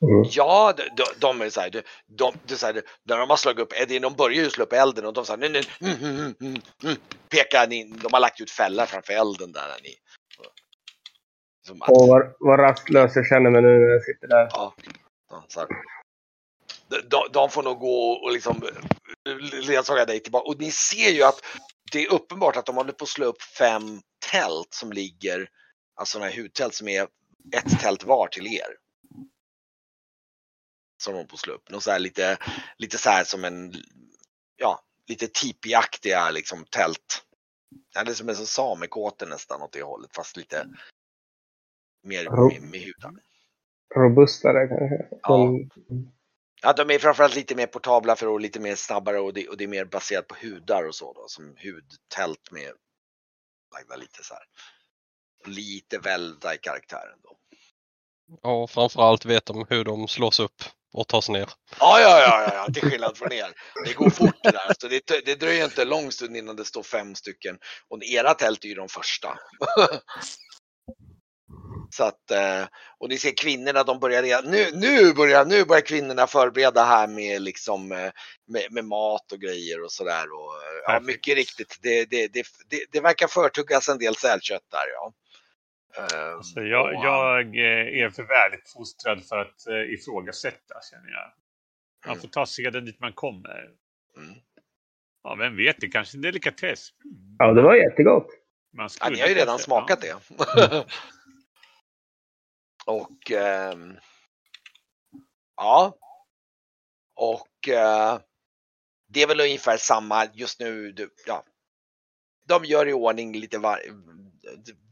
Mm. 0.09 0.25
Ja, 0.31 0.75
de, 0.77 0.83
de, 0.97 1.05
de 1.19 1.41
är 1.41 1.51
så 1.51 1.61
här, 1.61 1.71
de, 1.71 1.83
de, 2.07 2.55
är 2.55 2.57
så 2.57 2.67
här, 2.67 2.83
när 3.05 3.19
de 3.19 3.31
har 3.31 3.37
slagit 3.37 3.61
upp, 3.61 3.73
eh, 3.73 4.01
de 4.01 4.15
börjar 4.15 4.43
ju 4.43 4.51
slå 4.51 4.65
upp 4.65 4.73
elden 4.73 5.07
och 5.07 5.13
de 5.13 5.25
säger 5.25 5.39
nej, 5.39 5.51
nej, 5.51 5.95
mm, 5.95 6.35
mm, 6.41 6.63
mm, 6.83 6.97
pekar 7.29 7.67
ni, 7.67 7.85
de 7.85 8.13
har 8.13 8.21
lagt 8.21 8.41
ut 8.41 8.51
fällor 8.51 8.87
framför 8.87 9.13
elden 9.13 9.53
där. 9.53 9.63
Ni, 9.83 9.95
som 11.67 11.83
att, 11.83 11.89
Och 11.89 12.09
vad, 12.09 12.35
vad 12.39 12.59
rastlös 12.59 13.17
jag 13.17 13.27
känner 13.27 13.51
mig 13.51 13.63
nu 13.63 13.69
när 13.69 13.93
jag 13.93 14.05
sitter 14.05 14.29
där. 14.29 14.49
ja, 14.51 14.75
så 15.49 15.61
här. 15.61 15.69
De, 16.89 16.97
de, 17.09 17.29
de 17.33 17.51
får 17.51 17.63
nog 17.63 17.79
gå 17.79 18.11
och 18.11 18.33
liksom 18.33 18.63
ledsaga 19.69 20.05
dig 20.05 20.21
tillbaka. 20.21 20.49
Och 20.49 20.61
ni 20.61 20.71
ser 20.71 21.11
ju 21.11 21.23
att 21.23 21.41
det 21.93 22.05
är 22.05 22.13
uppenbart 22.13 22.57
att 22.57 22.67
de 22.67 22.77
håller 22.77 22.93
på 22.93 23.03
att 23.03 23.09
slå 23.09 23.27
upp 23.27 23.43
fem 23.43 24.01
tält 24.31 24.75
som 24.75 24.93
ligger, 24.93 25.49
alltså 25.97 26.13
sådana 26.13 26.31
här 26.31 26.43
hudtält 26.43 26.75
som 26.75 26.89
är 26.89 27.03
ett 27.57 27.81
tält 27.81 28.05
var 28.05 28.27
till 28.27 28.47
er. 28.47 28.84
Som 31.05 31.15
de 31.15 31.27
att 31.33 31.39
slå 31.39 31.55
upp. 31.55 31.71
Något 31.71 31.83
så 31.83 31.91
här 31.91 31.99
lite, 31.99 32.39
lite 32.77 32.99
så 32.99 33.11
här 33.11 33.25
som 33.25 33.45
en, 33.45 33.75
ja, 34.57 34.81
lite 35.09 35.27
tipiaktiga 35.27 36.31
liksom 36.31 36.65
tält. 36.71 37.25
Ja, 37.95 38.05
det 38.05 38.11
är 38.11 38.15
som 38.15 38.29
en 38.29 38.37
samekåte 38.37 39.27
nästan 39.27 39.63
åt 39.63 39.73
det 39.73 39.83
hållet 39.83 40.15
fast 40.17 40.37
lite 40.37 40.67
mer 42.03 42.25
Ro- 42.25 42.49
med, 42.49 42.63
med 42.63 42.81
hudar. 42.81 43.23
Robustare 43.95 44.69
kanske. 44.69 45.19
Ja. 45.23 45.51
Ja, 46.63 46.73
de 46.73 46.91
är 46.91 46.99
framförallt 46.99 47.35
lite 47.35 47.55
mer 47.55 47.67
portabla 47.67 48.17
för 48.17 48.35
att 48.35 48.43
lite 48.43 48.61
mer 48.61 48.75
snabbare 48.75 49.21
och 49.21 49.35
det, 49.35 49.49
och 49.49 49.57
det 49.57 49.65
är 49.65 49.69
mer 49.69 49.85
baserat 49.85 50.29
på 50.29 50.35
hudar 50.43 50.89
och 50.89 50.95
så 50.95 51.13
då, 51.13 51.25
som 51.29 51.45
hudtält 51.45 52.51
med 52.51 52.73
lagda 53.75 53.97
lite 53.97 54.25
så 54.25 54.35
här. 54.35 54.45
Lite 55.47 55.99
välda 55.99 56.55
i 56.55 56.59
karaktären 56.59 57.19
då. 57.23 57.39
Och 58.43 58.71
framförallt 58.71 59.25
vet 59.25 59.47
de 59.47 59.67
hur 59.69 59.85
de 59.85 60.09
slås 60.09 60.41
upp 60.41 60.63
och 60.95 61.09
tas 61.09 61.29
ner. 61.29 61.51
Ja, 61.81 62.01
ja, 62.01 62.21
ja, 62.21 62.55
ja, 62.55 62.73
till 62.73 62.91
skillnad 62.91 63.17
från 63.17 63.33
er. 63.33 63.53
Det 63.85 63.93
går 63.93 64.11
fort 64.11 64.37
det 64.43 64.51
där, 64.51 64.75
så 64.81 64.89
det, 64.89 65.25
det 65.25 65.35
dröjer 65.35 65.65
inte 65.65 65.85
lång 65.85 66.13
stund 66.13 66.37
innan 66.37 66.57
det 66.57 66.65
står 66.65 66.83
fem 66.83 67.15
stycken. 67.15 67.59
Och 67.89 68.05
era 68.05 68.35
tält 68.35 68.65
är 68.65 68.69
ju 68.69 68.75
de 68.75 68.89
första. 68.89 69.29
Så 71.97 72.05
att, 72.05 72.31
eh, 72.31 72.65
och 72.99 73.09
ni 73.09 73.19
ser 73.19 73.37
kvinnorna, 73.37 73.83
de 73.83 74.01
börjar 74.01 74.23
redan, 74.23 74.51
nu, 74.51 74.71
nu 74.75 75.13
börjar, 75.13 75.45
nu 75.45 75.65
börjar 75.65 75.81
kvinnorna 75.81 76.27
förbereda 76.27 76.85
här 76.85 77.07
med 77.07 77.43
liksom 77.43 77.93
eh, 77.93 78.11
med, 78.47 78.67
med 78.71 78.85
mat 78.85 79.33
och 79.33 79.39
grejer 79.39 79.85
och 79.85 79.93
sådär. 79.93 80.23
Eh, 80.23 80.83
ja, 80.87 81.01
mycket 81.01 81.35
riktigt, 81.35 81.79
det, 81.83 82.05
det, 82.05 82.29
det, 82.29 82.47
det, 82.71 82.85
det 82.93 83.01
verkar 83.01 83.27
förtuggas 83.27 83.89
en 83.89 83.99
del 83.99 84.17
sälkött 84.17 84.71
där 84.71 84.87
ja. 84.95 85.13
Eh, 85.99 86.35
Alltså, 86.35 86.61
jag, 86.61 86.87
och, 86.87 87.05
jag 87.05 87.41
eh, 87.57 88.03
är 88.05 88.11
för 88.11 88.23
väligt 88.23 88.73
fostrad 88.73 89.25
för 89.27 89.37
att 89.39 89.67
eh, 89.67 89.93
ifrågasätta, 89.95 90.75
känner 90.91 91.11
jag. 91.11 91.33
Man 92.07 92.13
Mm. 92.15 92.21
får 92.21 92.29
ta 92.29 92.47
seden 92.47 92.85
dit 92.85 93.01
man 93.01 93.13
kommer. 93.13 93.65
mm. 94.17 94.35
Ja, 95.23 95.35
vem 95.35 95.57
vet, 95.57 95.77
det 95.81 95.89
kanske 95.89 96.15
är 96.15 96.19
en 96.19 96.23
delikatess. 96.23 96.89
Mm. 97.05 97.37
ja, 97.39 97.53
det 97.53 97.63
var 97.63 97.75
jättegott. 97.75 98.27
Man 98.77 98.85
Ja, 98.85 98.89
skulle 98.89 99.11
ni 99.17 99.21
har 99.21 99.29
ju 99.29 99.35
redan 99.35 99.47
kanske- 99.47 99.65
smakat 99.65 100.05
ja. 100.05 100.21
det. 100.57 100.87
och 102.87 103.31
ehm, 103.31 103.97
ja. 105.57 105.97
Och 107.17 107.69
eh, 107.69 108.19
det 109.09 109.23
är 109.23 109.27
väl 109.27 109.41
ungefär 109.41 109.77
samma 109.77 110.27
just 110.33 110.61
nu. 110.61 110.93
du- 110.93 111.15
Ja. 111.27 111.45
De 112.49 112.65
gör 112.65 112.89
i 112.89 112.93
ordning 112.93 113.33
lite 113.37 113.59
var, 113.59 113.81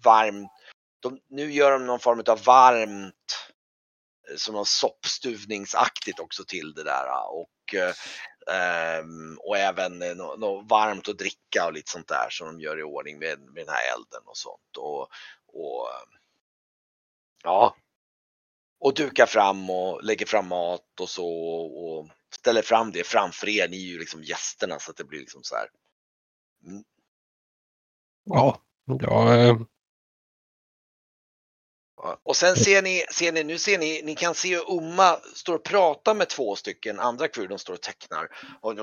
varmt. 0.05 0.51
De, 1.03 1.19
nu 1.29 1.53
gör 1.53 1.71
de 1.71 1.87
någon 1.87 2.01
form 2.01 2.23
av 2.27 2.45
varmt 2.45 3.49
eh, 4.31 4.37
som 4.37 4.55
någon 4.55 4.67
soppstuvningsaktigt 4.67 6.21
också 6.21 6.45
till 6.45 6.75
det 6.75 6.85
där 6.85 7.07
ah, 7.07 7.29
och 7.29 7.75
eh, 7.75 7.95
ehm, 8.57 9.39
och 9.39 9.59
även 9.59 10.03
eh, 10.03 10.15
nå- 10.15 10.37
något 10.37 10.71
varmt 10.71 11.09
att 11.09 11.19
dricka 11.19 11.67
och 11.67 11.73
lite 11.73 11.91
sånt 11.91 12.09
där 12.09 12.27
som 12.31 12.47
de 12.47 12.61
gör 12.61 12.79
i 12.79 12.83
ordning 12.83 13.19
med, 13.19 13.41
med 13.41 13.67
den 13.67 13.75
här 13.75 13.95
elden 13.95 14.23
och 14.27 14.37
sånt 14.37 14.77
och, 14.79 15.01
och 15.47 15.89
eh, 15.91 16.19
ja 17.43 17.77
och 18.83 18.95
dukar 18.95 19.27
fram 19.27 19.71
och 19.71 20.05
lägger 20.05 20.27
fram 20.27 20.49
mat 20.49 21.01
och 21.01 21.09
så 21.09 21.27
och 21.27 22.09
ställer 22.35 22.63
fram 22.63 22.93
det 22.93 23.07
framför 23.07 23.49
er. 23.49 23.69
Ni 23.69 23.77
är 23.77 23.93
ju 23.93 23.99
liksom 23.99 24.23
gästerna 24.23 24.79
så 24.79 24.91
att 24.91 24.97
det 24.97 25.05
blir 25.05 25.21
liksom 25.21 25.43
så 25.43 25.55
här. 25.55 25.69
Mm. 26.67 26.85
Ja, 28.25 28.61
ja 28.85 29.37
jag 29.37 29.49
Ja, 29.49 29.67
och 32.23 32.37
sen 32.37 32.57
ser 32.57 32.83
ni, 32.83 33.05
ser 33.13 33.33
ni, 33.33 33.45
nu 33.45 33.59
ser 33.59 33.79
ni, 33.79 34.03
ni 34.05 34.15
kan 34.15 34.35
se 34.35 34.55
hur 34.55 34.71
Umma 34.71 35.17
står 35.35 35.55
och 35.55 35.65
pratar 35.65 36.15
med 36.15 36.29
två 36.29 36.57
stycken 36.57 37.01
andra 37.01 37.29
crew, 37.29 37.49
de 37.49 37.59
står 37.59 37.75
och 37.75 37.81
tecknar. 37.81 38.29
Och, 38.61 38.75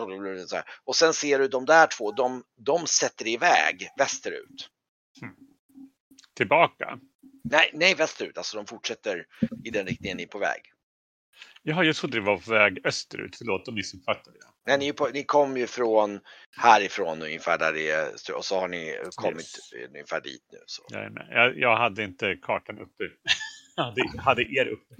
och 0.85 0.95
sen 0.95 1.13
ser 1.13 1.39
du 1.39 1.47
de 1.47 1.65
där 1.65 1.87
två, 1.87 2.11
de, 2.11 2.43
de 2.57 2.87
sätter 2.87 3.27
iväg 3.27 3.89
västerut. 3.97 4.69
Tillbaka. 6.35 6.99
Nej, 7.43 7.71
nej 7.73 7.95
västerut, 7.95 8.37
alltså 8.37 8.57
de 8.57 8.65
fortsätter 8.65 9.25
i 9.63 9.69
den 9.69 9.85
riktningen 9.85 10.17
ni 10.17 10.23
är 10.23 10.27
på 10.27 10.39
väg. 10.39 10.61
Jaha, 11.63 11.83
jag 11.83 11.95
trodde 11.95 12.17
det 12.17 12.25
var 12.25 12.37
på 12.37 12.51
väg 12.51 12.79
österut. 12.83 13.35
Förlåt, 13.35 13.65
då 13.65 13.71
missuppfattade 13.71 14.37
jag. 14.39 14.49
Nej, 14.65 14.77
ni, 14.77 14.93
på, 14.93 15.07
ni 15.13 15.23
kom 15.23 15.57
ju 15.57 15.67
från 15.67 16.19
härifrån 16.57 17.21
ungefär 17.21 17.57
där 17.57 17.73
det 17.73 17.89
är 17.89 18.35
och 18.35 18.45
så 18.45 18.59
har 18.59 18.67
ni 18.67 18.99
kommit 19.15 19.59
ungefär 19.89 20.21
dit 20.21 20.43
nu. 20.51 20.59
Så. 20.65 20.83
Jag. 20.89 21.27
Jag, 21.29 21.57
jag 21.57 21.77
hade 21.77 22.03
inte 22.03 22.35
kartan 22.41 22.79
uppe. 22.79 23.03
Jag 23.75 23.83
hade, 23.83 24.01
hade 24.19 24.41
er 24.41 24.67
uppe. 24.67 24.95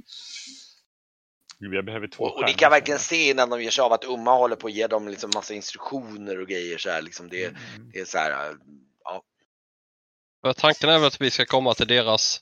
Jag 1.60 1.86
behöver 1.86 2.08
två 2.08 2.24
Och, 2.24 2.38
och 2.38 2.44
ni 2.48 2.54
kan 2.54 2.72
verkligen 2.72 3.00
se 3.00 3.30
innan 3.30 3.50
de 3.50 3.62
ger 3.62 3.70
sig 3.70 3.82
av 3.82 3.94
att 3.94 4.06
Umma 4.06 4.36
håller 4.36 4.56
på 4.56 4.68
att 4.68 4.74
ge 4.74 4.88
dem 4.88 5.08
liksom 5.08 5.32
massa 5.36 5.54
instruktioner 5.54 6.42
och 6.42 6.48
grejer 6.48 6.78
så 6.78 6.90
här. 6.90 7.02
Liksom 7.02 7.30
det. 7.30 7.46
Mm. 7.46 7.92
det 7.94 8.00
är 8.00 8.06
så 8.06 8.18
här, 8.18 8.56
ja, 9.04 9.24
för 10.42 10.54
tanken 10.54 10.90
är 10.90 11.00
väl 11.00 11.08
att 11.08 11.22
vi 11.22 11.32
ska 11.32 11.46
komma 11.46 11.74
till 11.74 11.88
deras 11.88 12.42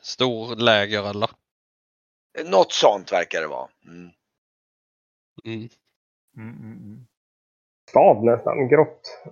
storläger 0.00 1.10
eller? 1.10 1.30
Något 2.44 2.72
sånt 2.72 3.12
verkar 3.12 3.40
det 3.40 3.46
vara. 3.46 3.68
Mm. 3.86 4.10
Mm. 5.44 5.68
Mm, 6.36 6.56
mm, 6.56 6.72
mm. 6.72 7.06
Stad 7.90 8.24
nästan. 8.24 8.68
Grott. 8.68 9.22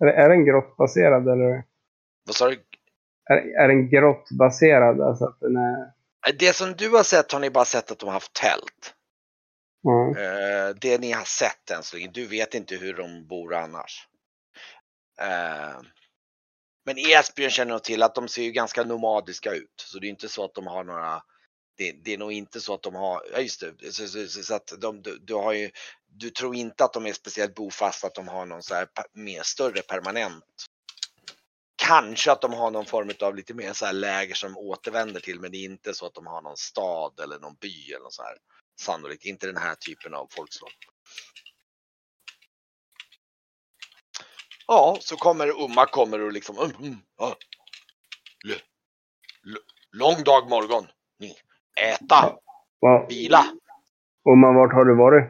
Är, 0.00 0.06
är 0.06 0.28
den 0.28 0.44
grottbaserad 0.44 1.28
eller? 1.28 1.64
Vad 2.26 2.36
sa 2.36 2.50
du? 2.50 2.64
Är, 3.30 3.36
är 3.36 3.68
den 3.68 3.90
grottbaserad? 3.90 5.00
Alltså 5.00 5.24
att 5.24 5.40
den 5.40 5.56
är... 5.56 5.92
Det 6.38 6.56
som 6.56 6.72
du 6.72 6.90
har 6.90 7.02
sett 7.02 7.32
har 7.32 7.40
ni 7.40 7.50
bara 7.50 7.64
sett 7.64 7.90
att 7.90 7.98
de 7.98 8.06
har 8.06 8.12
haft 8.12 8.34
tält. 8.34 8.94
Ja. 9.82 10.20
Eh, 10.20 10.74
det 10.80 10.98
ni 10.98 11.12
har 11.12 11.24
sett 11.24 11.70
än 11.70 11.82
så 11.82 11.96
länge. 11.96 12.10
Du 12.14 12.26
vet 12.26 12.54
inte 12.54 12.76
hur 12.76 12.94
de 12.94 13.26
bor 13.26 13.54
annars. 13.54 14.08
Eh, 15.20 15.80
men 16.84 16.98
Esbjörn 16.98 17.50
känner 17.50 17.72
nog 17.72 17.82
till 17.82 18.02
att 18.02 18.14
de 18.14 18.28
ser 18.28 18.42
ju 18.42 18.50
ganska 18.50 18.84
nomadiska 18.84 19.52
ut. 19.52 19.74
Så 19.76 19.98
det 19.98 20.06
är 20.06 20.08
inte 20.08 20.28
så 20.28 20.44
att 20.44 20.54
de 20.54 20.66
har 20.66 20.84
några 20.84 21.22
det, 21.76 21.92
det 21.92 22.12
är 22.12 22.18
nog 22.18 22.32
inte 22.32 22.60
så 22.60 22.74
att 22.74 22.82
de 22.82 22.94
har, 22.94 23.22
ja 23.32 23.40
just 23.40 23.60
det, 23.60 23.92
så, 23.92 24.08
så, 24.08 24.28
så, 24.28 24.42
så 24.42 24.54
att 24.54 24.72
de, 24.78 25.02
du, 25.02 25.18
du 25.18 25.34
har 25.34 25.52
ju, 25.52 25.70
du 26.06 26.30
tror 26.30 26.56
inte 26.56 26.84
att 26.84 26.92
de 26.92 27.06
är 27.06 27.12
speciellt 27.12 27.54
bofasta, 27.54 28.06
att 28.06 28.14
de 28.14 28.28
har 28.28 28.46
någon 28.46 28.62
så 28.62 28.74
här 28.74 28.88
mer 29.12 29.42
större 29.42 29.82
permanent. 29.82 30.44
Kanske 31.76 32.32
att 32.32 32.40
de 32.40 32.52
har 32.52 32.70
någon 32.70 32.86
form 32.86 33.10
av 33.20 33.36
lite 33.36 33.54
mer 33.54 33.72
så 33.72 33.86
här 33.86 33.92
läger 33.92 34.34
som 34.34 34.56
återvänder 34.56 35.20
till, 35.20 35.40
men 35.40 35.50
det 35.50 35.56
är 35.56 35.64
inte 35.64 35.94
så 35.94 36.06
att 36.06 36.14
de 36.14 36.26
har 36.26 36.42
någon 36.42 36.56
stad 36.56 37.20
eller 37.20 37.38
någon 37.38 37.54
by 37.54 37.92
eller 37.92 38.02
något 38.02 38.14
så 38.14 38.22
här. 38.22 38.36
Sannolikt 38.80 39.24
inte 39.24 39.46
den 39.46 39.56
här 39.56 39.74
typen 39.74 40.14
av 40.14 40.28
folkslag. 40.30 40.70
Ja, 44.66 44.96
så 45.00 45.16
kommer 45.16 45.48
Umma 45.64 45.86
kommer 45.86 46.20
och 46.20 46.32
liksom, 46.32 46.58
um, 46.58 46.70
mm, 46.70 46.98
ja. 47.16 47.36
Lång 49.92 50.24
dag 50.24 50.48
morgon. 50.48 50.86
Ni, 51.18 51.36
äta, 51.80 52.38
Va, 52.80 53.06
vila. 53.08 53.44
Oma, 54.24 54.52
vart 54.52 54.72
har 54.72 54.84
du 54.84 54.94
varit? 54.96 55.24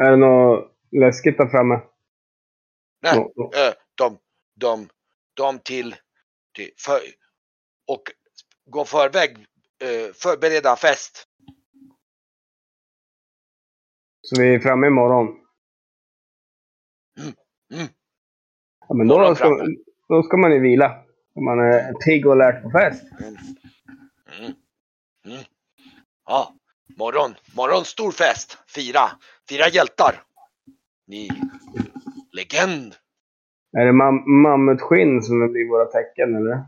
Är 0.00 0.10
det 0.10 0.16
något 0.16 0.72
läskigt 0.90 1.38
där 1.38 1.48
framme? 1.48 1.80
Nej, 3.02 3.32
nå- 3.36 3.52
eh, 3.54 3.74
de, 3.94 4.18
de, 4.54 4.88
de 5.34 5.58
till, 5.58 5.94
till 6.54 6.70
för, 6.78 6.98
och 7.86 8.02
gå 8.70 8.84
förväg, 8.84 9.46
förbereda 10.14 10.76
fest. 10.76 11.28
Så 14.22 14.42
vi 14.42 14.54
är 14.54 14.58
framme 14.60 14.86
imorgon? 14.86 15.26
Mm. 17.74 17.86
Ja, 18.88 18.94
men 18.94 19.08
då 19.08 19.14
Morgon 19.14 19.36
ska, 19.36 19.48
man- 19.50 19.76
då 20.08 20.22
ska 20.22 20.36
man 20.36 20.52
ju 20.52 20.60
vila. 20.60 21.04
Om 21.34 21.44
man 21.44 21.58
är 21.60 21.92
pigg 21.92 22.26
och 22.26 22.36
lärt 22.36 22.62
på 22.62 22.70
fest. 22.70 23.02
Mm. 24.38 24.52
Mm. 25.26 25.44
Ja, 26.26 26.54
morgon, 26.96 27.34
morgon 27.54 27.84
stor 27.84 28.12
fest. 28.12 28.58
Fira, 28.66 29.10
fira 29.48 29.68
hjältar. 29.68 30.22
Ni, 31.06 31.28
legend. 32.32 32.94
Är 33.78 33.86
det 33.86 33.92
mam 33.92 34.42
mammutskinn 34.42 35.22
som 35.22 35.52
blir 35.52 35.68
våra 35.68 35.84
tecken 35.84 36.36
eller? 36.36 36.64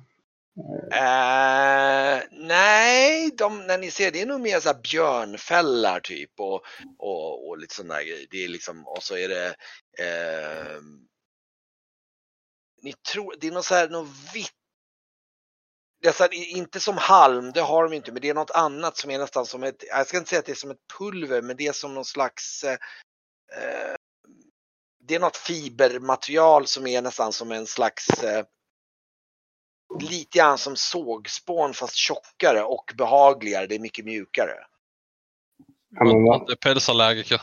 Eh, 0.93 2.23
nej, 2.31 3.31
de, 3.39 3.67
när 3.67 3.79
ni 3.79 3.91
ser 3.91 4.11
det 4.11 4.23
är 4.23 4.27
nog 4.27 4.41
mer 4.41 4.61
så 4.61 4.75
björnfällar 4.83 6.01
typ 6.01 6.31
och, 6.41 6.63
och, 6.99 7.49
och 7.49 7.59
lite 7.59 7.75
sådana 7.75 8.03
grejer. 8.03 8.27
Det 8.31 8.45
är 8.45 8.49
liksom, 8.49 8.87
och 8.87 9.03
så 9.03 9.17
är 9.17 9.29
det 9.29 9.47
eh, 9.99 10.83
ni 12.83 12.93
tror, 12.93 13.35
det 13.41 13.47
är 13.47 13.53
något 13.53 13.65
så 13.65 13.75
här, 13.75 13.89
något 13.89 14.09
vitt. 14.35 14.53
Det 16.01 16.09
är 16.09 16.13
så 16.13 16.23
här, 16.23 16.35
inte 16.35 16.81
som 16.81 16.97
halm, 16.97 17.53
det 17.53 17.61
har 17.61 17.83
de 17.83 17.93
inte, 17.93 18.13
men 18.13 18.23
det 18.23 18.29
är 18.29 18.35
något 18.35 18.51
annat 18.51 18.97
som 18.97 19.11
är 19.11 19.19
nästan 19.19 19.47
som 19.47 19.63
ett, 19.63 19.85
jag 19.89 20.07
ska 20.07 20.17
inte 20.17 20.31
säga 20.31 20.41
att 20.41 20.47
det 20.47 20.53
är 20.53 20.57
som 20.57 20.71
ett 20.71 20.89
pulver, 20.99 21.43
men 21.43 21.57
det 21.57 21.67
är 21.67 21.73
som 21.73 21.95
någon 21.95 22.05
slags 22.05 22.65
eh, 22.65 22.73
eh, 23.53 23.97
det 25.09 25.15
är 25.15 25.21
något 25.21 25.37
fibermaterial 25.37 26.67
som 26.67 26.87
är 26.87 27.03
nästan 27.03 27.33
som 27.33 27.53
en 27.53 27.67
slags 27.67 28.09
eh, 28.23 28.45
lite 30.01 30.39
grann 30.39 30.59
som 30.59 30.77
sågspån 30.77 31.75
fast 31.75 31.95
tjockare 31.95 32.63
och 32.63 32.93
behagligare. 32.97 33.67
Det 33.67 33.75
är 33.75 33.79
mycket 33.79 34.05
mjukare. 34.05 34.55
Vad? 36.01 36.41
Inte 36.41 36.57
pälsallergiker. 36.57 37.43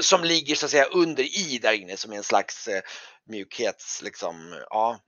Som 0.00 0.24
ligger 0.24 0.54
så 0.54 0.66
att 0.66 0.70
säga 0.70 0.84
under 0.84 1.22
i 1.22 1.58
där 1.58 1.72
inne 1.72 1.96
som 1.96 2.12
är 2.12 2.16
en 2.16 2.22
slags 2.22 2.68
eh, 2.68 2.82
mjukhets 3.28 4.02
liksom. 4.02 4.62
Ja, 4.70 4.98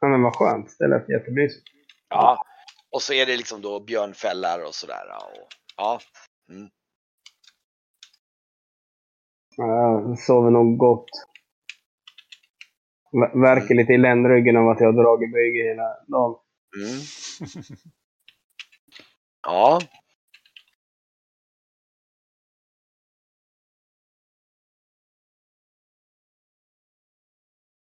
Ja, 0.00 0.08
men 0.08 0.22
vad 0.22 0.36
skönt. 0.36 0.76
Det 0.78 0.88
lät 0.88 1.08
jättemysigt. 1.08 1.64
ja. 2.08 2.42
Och 2.90 3.02
så 3.02 3.12
är 3.12 3.26
det 3.26 3.36
liksom 3.36 3.62
då 3.62 3.80
björnfällar 3.80 4.64
och 4.64 4.74
sådär. 4.74 5.06
ja, 5.08 5.26
Och, 5.42 5.48
ja. 5.76 6.00
Mm. 6.50 6.68
Ja, 9.56 10.00
jag 10.08 10.18
sover 10.18 10.50
nog 10.50 10.78
gott. 10.78 11.08
Värker 13.34 13.74
lite 13.74 13.92
i 13.92 13.98
ländryggen 13.98 14.56
av 14.56 14.68
att 14.68 14.80
jag 14.80 14.92
har 14.92 15.02
dragit 15.02 15.32
böj 15.32 15.62
hela 15.68 15.82
dagen. 16.06 16.36
Mm. 16.76 17.00
Ja. 19.42 19.78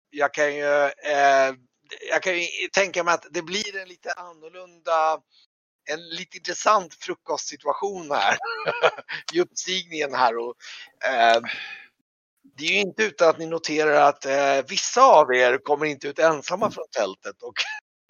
Jag 0.10 0.34
kan 0.34 0.56
ju, 0.56 0.84
eh, 0.86 1.54
jag 2.10 2.24
kan 2.24 2.34
ju 2.40 2.48
tänka 2.74 3.04
mig 3.04 3.14
att 3.14 3.26
det 3.32 3.42
blir 3.42 3.78
en 3.78 3.88
lite 3.88 4.14
annorlunda, 4.14 5.20
en 5.92 6.10
lite 6.10 6.38
intressant 6.38 6.94
frukostsituation 6.94 8.12
här 8.12 8.38
i 9.34 9.42
uppstigningen 9.42 10.14
här. 10.14 10.38
Och, 10.38 10.56
eh, 11.06 11.42
det 12.58 12.66
är 12.66 12.72
ju 12.72 12.80
inte 12.80 13.04
utan 13.04 13.30
att 13.30 13.38
ni 13.38 13.46
noterar 13.46 14.10
att 14.10 14.26
eh, 14.26 14.66
vissa 14.70 15.02
av 15.02 15.34
er 15.34 15.58
kommer 15.58 15.86
inte 15.86 16.08
ut 16.08 16.20
ensamma 16.20 16.72
från 16.72 16.86
tältet 16.92 17.42
och, 17.42 17.54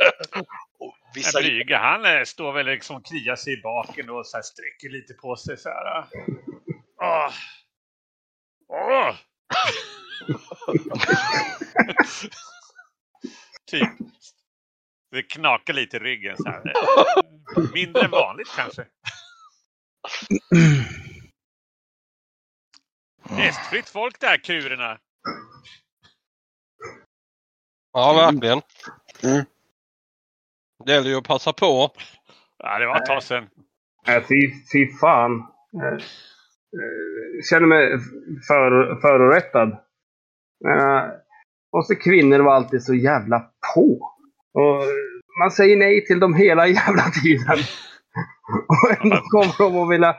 och 0.79 0.95
vissa 1.15 1.39
Brygge, 1.39 1.75
han 1.75 2.05
eh, 2.05 2.23
står 2.23 2.53
väl 2.53 2.65
liksom 2.65 3.03
kliar 3.03 3.35
sig 3.35 3.53
i 3.53 3.61
baken 3.61 4.09
och 4.09 4.27
så 4.27 4.37
här 4.37 4.41
sträcker 4.41 4.89
lite 4.89 5.13
på 5.13 5.35
sig 5.35 5.57
så 5.57 5.69
här. 5.69 6.07
Åh! 7.01 7.33
Åh! 8.67 9.15
Typ. 13.69 13.89
Det 15.11 15.23
knakar 15.23 15.73
lite 15.73 15.97
i 15.97 15.99
ryggen 15.99 16.37
så 16.37 16.49
här. 16.49 16.63
Mindre 17.73 18.01
än 18.01 18.11
vanligt 18.11 18.47
kanske. 18.55 18.85
Hästfritt 23.29 23.89
folk 23.89 24.19
där, 24.19 24.37
kurerna. 24.37 24.99
Ja, 27.93 28.13
verkligen. 28.13 28.61
Mm. 29.23 29.45
Det 30.85 30.91
gäller 30.91 31.09
ju 31.09 31.15
att 31.15 31.27
passa 31.27 31.53
på. 31.53 31.91
Ja, 32.57 32.79
det 32.79 32.87
var 32.87 32.97
ett 32.97 33.05
tag 33.05 33.23
sedan. 33.23 33.49
Äh, 34.07 34.23
fy, 34.23 34.51
fy 34.73 34.97
fan. 35.01 35.31
Eh, 35.81 35.93
eh, 35.93 37.43
känner 37.49 37.67
mig 37.67 37.99
för, 38.47 39.01
förorättad. 39.01 39.69
Uh, 41.73 41.77
måste 41.77 41.95
kvinnor 41.95 42.39
vara 42.39 42.55
alltid 42.55 42.83
så 42.83 42.93
jävla 42.93 43.39
på? 43.75 44.13
Och 44.53 44.83
man 45.39 45.51
säger 45.51 45.77
nej 45.77 46.05
till 46.05 46.19
dem 46.19 46.33
hela 46.33 46.67
jävla 46.67 47.03
tiden. 47.03 47.57
Och 48.67 49.03
ändå 49.03 49.15
kommer 49.17 49.57
de 49.57 49.77
att 49.83 49.91
vilja 49.91 50.15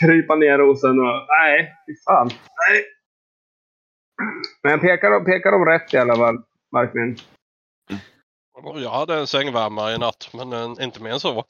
krypa 0.00 0.34
ner 0.34 0.58
rosen 0.58 0.90
och 1.00 1.26
nej, 1.28 1.74
fy 1.86 1.94
fan. 2.04 2.26
Nej. 2.68 2.84
Men 4.62 4.72
jag 4.72 4.80
pekar, 4.80 5.24
pekar 5.24 5.52
dem 5.52 5.64
rätt 5.64 5.94
i 5.94 5.96
alla 5.96 6.16
fall, 6.16 6.42
Markmin. 6.72 7.16
Jag 8.74 8.90
hade 8.90 9.14
en 9.14 9.26
sängvärmare 9.26 9.94
i 9.94 9.98
natt, 9.98 10.30
men 10.34 10.52
eh, 10.52 10.84
inte 10.84 11.02
mer 11.02 11.10
än 11.10 11.20
så. 11.20 11.44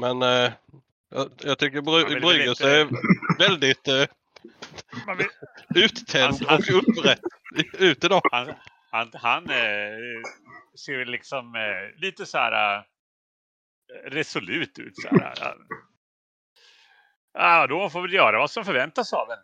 Men 0.00 0.22
eh, 0.22 0.52
jag, 1.10 1.28
jag 1.44 1.58
tycker 1.58 1.80
vill 2.08 2.22
Bry- 2.22 2.64
är 2.64 2.88
väldigt 3.38 3.88
eh, 3.88 3.94
vill, 5.16 5.26
uttänd 5.84 6.46
Han- 6.46 6.58
och 6.58 6.82
upprätt 6.88 7.20
ut 7.78 8.04
idag. 8.04 8.20
han 8.32 8.54
han, 8.90 9.10
han 9.14 9.50
eh, 9.50 10.22
ser 10.84 11.04
liksom 11.04 11.54
eh, 11.54 12.00
lite 12.00 12.26
så 12.26 12.38
här 12.38 12.76
eh, 12.76 12.82
resolut 14.10 14.78
ut. 14.78 14.96
Så 14.96 15.08
här. 15.08 15.34
Ja, 15.40 15.54
Ja, 17.38 17.66
då 17.66 17.90
får 17.90 18.02
väl 18.02 18.12
göra 18.12 18.38
vad 18.38 18.50
som 18.50 18.64
förväntas 18.64 19.12
av 19.12 19.28
en. 19.30 19.38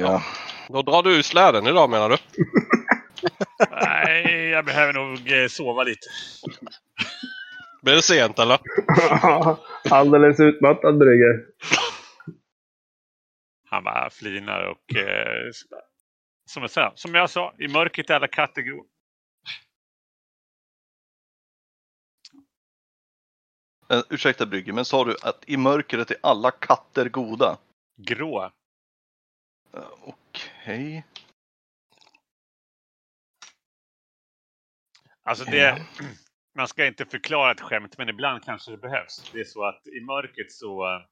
Ja. 0.00 0.22
Då 0.68 0.82
drar 0.82 1.02
du 1.02 1.16
ur 1.16 1.22
släden 1.22 1.66
idag 1.66 1.90
menar 1.90 2.08
du? 2.08 2.16
Nej, 3.70 4.48
jag 4.48 4.64
behöver 4.64 4.92
nog 4.92 5.32
eh, 5.32 5.48
sova 5.48 5.82
lite. 5.82 6.08
Blir 7.82 7.94
det 7.94 8.02
sent 8.02 8.38
eller? 8.38 8.58
Alldeles 9.90 10.40
utmattad 10.40 10.98
Brygger. 10.98 11.44
Han 13.70 13.84
bara 13.84 14.10
flinar 14.10 14.62
och 14.62 14.96
eh, 14.96 15.50
som, 16.44 16.62
jag 16.62 16.70
sa, 16.70 16.92
som 16.94 17.14
jag 17.14 17.30
sa, 17.30 17.54
i 17.58 17.68
mörkret 17.68 18.10
är 18.10 18.14
alla 18.14 18.28
katter 18.28 18.62
grå. 18.62 18.86
Eh, 23.90 24.02
ursäkta 24.10 24.46
Brygge, 24.46 24.72
men 24.72 24.84
sa 24.84 25.04
du 25.04 25.16
att 25.22 25.44
i 25.46 25.56
mörkret 25.56 26.10
är 26.10 26.16
alla 26.22 26.50
katter 26.50 27.08
goda? 27.08 27.58
Grå. 27.96 28.44
Eh, 29.74 29.88
Okej. 30.02 31.06
Alltså 35.22 35.44
det, 35.44 35.86
man 36.54 36.68
ska 36.68 36.86
inte 36.86 37.06
förklara 37.06 37.52
ett 37.52 37.60
skämt, 37.60 37.98
men 37.98 38.08
ibland 38.08 38.44
kanske 38.44 38.70
det 38.70 38.76
behövs. 38.76 39.30
Det 39.32 39.40
är 39.40 39.44
så 39.44 39.64
att 39.64 39.86
i 39.86 40.00
mörkret 40.00 40.52
så 40.52 41.02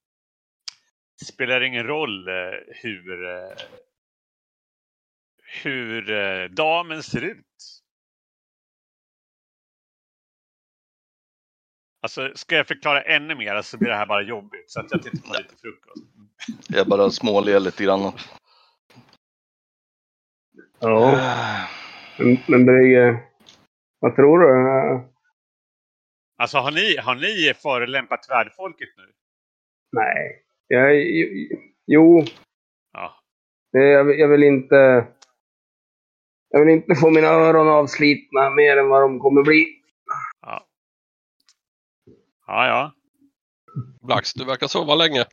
eh, 1.22 1.26
spelar 1.26 1.60
det 1.60 1.66
ingen 1.66 1.86
roll 1.86 2.28
eh, 2.28 2.34
hur, 2.82 3.24
eh, 3.24 3.56
hur 5.62 6.10
eh, 6.10 6.44
damen 6.44 7.02
ser 7.02 7.22
ut. 7.22 7.82
Alltså, 12.00 12.32
ska 12.34 12.56
jag 12.56 12.66
förklara 12.66 13.02
ännu 13.02 13.34
mer 13.34 13.62
så 13.62 13.78
blir 13.78 13.88
det 13.88 13.96
här 13.96 14.06
bara 14.06 14.22
jobbigt. 14.22 14.70
Så 14.70 14.80
att 14.80 14.86
jag 14.90 15.02
tittar 15.02 15.28
på 15.28 15.34
lite 15.38 15.56
frukost. 15.56 16.04
Jag 16.68 16.88
bara 16.88 17.10
småler 17.10 17.60
lite 17.60 17.84
grann. 17.84 18.12
Ja. 20.78 21.68
Men, 22.18 22.38
men 22.48 22.66
Brygger, 22.66 23.26
vad 23.98 24.16
tror 24.16 24.38
du? 24.38 25.08
Alltså, 26.36 26.58
har 26.58 26.70
ni, 26.70 26.96
har 26.96 27.14
ni 27.14 27.54
förolämpat 27.54 28.26
värdfolket 28.30 28.88
nu? 28.96 29.12
Nej. 29.92 30.45
Jag, 30.68 30.96
jo, 31.86 32.24
Ja. 32.92 33.20
jag, 33.70 34.20
jag 34.20 34.28
vill 34.28 34.42
inte... 34.42 35.06
Jag 36.48 36.60
vill 36.60 36.74
inte 36.74 36.94
få 36.94 37.10
mina 37.10 37.26
öron 37.26 37.68
avslitna 37.68 38.50
mer 38.50 38.76
än 38.76 38.88
vad 38.88 39.02
de 39.02 39.20
kommer 39.20 39.42
bli. 39.42 39.82
Ja. 40.40 40.66
Ja, 42.46 42.66
ja. 42.66 42.92
Blax, 44.00 44.34
du 44.34 44.44
verkar 44.44 44.66
sova 44.66 44.94
länge. 44.94 45.24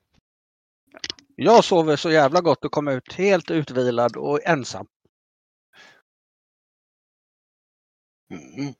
Jag 1.35 1.63
sover 1.63 1.95
så 1.95 2.11
jävla 2.11 2.41
gott 2.41 2.65
och 2.65 2.71
kom 2.71 2.87
ut 2.87 3.13
helt 3.13 3.51
utvilad 3.51 4.17
och 4.17 4.39
ensam. 4.45 4.87
Mm. 8.31 8.73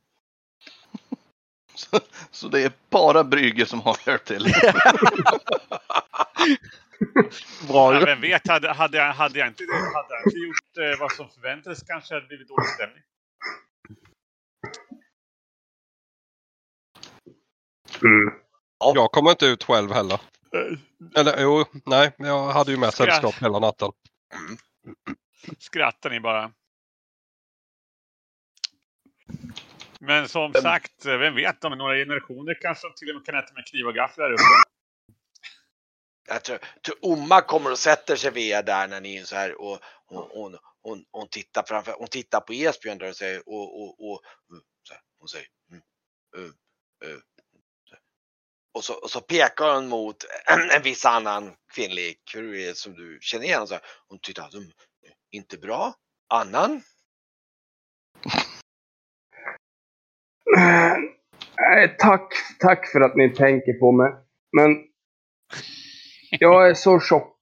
Så, 1.76 2.00
så 2.32 2.48
det 2.48 2.64
är 2.64 2.72
bara 2.90 3.24
Brygge 3.24 3.66
som 3.66 3.82
har 3.82 3.98
hjälpt 4.08 4.28
till. 4.28 4.46
Bra 7.68 7.94
ja 7.94 8.06
vem 8.06 8.22
vet, 8.22 8.48
hade, 8.48 8.74
hade, 8.74 8.98
jag, 8.98 9.14
hade, 9.14 9.40
jag 9.40 9.48
inte, 9.48 9.64
hade 9.94 10.14
jag 10.14 10.28
inte 10.28 10.38
gjort 10.38 10.78
eh, 10.78 11.00
vad 11.00 11.12
som 11.12 11.30
förväntades 11.30 11.84
kanske 11.84 12.14
hade 12.14 12.26
det 12.26 12.28
blivit 12.28 12.48
dålig 12.48 12.68
stämning. 12.68 13.04
Mm. 18.04 18.34
Jag 18.96 19.12
kommer 19.12 19.32
inte 19.32 19.46
ut 19.46 19.64
själv 19.64 19.92
heller. 19.92 20.22
Eh, 20.56 21.20
Eller 21.22 21.42
jo, 21.42 21.66
nej, 21.86 22.12
jag 22.18 22.52
hade 22.52 22.72
ju 22.72 22.78
med 22.78 22.94
sällskap 22.94 23.36
hela 23.42 23.60
natten. 23.60 23.92
Skrattar 25.60 26.10
ni 26.10 26.20
bara. 26.20 26.52
Men 30.00 30.28
som 30.28 30.54
sagt, 30.54 31.06
eh, 31.06 31.18
vem 31.18 31.36
vet, 31.36 31.64
om 31.64 31.78
några 31.78 31.96
generationer 31.96 32.58
kanske 32.62 32.88
till 32.98 33.10
och 33.10 33.16
med 33.16 33.26
kan 33.26 33.36
äta 33.36 33.54
med 33.54 33.68
kniv 33.68 33.88
och 33.88 33.94
gaffel 33.94 34.24
där 34.24 34.32
uppe. 34.34 34.73
Jag 36.28 36.44
tror, 36.44 36.60
tror 36.86 36.98
Oma 37.02 37.42
kommer 37.42 37.72
och 37.72 37.80
sätter 37.80 38.16
sig 38.16 38.32
vid 38.32 38.52
er 38.52 38.64
där 38.64 38.88
när 38.88 39.02
ni 39.02 39.18
är 39.18 39.24
så 39.24 39.36
här 39.36 39.62
och 39.62 39.80
hon, 40.06 40.28
hon, 40.32 40.58
hon, 40.82 41.06
hon 41.12 41.28
tittar 41.30 41.64
framför, 41.64 41.96
hon 41.98 42.08
tittar 42.08 42.40
på 42.40 42.54
Esbjörn 42.54 42.98
där 42.98 43.10
och 43.10 43.16
säger 43.16 43.50
och, 43.50 43.82
och, 43.82 44.12
och 44.12 44.22
så 44.84 44.94
här, 44.94 45.02
hon 45.20 45.28
säger 45.28 45.48
mm, 46.36 46.54
så 47.90 47.96
här. 47.96 48.02
och, 48.74 48.84
så, 48.84 48.94
och 48.94 49.12
så 49.12 49.22
pekar 49.22 49.76
hon 49.76 49.88
mot 49.88 50.18
en, 50.46 50.70
en 50.78 50.82
viss 50.82 51.06
annan 51.06 51.56
kvinnlig 51.76 52.22
kurir 52.32 52.74
som 52.74 52.94
du 52.94 53.18
känner 53.22 53.46
igen. 53.46 53.68
Så 53.68 53.74
här, 53.74 53.84
hon 54.08 54.20
tittar, 54.20 54.58
mm, 54.58 54.72
inte 55.32 55.58
bra, 55.58 55.94
annan? 56.30 56.82
Nej, 61.58 61.96
tack, 62.00 62.34
tack 62.60 62.92
för 62.92 63.02
att 63.02 63.16
ni 63.16 63.30
tänker 63.36 63.74
på 63.74 63.92
mig. 63.92 64.12
Men 64.52 64.93
jag 66.40 66.70
är 66.70 66.74
så 66.74 67.00
tjock 67.00 67.38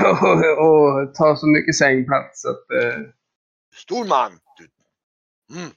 och, 0.04 0.66
och 0.66 1.14
tar 1.14 1.34
så 1.36 1.46
mycket 1.46 1.76
sängplats 1.76 2.44
att... 2.44 2.70
Eh, 2.82 3.00
Stor 3.74 4.08
man! 4.08 4.32
Mm. 5.54 5.70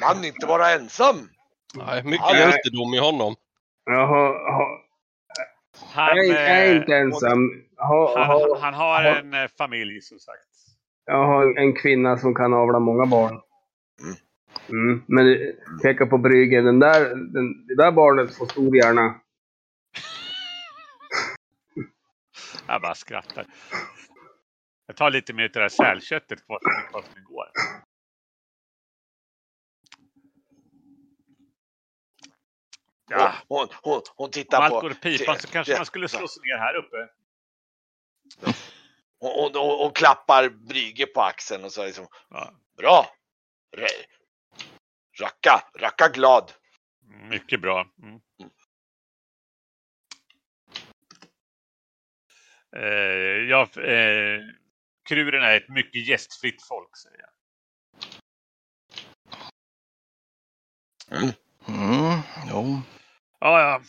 Man 0.00 0.24
inte 0.24 0.46
vara 0.46 0.70
ensam! 0.70 1.16
Nej, 1.74 2.02
mycket 2.04 2.20
Ja, 2.30 2.36
hjältedom 2.36 2.94
i 2.94 2.98
honom. 2.98 3.34
jag, 3.84 4.06
har, 4.06 4.52
har, 4.52 4.80
Han, 5.94 6.16
jag, 6.16 6.26
är, 6.26 6.32
jag 6.32 6.66
är 6.66 6.70
eh, 6.70 6.76
inte 6.76 6.96
ensam. 6.96 7.50
Har, 7.76 8.18
han, 8.18 8.26
har, 8.26 8.58
han 8.60 8.74
har 8.74 9.02
har- 9.02 9.16
en 9.20 9.34
eh, 9.34 9.48
familj 9.58 10.00
som 10.00 10.18
sagt. 10.18 10.48
jag 11.04 11.26
har 11.26 11.58
en 11.58 11.72
kvinna 11.76 12.16
som 12.18 12.34
kan 12.34 12.54
avla 12.54 12.78
många 12.78 13.06
barn. 13.06 13.40
Mm. 14.02 14.16
Mm, 14.68 15.02
men 15.06 15.24
det- 15.26 15.54
peka 15.82 16.06
på 16.06 16.18
bryggen. 16.18 16.64
Den 16.64 16.78
där, 16.78 17.00
den, 17.14 17.66
det 17.66 17.74
där 17.74 17.92
barnet 17.92 18.34
får 18.36 18.46
stor 18.46 18.76
hjärna. 18.76 19.14
Jag 22.66 22.82
bara 22.82 22.94
skrattar. 22.94 23.46
Jag 24.86 24.96
tar 24.96 25.10
lite 25.10 25.32
mer 25.32 25.44
av 25.44 25.50
det 25.52 25.60
där 25.60 25.68
sälköttet 25.68 26.46
kvar 26.46 26.58
som 26.62 26.90
kvar 26.90 27.02
från 27.02 27.18
igår. 27.18 27.50
Ja, 33.08 33.34
Hon, 33.48 33.68
hon, 33.82 34.00
hon 34.16 34.24
om 34.24 34.30
tittar 34.30 34.62
allt 34.62 34.74
på... 34.74 34.80
går 34.80 34.90
åt 34.90 35.00
pipan 35.00 35.38
så 35.38 35.48
kanske 35.48 35.76
man 35.76 35.86
skulle 35.86 36.08
slå 36.08 36.28
sig 36.28 36.42
ner 36.42 36.58
här 36.58 36.74
uppe. 36.74 37.08
Hon, 39.18 39.52
hon, 39.54 39.78
hon, 39.78 39.92
klappar 39.92 40.48
Brygge 40.48 41.06
på 41.06 41.20
axeln 41.20 41.64
och 41.64 41.72
så 41.72 41.84
liksom 41.84 42.06
Ja, 42.30 42.52
Bra! 42.76 43.06
Racka, 45.20 45.62
racka 45.78 46.08
glad. 46.08 46.52
mycket 47.30 47.60
bra. 47.60 47.86
Mm. 48.02 48.20
Eh, 52.76 53.48
ja, 53.50 53.62
eh, 53.62 54.40
Kruren 55.08 55.42
är 55.42 55.56
ett 55.56 55.68
mycket 55.68 56.08
gästfritt 56.08 56.62
folk, 56.62 56.96
säger 56.96 57.20
jag. 57.20 57.30
Mm, 61.68 62.20
jo. 62.50 62.80
Ja, 63.40 63.60
ja. 63.60 63.82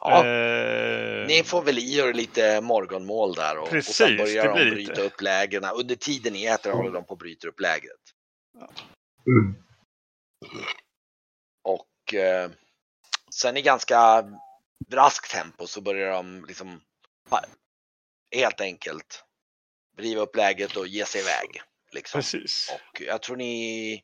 Ja, 0.00 0.26
Eh, 0.26 1.26
ni 1.26 1.42
får 1.44 1.62
väl 1.62 1.78
i 1.78 1.98
er 1.98 2.12
lite 2.12 2.60
morgonmål 2.60 3.34
där 3.34 3.56
och, 3.58 3.62
och 3.62 3.70
Precis, 3.70 3.96
sen 3.96 4.16
börjar 4.16 4.44
de 4.44 4.70
bryta 4.70 4.92
lite. 4.92 5.02
upp 5.02 5.20
lägren. 5.20 5.64
Under 5.64 5.94
tiden 5.94 6.32
ni 6.32 6.44
äter 6.44 6.72
håller 6.72 6.90
de 6.90 7.04
på 7.04 7.12
att 7.12 7.18
bryta 7.18 7.48
upp 7.48 7.60
lägret. 7.60 8.00
Mm. 9.26 9.54
Och 11.62 12.14
eh, 12.14 12.50
sen 13.34 13.56
i 13.56 13.62
ganska 13.62 14.24
raskt 14.92 15.30
tempo 15.30 15.66
så 15.66 15.80
börjar 15.80 16.12
de 16.12 16.44
liksom 16.44 16.80
helt 18.36 18.60
enkelt 18.60 19.24
riva 19.98 20.20
upp 20.22 20.36
läget 20.36 20.76
och 20.76 20.86
ge 20.86 21.04
sig 21.04 21.20
iväg. 21.20 21.62
Liksom. 21.92 22.18
Precis. 22.18 22.72
Och 22.74 23.00
jag 23.00 23.22
tror 23.22 23.36
ni 23.36 24.02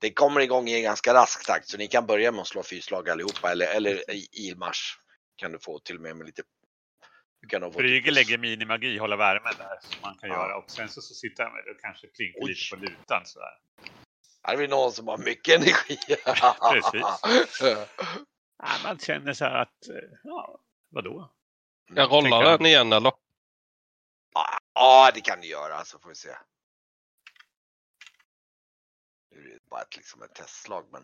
det 0.00 0.12
kommer 0.12 0.40
igång 0.40 0.68
i 0.68 0.82
ganska 0.82 1.14
rask 1.14 1.46
takt 1.46 1.68
så 1.68 1.78
ni 1.78 1.86
kan 1.88 2.06
börja 2.06 2.32
med 2.32 2.40
att 2.40 2.46
slå 2.48 2.62
fyrslag 2.62 3.08
allihopa 3.10 3.50
eller, 3.52 3.66
eller 3.66 4.10
i 4.10 4.28
ilmarsch 4.32 4.98
kan 5.36 5.52
du 5.52 5.58
få 5.58 5.78
till 5.78 5.96
och 5.96 6.02
med 6.02 6.16
med 6.16 6.26
lite 6.26 6.42
Brygge 7.76 8.10
lägger 8.10 8.38
minimagi, 8.38 8.98
hålla 8.98 9.16
värmen 9.16 9.54
där, 9.58 9.78
som 9.82 10.00
man 10.02 10.16
kan 10.18 10.28
Ja. 10.30 10.34
göra. 10.36 10.56
Och 10.56 10.70
sen 10.70 10.88
så, 10.88 11.00
så 11.00 11.14
sitter 11.14 11.42
han 11.44 11.52
och 11.52 11.80
kanske 11.80 12.06
plinkar 12.06 12.40
Oj. 12.42 12.48
lite 12.48 12.76
på 12.76 12.76
lutan 12.82 13.22
sådär. 13.26 13.58
Här 14.42 14.54
är 14.54 14.58
vi 14.58 14.68
någon 14.68 14.92
som 14.92 15.08
har 15.08 15.18
mycket 15.18 15.54
energi. 15.60 15.98
Precis. 16.72 17.02
Ja, 18.58 18.68
man 18.84 18.98
känner 18.98 19.32
så 19.32 19.44
här 19.44 19.62
att, 19.62 19.88
eh, 19.88 20.18
ja, 20.24 20.58
vadå? 20.88 21.32
Jag 21.86 22.10
rollar 22.12 22.30
Tänker 22.30 22.58
den 22.58 22.66
igen 22.66 22.92
eller? 22.92 23.12
Ja, 24.74 25.10
det 25.14 25.20
kan 25.20 25.40
du 25.40 25.46
göra 25.46 25.84
så 25.84 25.98
får 25.98 26.08
vi 26.08 26.14
se. 26.14 26.36
Nu 29.30 29.38
är 29.38 29.54
det 29.54 29.68
bara 29.70 29.82
ett, 29.82 29.96
liksom 29.96 30.22
ett 30.22 30.34
testslag 30.34 30.86
men. 30.90 31.02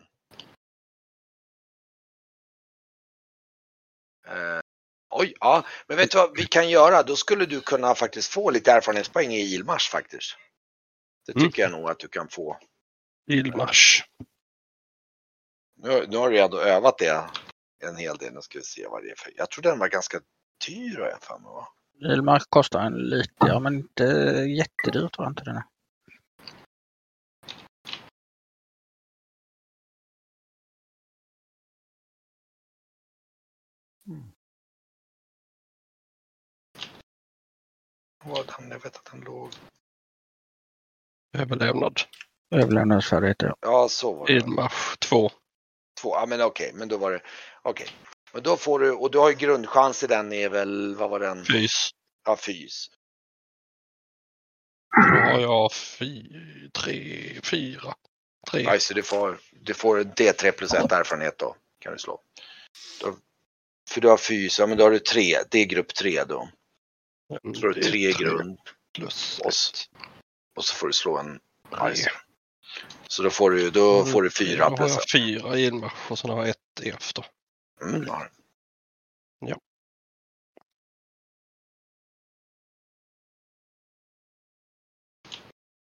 Eh, 4.27 4.61
oj, 5.09 5.33
ja, 5.39 5.65
men 5.87 5.97
vet 5.97 6.11
du 6.11 6.17
vad 6.17 6.37
vi 6.37 6.45
kan 6.45 6.69
göra? 6.69 7.03
Då 7.03 7.15
skulle 7.15 7.45
du 7.45 7.61
kunna 7.61 7.95
faktiskt 7.95 8.31
få 8.33 8.49
lite 8.51 8.71
erfarenhetspoäng 8.71 9.31
i 9.33 9.39
ilmarsch 9.55 9.91
faktiskt. 9.91 10.37
Det 11.25 11.31
Mm. 11.35 11.47
tycker 11.47 11.61
jag 11.61 11.71
nog 11.71 11.89
att 11.89 11.99
du 11.99 12.07
kan 12.07 12.29
få. 12.29 12.59
Ilmarsch. 13.27 14.03
Nu, 15.83 16.05
nu 16.09 16.17
har 16.17 16.29
du 16.29 16.39
ändå 16.39 16.59
övat 16.59 16.97
det 16.97 17.29
en 17.83 17.95
hel 17.95 18.17
del. 18.17 18.33
Nu 18.33 18.41
ska 18.41 18.59
vi 18.59 18.63
se 18.63 18.87
vad 18.87 19.03
det 19.03 19.09
är 19.09 19.15
för. 19.17 19.31
Jag 19.35 19.49
tror 19.49 19.63
den 19.63 19.79
var 19.79 19.87
ganska 19.87 20.19
dyr 20.67 20.97
har 20.97 21.07
jag 21.07 21.23
för 21.23 21.39
mig 21.39 21.51
va? 21.51 21.67
Ilmark 22.13 22.43
kostar 22.49 22.79
en 22.79 22.93
lite, 22.93 23.33
ja 23.47 23.59
men 23.59 23.75
inte 23.75 24.03
jättedyrt 24.57 25.13
tror 25.13 25.25
jag 25.25 25.31
inte 25.31 25.43
den 25.43 25.55
är. 25.55 25.63
Vad 38.25 38.45
han, 38.51 38.69
jag 38.69 38.83
vet 38.83 38.95
att 38.95 39.07
han 39.07 39.19
låg. 39.19 39.49
Överlevnad. 41.37 41.99
Överlevnadsfärdighet, 42.51 43.41
ja. 43.41 43.55
Ja, 43.61 43.87
så 43.89 44.13
var 44.13 44.27
det. 44.27 44.33
Ilmarsch 44.33 44.99
2. 44.99 45.29
Två, 46.03 46.15
ja 46.15 46.25
men 46.25 46.41
okej, 46.41 46.71
men 46.73 46.87
då 46.87 46.97
var 46.97 47.11
det, 47.11 47.21
okej. 47.61 47.87
Men 48.33 48.43
då 48.43 48.57
får 48.57 48.79
du, 48.79 48.91
och 48.91 49.11
du 49.11 49.17
har 49.17 49.29
ju 49.29 49.35
grundchans 49.35 50.03
i 50.03 50.07
den 50.07 50.33
är 50.33 50.49
väl, 50.49 50.95
vad 50.95 51.09
var 51.09 51.19
den? 51.19 51.45
Fys. 51.45 51.89
Ja, 52.25 52.37
fys. 52.37 52.89
Då 54.95 55.17
har 55.19 55.39
jag 55.39 55.73
fy, 55.73 56.23
tre, 56.73 57.29
fyra. 57.43 57.95
Tre. 58.51 58.61
Ja, 58.61 58.79
så 58.79 58.93
du 58.93 59.03
får, 59.03 59.39
du 59.51 59.73
får 59.73 59.99
D3 59.99 60.51
plus 60.51 60.73
1 60.73 60.91
erfarenhet 60.91 61.37
då, 61.37 61.55
kan 61.79 61.93
du 61.93 61.99
slå. 61.99 62.21
Då, 63.01 63.15
för 63.89 64.01
du 64.01 64.07
har 64.07 64.17
fys, 64.17 64.59
ja 64.59 64.67
men 64.67 64.77
då 64.77 64.83
har 64.83 64.91
du 64.91 64.99
tre, 64.99 65.37
det 65.51 65.59
är 65.59 65.65
grupp 65.65 65.93
3 65.93 66.23
då. 66.23 66.49
Så 67.27 67.67
har 67.67 67.73
du 67.73 67.79
är 67.79 67.91
tre 67.91 68.11
grund 68.11 68.59
Plus 68.95 69.39
och, 69.39 69.51
och 70.55 70.65
så 70.65 70.75
får 70.75 70.87
du 70.87 70.93
slå 70.93 71.17
en 71.17 71.39
Nej. 71.71 71.95
Så 73.07 73.23
då 73.23 73.29
får 73.29 73.51
du, 73.51 73.71
då 73.71 73.99
mm. 73.99 74.11
får 74.11 74.21
du 74.21 74.31
fyra. 74.31 74.69
Då 74.69 74.75
har 74.75 74.89
jag 74.89 75.09
fyra 75.13 75.57
i 75.57 75.67
en 75.67 75.79
match 75.79 76.07
och 76.09 76.19
sen 76.19 76.29
har 76.29 76.37
jag 76.37 76.49
ett 76.49 76.95
efter. 76.95 77.25
Mm, 77.81 78.05
ja. 78.07 78.27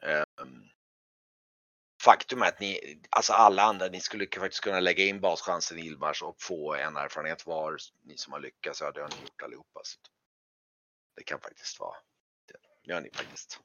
Ehm, 0.02 0.68
faktum 2.02 2.42
är 2.42 2.46
att 2.46 2.60
ni, 2.60 3.00
alltså 3.10 3.32
alla 3.32 3.62
andra, 3.62 3.86
ni 3.86 4.00
skulle 4.00 4.26
faktiskt 4.26 4.64
kunna 4.64 4.80
lägga 4.80 5.04
in 5.04 5.20
baschansen 5.20 5.78
i 5.78 5.86
Ilmars 5.86 6.22
och 6.22 6.42
få 6.42 6.74
en 6.74 6.96
erfarenhet 6.96 7.46
var. 7.46 7.76
Ni 8.02 8.16
som 8.16 8.32
har 8.32 8.40
lyckats, 8.40 8.80
ja 8.80 8.92
det 8.92 9.00
har 9.00 9.08
ni 9.08 9.22
gjort 9.22 9.42
allihopa. 9.42 9.80
Så 9.84 9.98
det 11.16 11.22
kan 11.22 11.40
faktiskt 11.40 11.80
vara, 11.80 11.96
det 12.46 12.90
gör 12.90 13.00
ni 13.00 13.10
faktiskt. 13.14 13.60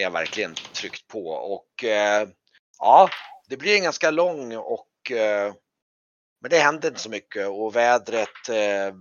Det 0.00 0.04
har 0.04 0.10
verkligen 0.10 0.54
tryckt 0.54 1.08
på. 1.08 1.28
Och 1.28 1.84
eh, 1.84 2.28
ja, 2.78 3.10
det 3.48 3.56
blir 3.56 3.74
en 3.74 3.82
ganska 3.82 4.10
lång 4.10 4.56
och 4.56 5.10
eh, 5.10 5.54
men 6.40 6.50
det 6.50 6.58
händer 6.58 6.88
inte 6.88 7.00
så 7.00 7.10
mycket. 7.10 7.48
Och 7.48 7.76
vädret, 7.76 8.48
eh, 8.48 8.94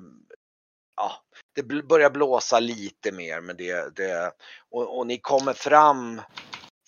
ja, 0.96 1.12
det 1.56 1.64
börjar 1.64 2.10
blåsa 2.10 2.60
lite 2.60 3.12
mer 3.12 3.42
men 3.42 3.58
det, 3.58 3.96
det 3.96 4.32
och, 4.70 4.98
och 4.98 5.08
ni 5.08 5.18
kommer 5.18 5.54
fram 5.54 6.22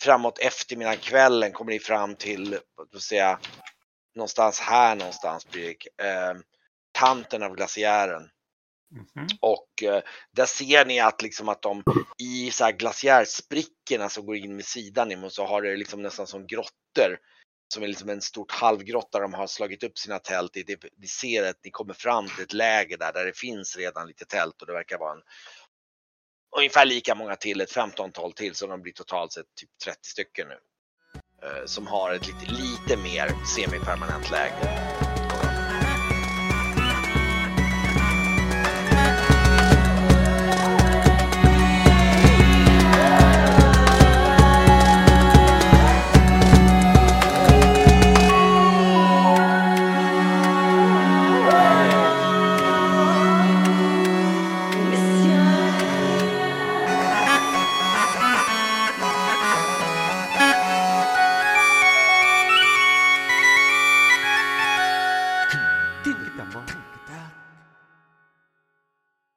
framåt 0.02 0.40
eftermiddagen, 0.40 1.00
kvällen 1.00 1.52
kommer 1.52 1.72
ni 1.72 1.80
fram 1.80 2.16
till, 2.16 2.60
vad 2.76 2.88
ska 2.88 3.00
säga, 3.00 3.40
någonstans 4.16 4.60
här 4.60 4.96
någonstans 4.96 5.50
blir 5.50 5.76
det, 5.98 6.08
eh, 6.08 6.34
kanten 6.92 7.44
av 7.44 7.56
glaciären. 7.56 8.30
Mhm. 8.92 9.28
Och 9.42 9.84
eh, 9.84 10.02
där 10.32 10.46
ser 10.46 10.86
ni 10.86 11.00
att 11.00 11.22
liksom 11.22 11.50
att 11.50 11.62
de 11.62 11.84
i 12.18 12.52
så 12.52 12.64
här 12.64 12.72
glaciärsprickorna 12.72 14.10
som 14.10 14.26
går 14.26 14.36
in 14.36 14.56
med 14.56 14.66
sidan 14.66 15.12
emot 15.12 15.34
så 15.34 15.46
har 15.46 15.62
det 15.62 15.76
liksom 15.76 16.02
nästan 16.02 16.28
som 16.28 16.48
grottor. 16.48 17.18
Som 17.74 17.84
är 17.84 17.88
liksom 17.88 18.10
en 18.10 18.22
stort 18.22 18.52
halvgrotta 18.52 19.20
de 19.20 19.34
har 19.34 19.48
slagit 19.48 19.84
upp 19.84 19.98
sina 19.98 20.20
tält 20.20 20.58
i. 20.58 20.64
Det- 20.64 20.84
Ni 20.98 21.08
ser 21.08 21.50
att 21.50 21.60
ni 21.64 21.72
kommer 21.72 21.94
fram 21.94 22.28
till 22.28 22.44
ett 22.44 22.54
läger 22.54 22.98
där, 22.98 23.14
där 23.14 23.26
det 23.26 23.38
finns 23.38 23.76
redan 23.78 24.08
lite 24.08 24.26
tält 24.26 24.62
och 24.62 24.68
det 24.68 24.74
verkar 24.74 24.98
vara 24.98 25.14
en 25.14 25.22
ungefär 26.58 26.86
lika 26.86 27.16
många 27.16 27.36
till, 27.36 27.62
ett 27.62 27.72
15-tal 27.76 28.34
till 28.34 28.56
så 28.56 28.68
de 28.68 28.82
blir 28.82 28.94
totalt 28.94 29.34
sett 29.34 29.46
typ 29.56 29.70
30 29.86 30.10
stycken 30.10 30.48
nu. 30.48 30.58
Eh, 31.48 31.66
som 31.66 31.88
har 31.88 32.14
ett 32.14 32.28
lite, 32.28 32.46
lite 32.52 32.98
mer 33.04 33.46
semipermanent 33.56 34.32
läger. 34.32 35.01